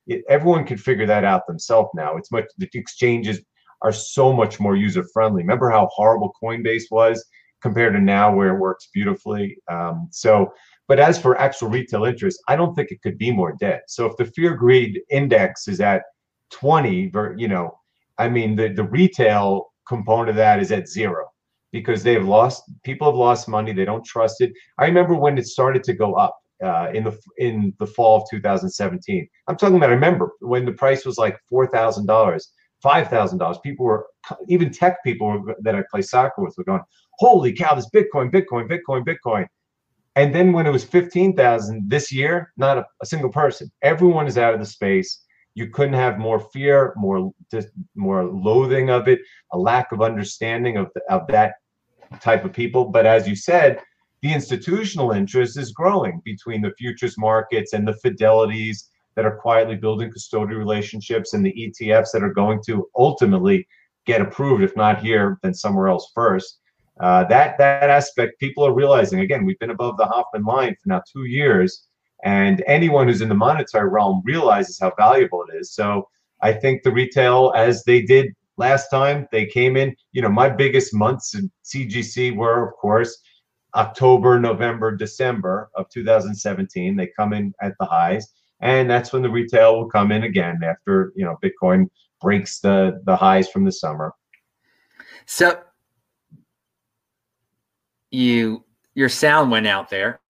It, 0.07 0.24
everyone 0.28 0.64
can 0.64 0.76
figure 0.76 1.07
that 1.07 1.24
out 1.24 1.46
themselves 1.46 1.90
now. 1.94 2.16
It's 2.16 2.30
much 2.30 2.44
the 2.59 2.68
exchanges 2.74 3.40
are 3.82 3.92
so 3.92 4.32
much 4.32 4.59
more 4.59 4.76
user 4.76 5.04
friendly. 5.12 5.42
Remember 5.42 5.70
how 5.70 5.88
horrible 5.92 6.32
Coinbase 6.42 6.84
was 6.90 7.24
compared 7.62 7.94
to 7.94 8.00
now, 8.00 8.34
where 8.34 8.54
it 8.54 8.59
works 8.59 8.88
beautifully. 8.92 9.57
Um, 9.70 10.09
so, 10.11 10.52
but 10.88 11.00
as 11.00 11.20
for 11.20 11.38
actual 11.38 11.68
retail 11.68 12.04
interest, 12.04 12.40
I 12.48 12.57
don't 12.57 12.74
think 12.74 12.90
it 12.90 13.02
could 13.02 13.18
be 13.18 13.32
more 13.32 13.57
dead. 13.59 13.80
So 13.88 14.07
if 14.07 14.16
the 14.16 14.26
fear 14.26 14.54
greed 14.54 15.00
index 15.11 15.66
is 15.68 15.80
at 15.80 16.02
20, 16.52 17.12
you 17.36 17.48
know, 17.48 17.78
I 18.18 18.28
mean, 18.28 18.57
the, 18.57 18.68
the 18.68 18.84
retail 18.84 19.66
component 19.87 20.30
of 20.30 20.37
that 20.37 20.61
is 20.61 20.72
at 20.72 20.89
zero 20.89 21.26
because 21.72 22.03
they've 22.03 22.24
lost 22.24 22.62
people 22.84 23.07
have 23.09 23.16
lost 23.16 23.49
money. 23.49 23.72
They 23.72 23.84
don't 23.84 24.05
trust 24.05 24.41
it. 24.41 24.53
I 24.78 24.87
remember 24.87 25.14
when 25.14 25.39
it 25.39 25.47
started 25.47 25.84
to 25.84 25.93
go 25.93 26.14
up 26.14 26.37
uh, 26.64 26.91
in 26.93 27.05
the 27.05 27.18
in 27.39 27.74
the 27.78 27.87
fall 27.87 28.22
of 28.22 28.28
2017. 28.30 29.28
I'm 29.49 29.57
talking 29.57 29.76
about. 29.76 29.91
I 29.91 29.95
remember 29.95 30.32
when 30.41 30.64
the 30.64 30.72
price 30.72 31.05
was 31.05 31.18
like 31.18 31.39
four 31.49 31.66
thousand 31.66 32.07
dollars, 32.07 32.53
five 32.82 33.09
thousand 33.09 33.39
dollars. 33.39 33.59
People 33.62 33.87
were 33.87 34.07
even 34.49 34.72
tech 34.72 35.03
people 35.05 35.45
that 35.61 35.74
I 35.74 35.82
play 35.91 36.03
soccer 36.03 36.43
with 36.43 36.55
were 36.57 36.64
going, 36.64 36.82
"Holy 37.18 37.53
cow! 37.53 37.74
This 37.74 37.91
Bitcoin, 37.91 38.30
Bitcoin, 38.30 38.68
Bitcoin, 38.68 39.05
Bitcoin." 39.05 39.47
And 40.16 40.34
then 40.34 40.55
when 40.55 40.66
it 40.66 40.70
was 40.70 40.82
15,000 40.82 41.91
this 41.91 42.11
year, 42.11 42.51
not 42.57 42.78
a, 42.78 42.87
a, 43.03 43.07
single 43.07 43.28
person. 43.28 43.70
Everyone 43.82 44.26
is 44.26 44.39
out 44.39 44.55
of 44.55 44.61
the 44.61 44.64
space. 44.64 45.25
You 45.57 45.68
couldn't 45.68 45.94
have 45.94 46.18
more 46.18 46.38
fear, 46.38 46.92
more 46.96 47.32
just 47.50 47.68
more 47.94 48.24
loathing 48.24 48.90
of 48.90 49.09
it, 49.09 49.20
a 49.52 49.59
lack 49.59 49.90
of 49.90 50.02
understanding 50.02 50.76
of 50.76 50.88
the, 50.94 51.00
of 51.09 51.26
that 51.28 51.54
type 52.20 52.44
of 52.44 52.52
people. 52.52 52.84
But 52.84 53.07
as 53.07 53.26
you 53.26 53.34
said, 53.34 53.80
the 54.20 54.34
institutional 54.34 55.12
interest 55.12 55.57
is 55.59 55.72
growing 55.72 56.20
between 56.26 56.61
the 56.61 56.74
futures 56.76 57.16
markets 57.16 57.72
and 57.72 57.88
the 57.88 57.96
fidelities 58.04 58.90
that 59.14 59.24
are 59.24 59.38
quietly 59.38 59.76
building 59.76 60.12
custodial 60.12 60.59
relationships 60.59 61.32
and 61.32 61.44
the 61.44 61.54
ETFs 61.54 62.12
that 62.12 62.22
are 62.22 62.34
going 62.34 62.61
to 62.66 62.86
ultimately 62.94 63.66
get 64.04 64.20
approved, 64.20 64.62
if 64.62 64.76
not 64.76 65.02
here, 65.02 65.38
then 65.42 65.54
somewhere 65.54 65.88
else 65.88 66.12
first. 66.14 66.61
Uh, 67.00 67.24
that 67.24 67.57
that 67.57 67.88
aspect, 67.88 68.38
people 68.40 68.64
are 68.66 68.74
realizing. 68.74 69.20
Again, 69.20 69.46
we've 69.46 69.59
been 69.59 69.70
above 69.70 69.96
the 69.96 70.04
Hoffman 70.04 70.44
line 70.44 70.76
for 70.82 70.90
now 70.90 71.02
two 71.11 71.24
years, 71.24 71.88
and 72.24 72.62
anyone 72.66 73.08
who's 73.08 73.20
in 73.20 73.28
the 73.28 73.34
monetary 73.34 73.88
realm 73.88 74.22
realizes 74.24 74.78
how 74.78 74.92
valuable 74.96 75.44
it 75.48 75.56
is. 75.56 75.72
So 75.72 76.08
I 76.42 76.52
think 76.52 76.82
the 76.82 76.92
retail, 76.92 77.52
as 77.56 77.84
they 77.84 78.02
did 78.02 78.34
last 78.56 78.88
time, 78.88 79.26
they 79.32 79.46
came 79.46 79.76
in. 79.76 79.94
You 80.12 80.22
know, 80.22 80.28
my 80.28 80.48
biggest 80.48 80.94
months 80.94 81.34
in 81.34 81.50
CGC 81.64 82.36
were, 82.36 82.68
of 82.68 82.74
course, 82.74 83.18
October, 83.74 84.40
November, 84.40 84.96
December 84.96 85.70
of 85.74 85.88
2017. 85.90 86.96
They 86.96 87.10
come 87.18 87.32
in 87.32 87.52
at 87.60 87.74
the 87.78 87.86
highs, 87.86 88.32
and 88.60 88.88
that's 88.88 89.12
when 89.12 89.22
the 89.22 89.30
retail 89.30 89.76
will 89.76 89.88
come 89.88 90.12
in 90.12 90.24
again 90.24 90.60
after 90.64 91.12
you 91.14 91.24
know 91.24 91.36
Bitcoin 91.44 91.88
breaks 92.20 92.60
the 92.60 93.00
the 93.04 93.16
highs 93.16 93.48
from 93.48 93.64
the 93.64 93.72
summer. 93.72 94.12
So 95.26 95.60
you 98.10 98.64
your 98.94 99.08
sound 99.08 99.50
went 99.50 99.66
out 99.66 99.90
there. 99.90 100.20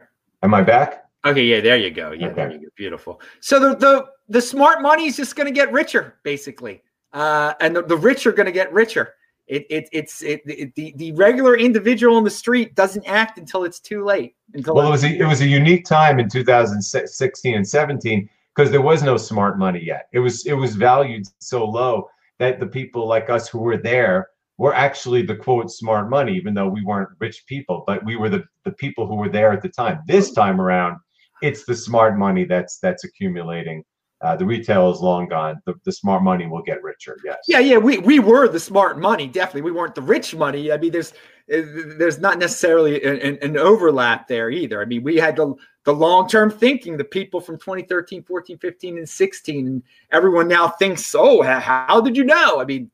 Am 0.43 0.53
I 0.55 0.63
back? 0.63 1.06
Okay, 1.27 1.45
yeah, 1.45 1.61
there 1.61 1.77
you 1.77 1.91
go. 1.91 2.13
Yeah, 2.13 2.29
okay. 2.29 2.35
there 2.35 2.53
you 2.53 2.61
go. 2.61 2.69
Beautiful. 2.77 3.21
So 3.41 3.59
the 3.59 3.77
the 3.77 4.07
the 4.29 4.41
smart 4.41 4.83
money 4.83 5.07
is 5.07 5.17
just 5.17 5.37
going 5.37 5.47
to 5.47 5.53
get 5.53 5.73
richer, 5.73 6.19
basically, 6.23 6.83
uh, 7.13 7.55
and 7.61 7.75
the, 7.75 7.83
the 7.83 7.97
rich 7.97 8.27
are 8.27 8.33
going 8.33 8.47
to 8.47 8.53
get 8.53 8.73
richer. 8.73 9.15
It, 9.47 9.67
it 9.71 9.89
it's 9.93 10.23
it, 10.23 10.43
it, 10.47 10.75
the 10.75 10.93
the 10.97 11.13
regular 11.13 11.57
individual 11.57 12.17
on 12.17 12.25
the 12.25 12.31
street 12.31 12.75
doesn't 12.75 13.05
act 13.07 13.39
until 13.39 13.65
it's 13.65 13.81
too 13.81 14.05
late. 14.05 14.35
Until 14.55 14.75
well, 14.75 14.89
it 14.89 14.91
was 14.91 15.05
a, 15.05 15.09
it 15.09 15.27
was 15.27 15.41
a 15.41 15.47
unique 15.47 15.85
time 15.85 16.19
in 16.19 16.29
2016 16.29 17.55
and 17.55 17.67
17 17.67 18.29
because 18.55 18.71
there 18.71 18.81
was 18.81 19.03
no 19.03 19.17
smart 19.17 19.59
money 19.59 19.83
yet. 19.83 20.09
It 20.13 20.21
was 20.21 20.47
it 20.47 20.55
was 20.55 20.75
valued 20.77 21.27
so 21.39 21.65
low 21.65 22.09
that 22.39 22.61
the 22.61 22.67
people 22.67 23.07
like 23.07 23.31
us 23.31 23.49
who 23.49 23.59
were 23.59 23.77
there 23.79 24.29
we're 24.59 24.73
actually 24.73 25.23
the 25.23 25.37
quote 25.37 25.71
smart 25.71 26.09
money, 26.09 26.35
even 26.35 26.55
though 26.55 26.69
we 26.69 26.83
weren't 26.83 27.11
rich 27.19 27.45
people, 27.47 27.85
but 27.87 28.05
we 28.05 28.17
were 28.17 28.31
the, 28.31 28.45
the 28.65 28.73
people 28.73 29.07
who 29.07 29.17
were 29.17 29.29
there 29.29 29.53
at 29.53 29.63
the 29.63 29.69
time. 29.69 30.01
This 30.07 30.33
time 30.33 30.61
around, 30.61 30.99
it's 31.43 31.65
the 31.65 31.75
smart 31.75 32.19
money 32.19 32.45
that's 32.45 32.79
that's 32.79 33.05
accumulating. 33.05 33.85
Uh, 34.23 34.35
the 34.35 34.45
retail 34.45 34.91
is 34.91 35.01
long 35.01 35.29
gone. 35.29 35.61
The, 35.67 35.75
the 35.85 35.93
smart 35.93 36.23
money 36.23 36.47
will 36.47 36.63
get 36.63 36.83
richer. 36.83 37.19
Yes. 37.23 37.37
Yeah, 37.47 37.59
yeah. 37.59 37.77
We 37.77 37.99
we 37.99 38.19
were 38.19 38.49
the 38.49 38.61
smart 38.61 38.99
money. 38.99 39.27
Definitely, 39.27 39.63
we 39.63 39.73
weren't 39.73 39.95
the 39.95 40.03
rich 40.03 40.35
money. 40.35 40.73
I 40.73 40.79
mean, 40.79 40.91
there's 40.91 41.13
eh, 41.51 41.63
there's 41.99 42.19
not 42.19 42.39
necessarily 42.39 43.03
an, 43.03 43.39
an 43.43 43.59
overlap 43.59 44.27
there 44.27 44.51
either. 44.51 44.81
I 44.81 44.87
mean, 44.87 45.03
we 45.03 45.17
had 45.17 45.37
the 45.37 45.55
the 45.85 45.93
long 45.93 46.29
term 46.29 46.51
thinking. 46.51 46.97
The 46.97 47.05
people 47.05 47.41
from 47.41 47.59
2013, 47.59 48.23
14, 48.23 48.57
15, 48.59 48.99
and 48.99 49.09
16, 49.09 49.67
and 49.67 49.83
everyone 50.13 50.49
now 50.49 50.69
thinks, 50.69 51.15
oh, 51.15 51.43
how 51.43 52.01
did 52.01 52.17
you 52.17 52.25
know? 52.25 52.59
I 52.59 52.65
mean, 52.65 52.91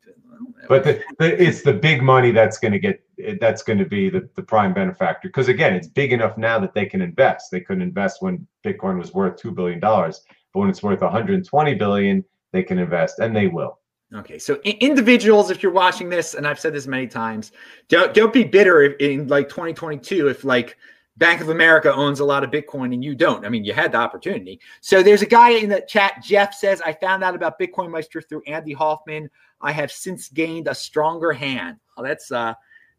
but 0.68 0.84
the, 0.84 1.02
the, 1.18 1.42
it's 1.42 1.62
the 1.62 1.72
big 1.72 2.02
money 2.02 2.30
that's 2.30 2.58
going 2.58 2.72
to 2.72 2.78
get 2.78 3.02
that's 3.40 3.62
going 3.62 3.78
to 3.78 3.84
be 3.84 4.10
the, 4.10 4.28
the 4.36 4.42
prime 4.42 4.72
benefactor. 4.72 5.28
Because 5.28 5.48
again 5.48 5.74
it's 5.74 5.88
big 5.88 6.12
enough 6.12 6.36
now 6.38 6.58
that 6.58 6.74
they 6.74 6.86
can 6.86 7.00
invest. 7.00 7.50
They 7.50 7.60
couldn't 7.60 7.82
invest 7.82 8.22
when 8.22 8.46
bitcoin 8.64 8.98
was 8.98 9.12
worth 9.12 9.40
$2 9.40 9.54
billion 9.54 9.80
but 9.80 10.60
when 10.60 10.68
it's 10.68 10.82
worth 10.82 11.00
120 11.00 11.74
billion 11.74 12.24
they 12.52 12.62
can 12.62 12.78
invest 12.78 13.18
and 13.18 13.34
they 13.34 13.48
will. 13.48 13.78
Okay 14.14 14.38
so 14.38 14.60
individuals 14.64 15.50
if 15.50 15.62
you're 15.62 15.72
watching 15.72 16.10
this 16.10 16.34
and 16.34 16.46
i've 16.46 16.60
said 16.60 16.74
this 16.74 16.86
many 16.86 17.06
times 17.06 17.52
don't 17.88 18.12
don't 18.12 18.32
be 18.32 18.44
bitter 18.44 18.84
in 18.84 19.26
like 19.28 19.48
2022 19.48 20.28
if 20.28 20.44
like 20.44 20.76
Bank 21.18 21.40
of 21.40 21.50
America 21.50 21.92
owns 21.92 22.20
a 22.20 22.24
lot 22.24 22.42
of 22.42 22.50
Bitcoin 22.50 22.94
and 22.94 23.04
you 23.04 23.14
don't. 23.14 23.44
I 23.44 23.48
mean, 23.48 23.64
you 23.64 23.74
had 23.74 23.92
the 23.92 23.98
opportunity. 23.98 24.60
So 24.80 25.02
there's 25.02 25.22
a 25.22 25.26
guy 25.26 25.50
in 25.50 25.68
the 25.68 25.84
chat. 25.86 26.22
Jeff 26.22 26.54
says, 26.54 26.80
I 26.84 26.94
found 26.94 27.22
out 27.22 27.34
about 27.34 27.58
Bitcoin 27.58 27.90
Meister 27.90 28.22
through 28.22 28.42
Andy 28.46 28.72
Hoffman. 28.72 29.28
I 29.60 29.72
have 29.72 29.92
since 29.92 30.28
gained 30.28 30.68
a 30.68 30.74
stronger 30.74 31.32
hand. 31.32 31.76
Well, 31.96 32.06
that's 32.06 32.32
uh, 32.32 32.54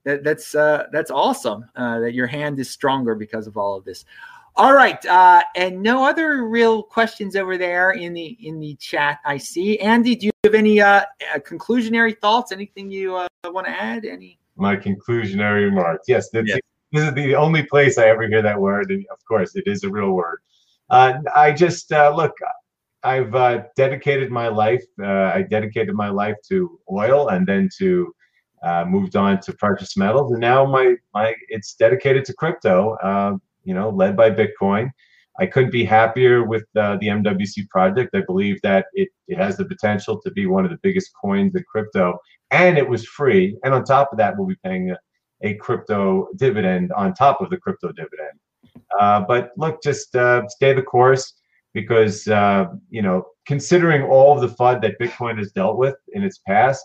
that, 0.05 0.23
that's 0.23 0.53
uh, 0.53 0.87
that's 0.91 1.11
awesome 1.11 1.65
uh, 1.75 1.99
that 1.99 2.13
your 2.13 2.27
hand 2.27 2.59
is 2.59 2.69
stronger 2.69 3.15
because 3.15 3.47
of 3.47 3.57
all 3.57 3.75
of 3.75 3.83
this. 3.83 4.05
All 4.55 4.73
right, 4.73 5.03
uh, 5.07 5.41
and 5.55 5.81
no 5.81 6.05
other 6.05 6.47
real 6.47 6.83
questions 6.83 7.35
over 7.35 7.57
there 7.57 7.91
in 7.91 8.13
the 8.13 8.37
in 8.39 8.59
the 8.59 8.75
chat. 8.75 9.19
I 9.25 9.37
see. 9.37 9.79
Andy, 9.79 10.15
do 10.15 10.27
you 10.27 10.31
have 10.43 10.53
any 10.53 10.79
uh, 10.79 11.01
uh 11.33 11.39
conclusionary 11.39 12.17
thoughts? 12.19 12.51
Anything 12.51 12.91
you 12.91 13.15
uh, 13.15 13.27
want 13.45 13.65
to 13.65 13.71
add? 13.71 14.05
Any? 14.05 14.39
My 14.55 14.75
conclusionary 14.75 15.63
remarks. 15.65 16.07
Yes, 16.07 16.29
yes, 16.33 16.59
this 16.93 17.03
is 17.07 17.13
the 17.15 17.35
only 17.35 17.63
place 17.63 17.97
I 17.97 18.05
ever 18.07 18.27
hear 18.27 18.43
that 18.43 18.61
word, 18.61 18.91
and 18.91 19.03
of 19.11 19.17
course, 19.27 19.55
it 19.55 19.63
is 19.65 19.83
a 19.83 19.89
real 19.89 20.11
word. 20.11 20.39
Uh, 20.91 21.13
I 21.35 21.51
just 21.51 21.91
uh, 21.91 22.13
look. 22.15 22.33
I've 23.03 23.33
uh, 23.35 23.63
dedicated 23.75 24.29
my 24.31 24.47
life. 24.47 24.83
Uh, 25.01 25.31
I 25.35 25.41
dedicated 25.49 25.95
my 25.95 26.09
life 26.09 26.35
to 26.49 26.79
oil, 26.91 27.29
and 27.29 27.47
then 27.47 27.67
to 27.79 28.13
uh, 28.61 28.85
moved 28.85 29.15
on 29.15 29.41
to 29.41 29.53
precious 29.53 29.97
metals, 29.97 30.31
and 30.31 30.39
now 30.39 30.65
my 30.65 30.95
my 31.15 31.33
it's 31.49 31.73
dedicated 31.73 32.25
to 32.25 32.33
crypto. 32.33 32.95
Uh, 33.03 33.37
you 33.63 33.73
know, 33.73 33.89
led 33.89 34.15
by 34.15 34.29
Bitcoin. 34.29 34.91
I 35.39 35.47
couldn't 35.47 35.71
be 35.71 35.83
happier 35.83 36.43
with 36.43 36.63
the 36.75 36.99
MWC 37.01 37.67
project. 37.69 38.13
I 38.13 38.21
believe 38.21 38.61
that 38.61 38.85
it, 38.93 39.09
it 39.27 39.39
has 39.39 39.57
the 39.57 39.65
potential 39.65 40.21
to 40.21 40.29
be 40.29 40.45
one 40.45 40.63
of 40.63 40.69
the 40.69 40.77
biggest 40.83 41.09
coins 41.19 41.55
in 41.55 41.63
crypto, 41.63 42.19
and 42.51 42.77
it 42.77 42.87
was 42.87 43.03
free. 43.07 43.57
And 43.63 43.73
on 43.73 43.83
top 43.83 44.09
of 44.11 44.19
that, 44.19 44.37
we'll 44.37 44.47
be 44.47 44.57
paying 44.63 44.95
a, 45.43 45.55
crypto 45.55 46.27
dividend 46.37 46.91
on 46.93 47.13
top 47.13 47.41
of 47.41 47.49
the 47.49 47.57
crypto 47.57 47.91
dividend. 47.91 48.39
Uh, 48.99 49.21
but 49.21 49.51
look, 49.57 49.81
just 49.83 50.15
uh, 50.15 50.47
stay 50.47 50.73
the 50.73 50.81
course 50.81 51.33
because 51.73 52.27
uh, 52.27 52.65
you 52.89 53.01
know, 53.01 53.23
considering 53.45 54.03
all 54.03 54.35
of 54.35 54.41
the 54.41 54.55
FUD 54.55 54.81
that 54.81 54.99
Bitcoin 54.99 55.37
has 55.37 55.51
dealt 55.51 55.77
with 55.77 55.95
in 56.13 56.23
its 56.23 56.39
past, 56.47 56.83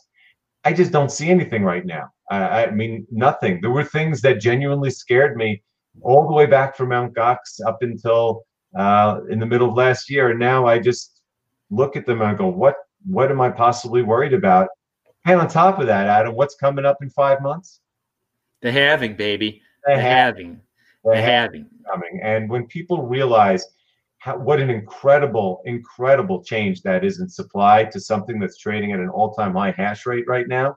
I 0.65 0.73
just 0.73 0.93
don't 0.93 1.13
see 1.13 1.31
anything 1.31 1.63
right 1.63 1.87
now. 1.87 2.09
I, 2.31 2.67
I 2.67 2.71
mean, 2.71 3.07
nothing. 3.11 3.61
There 3.61 3.71
were 3.71 3.85
things 3.85 4.21
that 4.23 4.41
genuinely 4.41 4.91
scared 4.91 5.37
me 5.37 5.63
all 6.03 6.27
the 6.27 6.35
way 6.35 6.47
back 6.47 6.77
from 6.77 6.91
Mount 6.91 7.15
Gox 7.15 7.61
up 7.67 7.79
until 7.83 8.45
uh, 8.77 9.21
in 9.31 9.39
the 9.39 9.47
middle 9.47 9.71
of 9.71 9.75
last 9.75 10.11
year, 10.11 10.31
and 10.31 10.39
now 10.39 10.67
I 10.67 10.79
just 10.79 11.21
look 11.71 11.97
at 11.97 12.07
them 12.07 12.21
and 12.21 12.31
I 12.31 12.35
go, 12.35 12.49
"What? 12.49 12.77
What 13.07 13.31
am 13.31 13.41
I 13.41 13.51
possibly 13.51 14.03
worried 14.03 14.35
about?" 14.35 14.69
And 15.27 15.41
on 15.41 15.49
top 15.49 15.79
of 15.79 15.87
that, 15.87 16.07
Adam, 16.07 16.35
what's 16.35 16.55
coming 16.55 16.85
up 16.85 16.99
in 17.03 17.11
five 17.11 17.43
months? 17.43 17.81
The 18.63 18.73
halving, 18.73 19.17
baby. 19.17 19.63
The, 19.87 19.95
the 19.95 20.01
halving. 20.01 20.61
The, 21.05 21.11
the 21.11 21.21
halving 21.21 21.67
coming. 21.91 22.21
And 22.23 22.49
when 22.49 22.67
people 22.67 23.07
realize 23.07 23.67
how, 24.19 24.37
what 24.37 24.61
an 24.61 24.71
incredible, 24.71 25.63
incredible 25.65 26.43
change 26.43 26.83
that 26.83 27.05
is 27.05 27.21
in 27.21 27.29
supply 27.29 27.85
to 27.85 28.01
something 28.01 28.39
that's 28.39 28.59
trading 28.59 28.93
at 28.93 29.01
an 29.01 29.09
all-time 29.09 29.55
high 29.55 29.71
hash 29.77 30.07
rate 30.07 30.25
right 30.27 30.49
now. 30.49 30.77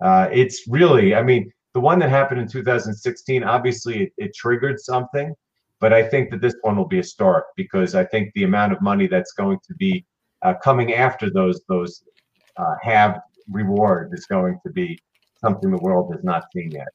Uh, 0.00 0.28
it's 0.32 0.66
really, 0.68 1.14
I 1.14 1.22
mean, 1.22 1.52
the 1.74 1.80
one 1.80 1.98
that 1.98 2.08
happened 2.08 2.40
in 2.40 2.48
2016, 2.48 3.44
obviously 3.44 4.04
it, 4.04 4.12
it, 4.16 4.34
triggered 4.34 4.80
something, 4.80 5.34
but 5.80 5.92
I 5.92 6.02
think 6.02 6.30
that 6.30 6.40
this 6.40 6.54
one 6.62 6.76
will 6.76 6.88
be 6.88 6.96
historic 6.96 7.44
because 7.56 7.94
I 7.94 8.04
think 8.04 8.32
the 8.34 8.44
amount 8.44 8.72
of 8.72 8.80
money 8.80 9.06
that's 9.06 9.32
going 9.32 9.58
to 9.66 9.74
be 9.74 10.04
uh, 10.42 10.54
coming 10.62 10.94
after 10.94 11.30
those 11.30 11.60
those 11.68 12.04
uh, 12.56 12.74
have 12.82 13.20
reward 13.50 14.12
is 14.12 14.24
going 14.26 14.58
to 14.64 14.72
be 14.72 14.98
something 15.40 15.70
the 15.70 15.78
world 15.78 16.12
has 16.12 16.24
not 16.24 16.44
seen 16.54 16.70
yet. 16.70 16.88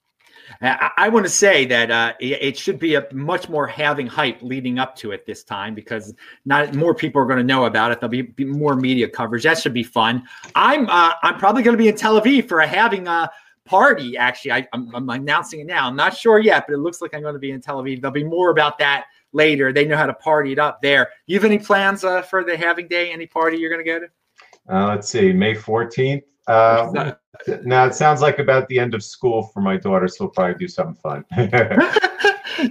I, 0.61 0.91
I 0.97 1.09
want 1.09 1.25
to 1.25 1.29
say 1.31 1.65
that 1.65 1.91
uh, 1.91 2.13
it 2.19 2.57
should 2.57 2.79
be 2.79 2.95
a 2.95 3.07
much 3.13 3.49
more 3.49 3.67
halving 3.67 4.07
hype 4.07 4.41
leading 4.41 4.79
up 4.79 4.95
to 4.97 5.11
it 5.11 5.25
this 5.25 5.43
time 5.43 5.75
because 5.75 6.13
not 6.45 6.73
more 6.75 6.93
people 6.93 7.21
are 7.21 7.25
going 7.25 7.37
to 7.37 7.43
know 7.43 7.65
about 7.65 7.91
it. 7.91 7.99
There'll 7.99 8.11
be, 8.11 8.21
be, 8.23 8.45
more 8.45 8.75
media 8.75 9.07
coverage. 9.07 9.43
That 9.43 9.57
should 9.57 9.73
be 9.73 9.83
fun. 9.83 10.23
I'm 10.55 10.89
uh, 10.89 11.13
I'm 11.21 11.37
probably 11.37 11.63
going 11.63 11.77
to 11.77 11.81
be 11.81 11.89
in 11.89 11.95
Tel 11.95 12.19
Aviv 12.19 12.47
for 12.47 12.59
a 12.59 12.67
halving 12.67 13.07
uh, 13.07 13.27
party. 13.65 14.17
Actually, 14.17 14.51
I, 14.51 14.67
am 14.73 14.93
I'm 14.93 15.09
announcing 15.09 15.61
it 15.61 15.67
now. 15.67 15.87
I'm 15.87 15.95
not 15.95 16.15
sure 16.15 16.39
yet, 16.39 16.65
but 16.67 16.73
it 16.73 16.79
looks 16.79 17.01
like 17.01 17.13
I'm 17.13 17.21
going 17.21 17.33
to 17.33 17.39
be 17.39 17.51
in 17.51 17.61
Tel 17.61 17.81
Aviv. 17.81 18.01
There'll 18.01 18.13
be 18.13 18.23
more 18.23 18.49
about 18.49 18.77
that 18.79 19.05
later. 19.31 19.73
They 19.73 19.85
know 19.85 19.97
how 19.97 20.05
to 20.05 20.13
party 20.13 20.51
it 20.51 20.59
up 20.59 20.81
there. 20.81 21.09
You 21.25 21.35
have 21.35 21.45
any 21.45 21.59
plans 21.59 22.03
uh, 22.03 22.21
for 22.21 22.43
the 22.43 22.55
halving 22.55 22.87
day? 22.87 23.11
Any 23.11 23.25
party 23.25 23.57
you're 23.57 23.69
going 23.69 23.83
to 23.83 23.91
go 23.91 23.99
to? 23.99 24.07
Uh, 24.69 24.87
let's 24.87 25.09
see, 25.09 25.33
May 25.33 25.55
14th. 25.55 26.23
Uh, 26.47 27.13
now 27.63 27.85
it 27.85 27.95
sounds 27.95 28.21
like 28.21 28.39
about 28.39 28.67
the 28.67 28.79
end 28.79 28.93
of 28.93 29.03
school 29.03 29.43
for 29.43 29.61
my 29.61 29.77
daughter, 29.77 30.07
so 30.07 30.25
we'll 30.25 30.31
probably 30.31 30.55
do 30.55 30.67
something 30.67 30.95
fun. 30.95 31.25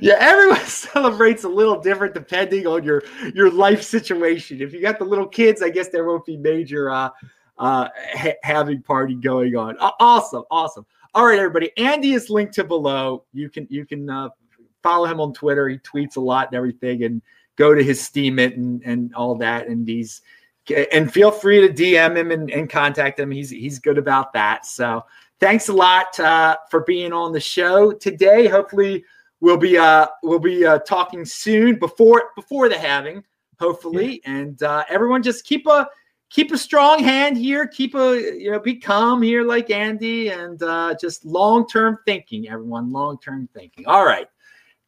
yeah, 0.00 0.16
everyone 0.18 0.60
celebrates 0.66 1.44
a 1.44 1.48
little 1.48 1.80
different 1.80 2.14
depending 2.14 2.66
on 2.66 2.84
your 2.84 3.02
your 3.34 3.50
life 3.50 3.82
situation. 3.82 4.60
If 4.60 4.72
you 4.72 4.80
got 4.80 4.98
the 4.98 5.04
little 5.04 5.26
kids, 5.26 5.62
I 5.62 5.70
guess 5.70 5.88
there 5.88 6.04
won't 6.04 6.24
be 6.24 6.36
major 6.36 6.90
uh, 6.90 7.10
uh, 7.58 7.88
ha- 8.14 8.36
halving 8.42 8.82
party 8.82 9.14
going 9.14 9.56
on. 9.56 9.76
Uh, 9.78 9.90
awesome, 10.00 10.44
awesome. 10.50 10.86
All 11.14 11.26
right, 11.26 11.38
everybody. 11.38 11.70
Andy 11.76 12.12
is 12.12 12.30
linked 12.30 12.54
to 12.54 12.64
below. 12.64 13.24
You 13.32 13.50
can 13.50 13.66
you 13.70 13.84
can 13.84 14.08
uh, 14.08 14.28
follow 14.82 15.06
him 15.06 15.20
on 15.20 15.32
Twitter. 15.32 15.68
He 15.68 15.78
tweets 15.78 16.16
a 16.16 16.20
lot 16.20 16.48
and 16.48 16.56
everything, 16.56 17.04
and 17.04 17.22
go 17.56 17.74
to 17.74 17.82
his 17.82 18.00
Steemit 18.00 18.56
and 18.56 18.82
and 18.84 19.14
all 19.14 19.34
that. 19.36 19.68
And 19.68 19.86
he's 19.86 20.22
and 20.92 21.12
feel 21.12 21.30
free 21.30 21.66
to 21.66 21.72
DM 21.72 22.16
him 22.16 22.30
and, 22.30 22.50
and 22.50 22.70
contact 22.70 23.18
him. 23.18 23.30
He's 23.30 23.50
he's 23.50 23.78
good 23.78 23.98
about 23.98 24.32
that. 24.32 24.66
So 24.66 25.04
thanks 25.40 25.68
a 25.68 25.72
lot 25.72 26.18
uh, 26.20 26.56
for 26.70 26.80
being 26.84 27.12
on 27.12 27.32
the 27.32 27.40
show 27.40 27.92
today. 27.92 28.46
Hopefully 28.46 29.04
we'll 29.40 29.56
be 29.56 29.76
uh 29.76 30.06
we'll 30.22 30.38
be 30.38 30.64
uh, 30.64 30.78
talking 30.80 31.24
soon 31.24 31.78
before 31.78 32.30
before 32.36 32.68
the 32.68 32.78
halving 32.78 33.24
hopefully 33.58 34.20
yeah. 34.24 34.32
and 34.32 34.62
uh, 34.62 34.84
everyone 34.88 35.22
just 35.22 35.44
keep 35.44 35.66
a 35.66 35.88
keep 36.32 36.50
a 36.50 36.58
strong 36.58 37.02
hand 37.02 37.36
here. 37.36 37.66
Keep 37.66 37.94
a 37.94 38.18
you 38.38 38.50
know 38.50 38.58
be 38.58 38.76
calm 38.76 39.22
here 39.22 39.44
like 39.44 39.70
Andy 39.70 40.30
and 40.30 40.60
uh, 40.62 40.94
just 41.00 41.24
long 41.24 41.66
term 41.68 41.98
thinking. 42.04 42.48
Everyone, 42.48 42.90
long 42.90 43.18
term 43.18 43.48
thinking. 43.54 43.86
All 43.86 44.04
right, 44.04 44.26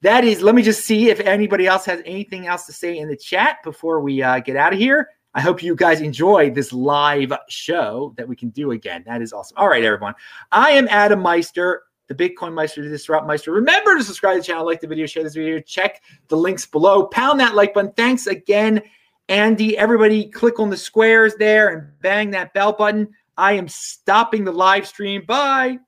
that 0.02 0.24
is. 0.24 0.42
Let 0.42 0.54
me 0.54 0.62
just 0.62 0.84
see 0.84 1.10
if 1.10 1.20
anybody 1.20 1.66
else 1.66 1.84
has 1.84 2.02
anything 2.04 2.46
else 2.46 2.66
to 2.66 2.72
say 2.72 2.98
in 2.98 3.08
the 3.08 3.16
chat 3.16 3.58
before 3.62 4.00
we 4.00 4.22
uh, 4.22 4.40
get 4.40 4.56
out 4.56 4.72
of 4.72 4.78
here. 4.78 5.08
I 5.34 5.40
hope 5.40 5.62
you 5.62 5.74
guys 5.74 6.00
enjoy 6.00 6.50
this 6.50 6.72
live 6.72 7.32
show 7.48 8.14
that 8.16 8.28
we 8.28 8.36
can 8.36 8.50
do 8.50 8.70
again. 8.70 9.02
That 9.06 9.22
is 9.22 9.32
awesome. 9.32 9.56
All 9.56 9.68
right, 9.68 9.84
everyone. 9.84 10.14
I 10.52 10.70
am 10.70 10.86
Adam 10.88 11.20
Meister, 11.20 11.82
the 12.08 12.14
Bitcoin 12.14 12.54
Meister, 12.54 12.82
the 12.82 12.88
Disrupt 12.88 13.26
Meister. 13.26 13.52
Remember 13.52 13.96
to 13.96 14.04
subscribe 14.04 14.36
to 14.36 14.40
the 14.40 14.46
channel, 14.46 14.64
like 14.64 14.80
the 14.80 14.86
video, 14.86 15.06
share 15.06 15.22
this 15.24 15.34
video, 15.34 15.58
check 15.60 16.02
the 16.28 16.36
links 16.36 16.66
below, 16.66 17.06
pound 17.06 17.40
that 17.40 17.54
like 17.54 17.74
button. 17.74 17.92
Thanks 17.92 18.26
again 18.26 18.82
Andy, 19.28 19.76
everybody 19.78 20.28
click 20.28 20.60
on 20.60 20.68
the 20.68 20.76
squares 20.76 21.34
there 21.36 21.68
and 21.68 22.00
bang 22.00 22.30
that 22.30 22.52
bell 22.52 22.72
button. 22.72 23.08
I 23.36 23.52
am 23.54 23.68
stopping 23.68 24.44
the 24.44 24.52
live 24.52 24.86
stream. 24.86 25.24
Bye. 25.26 25.78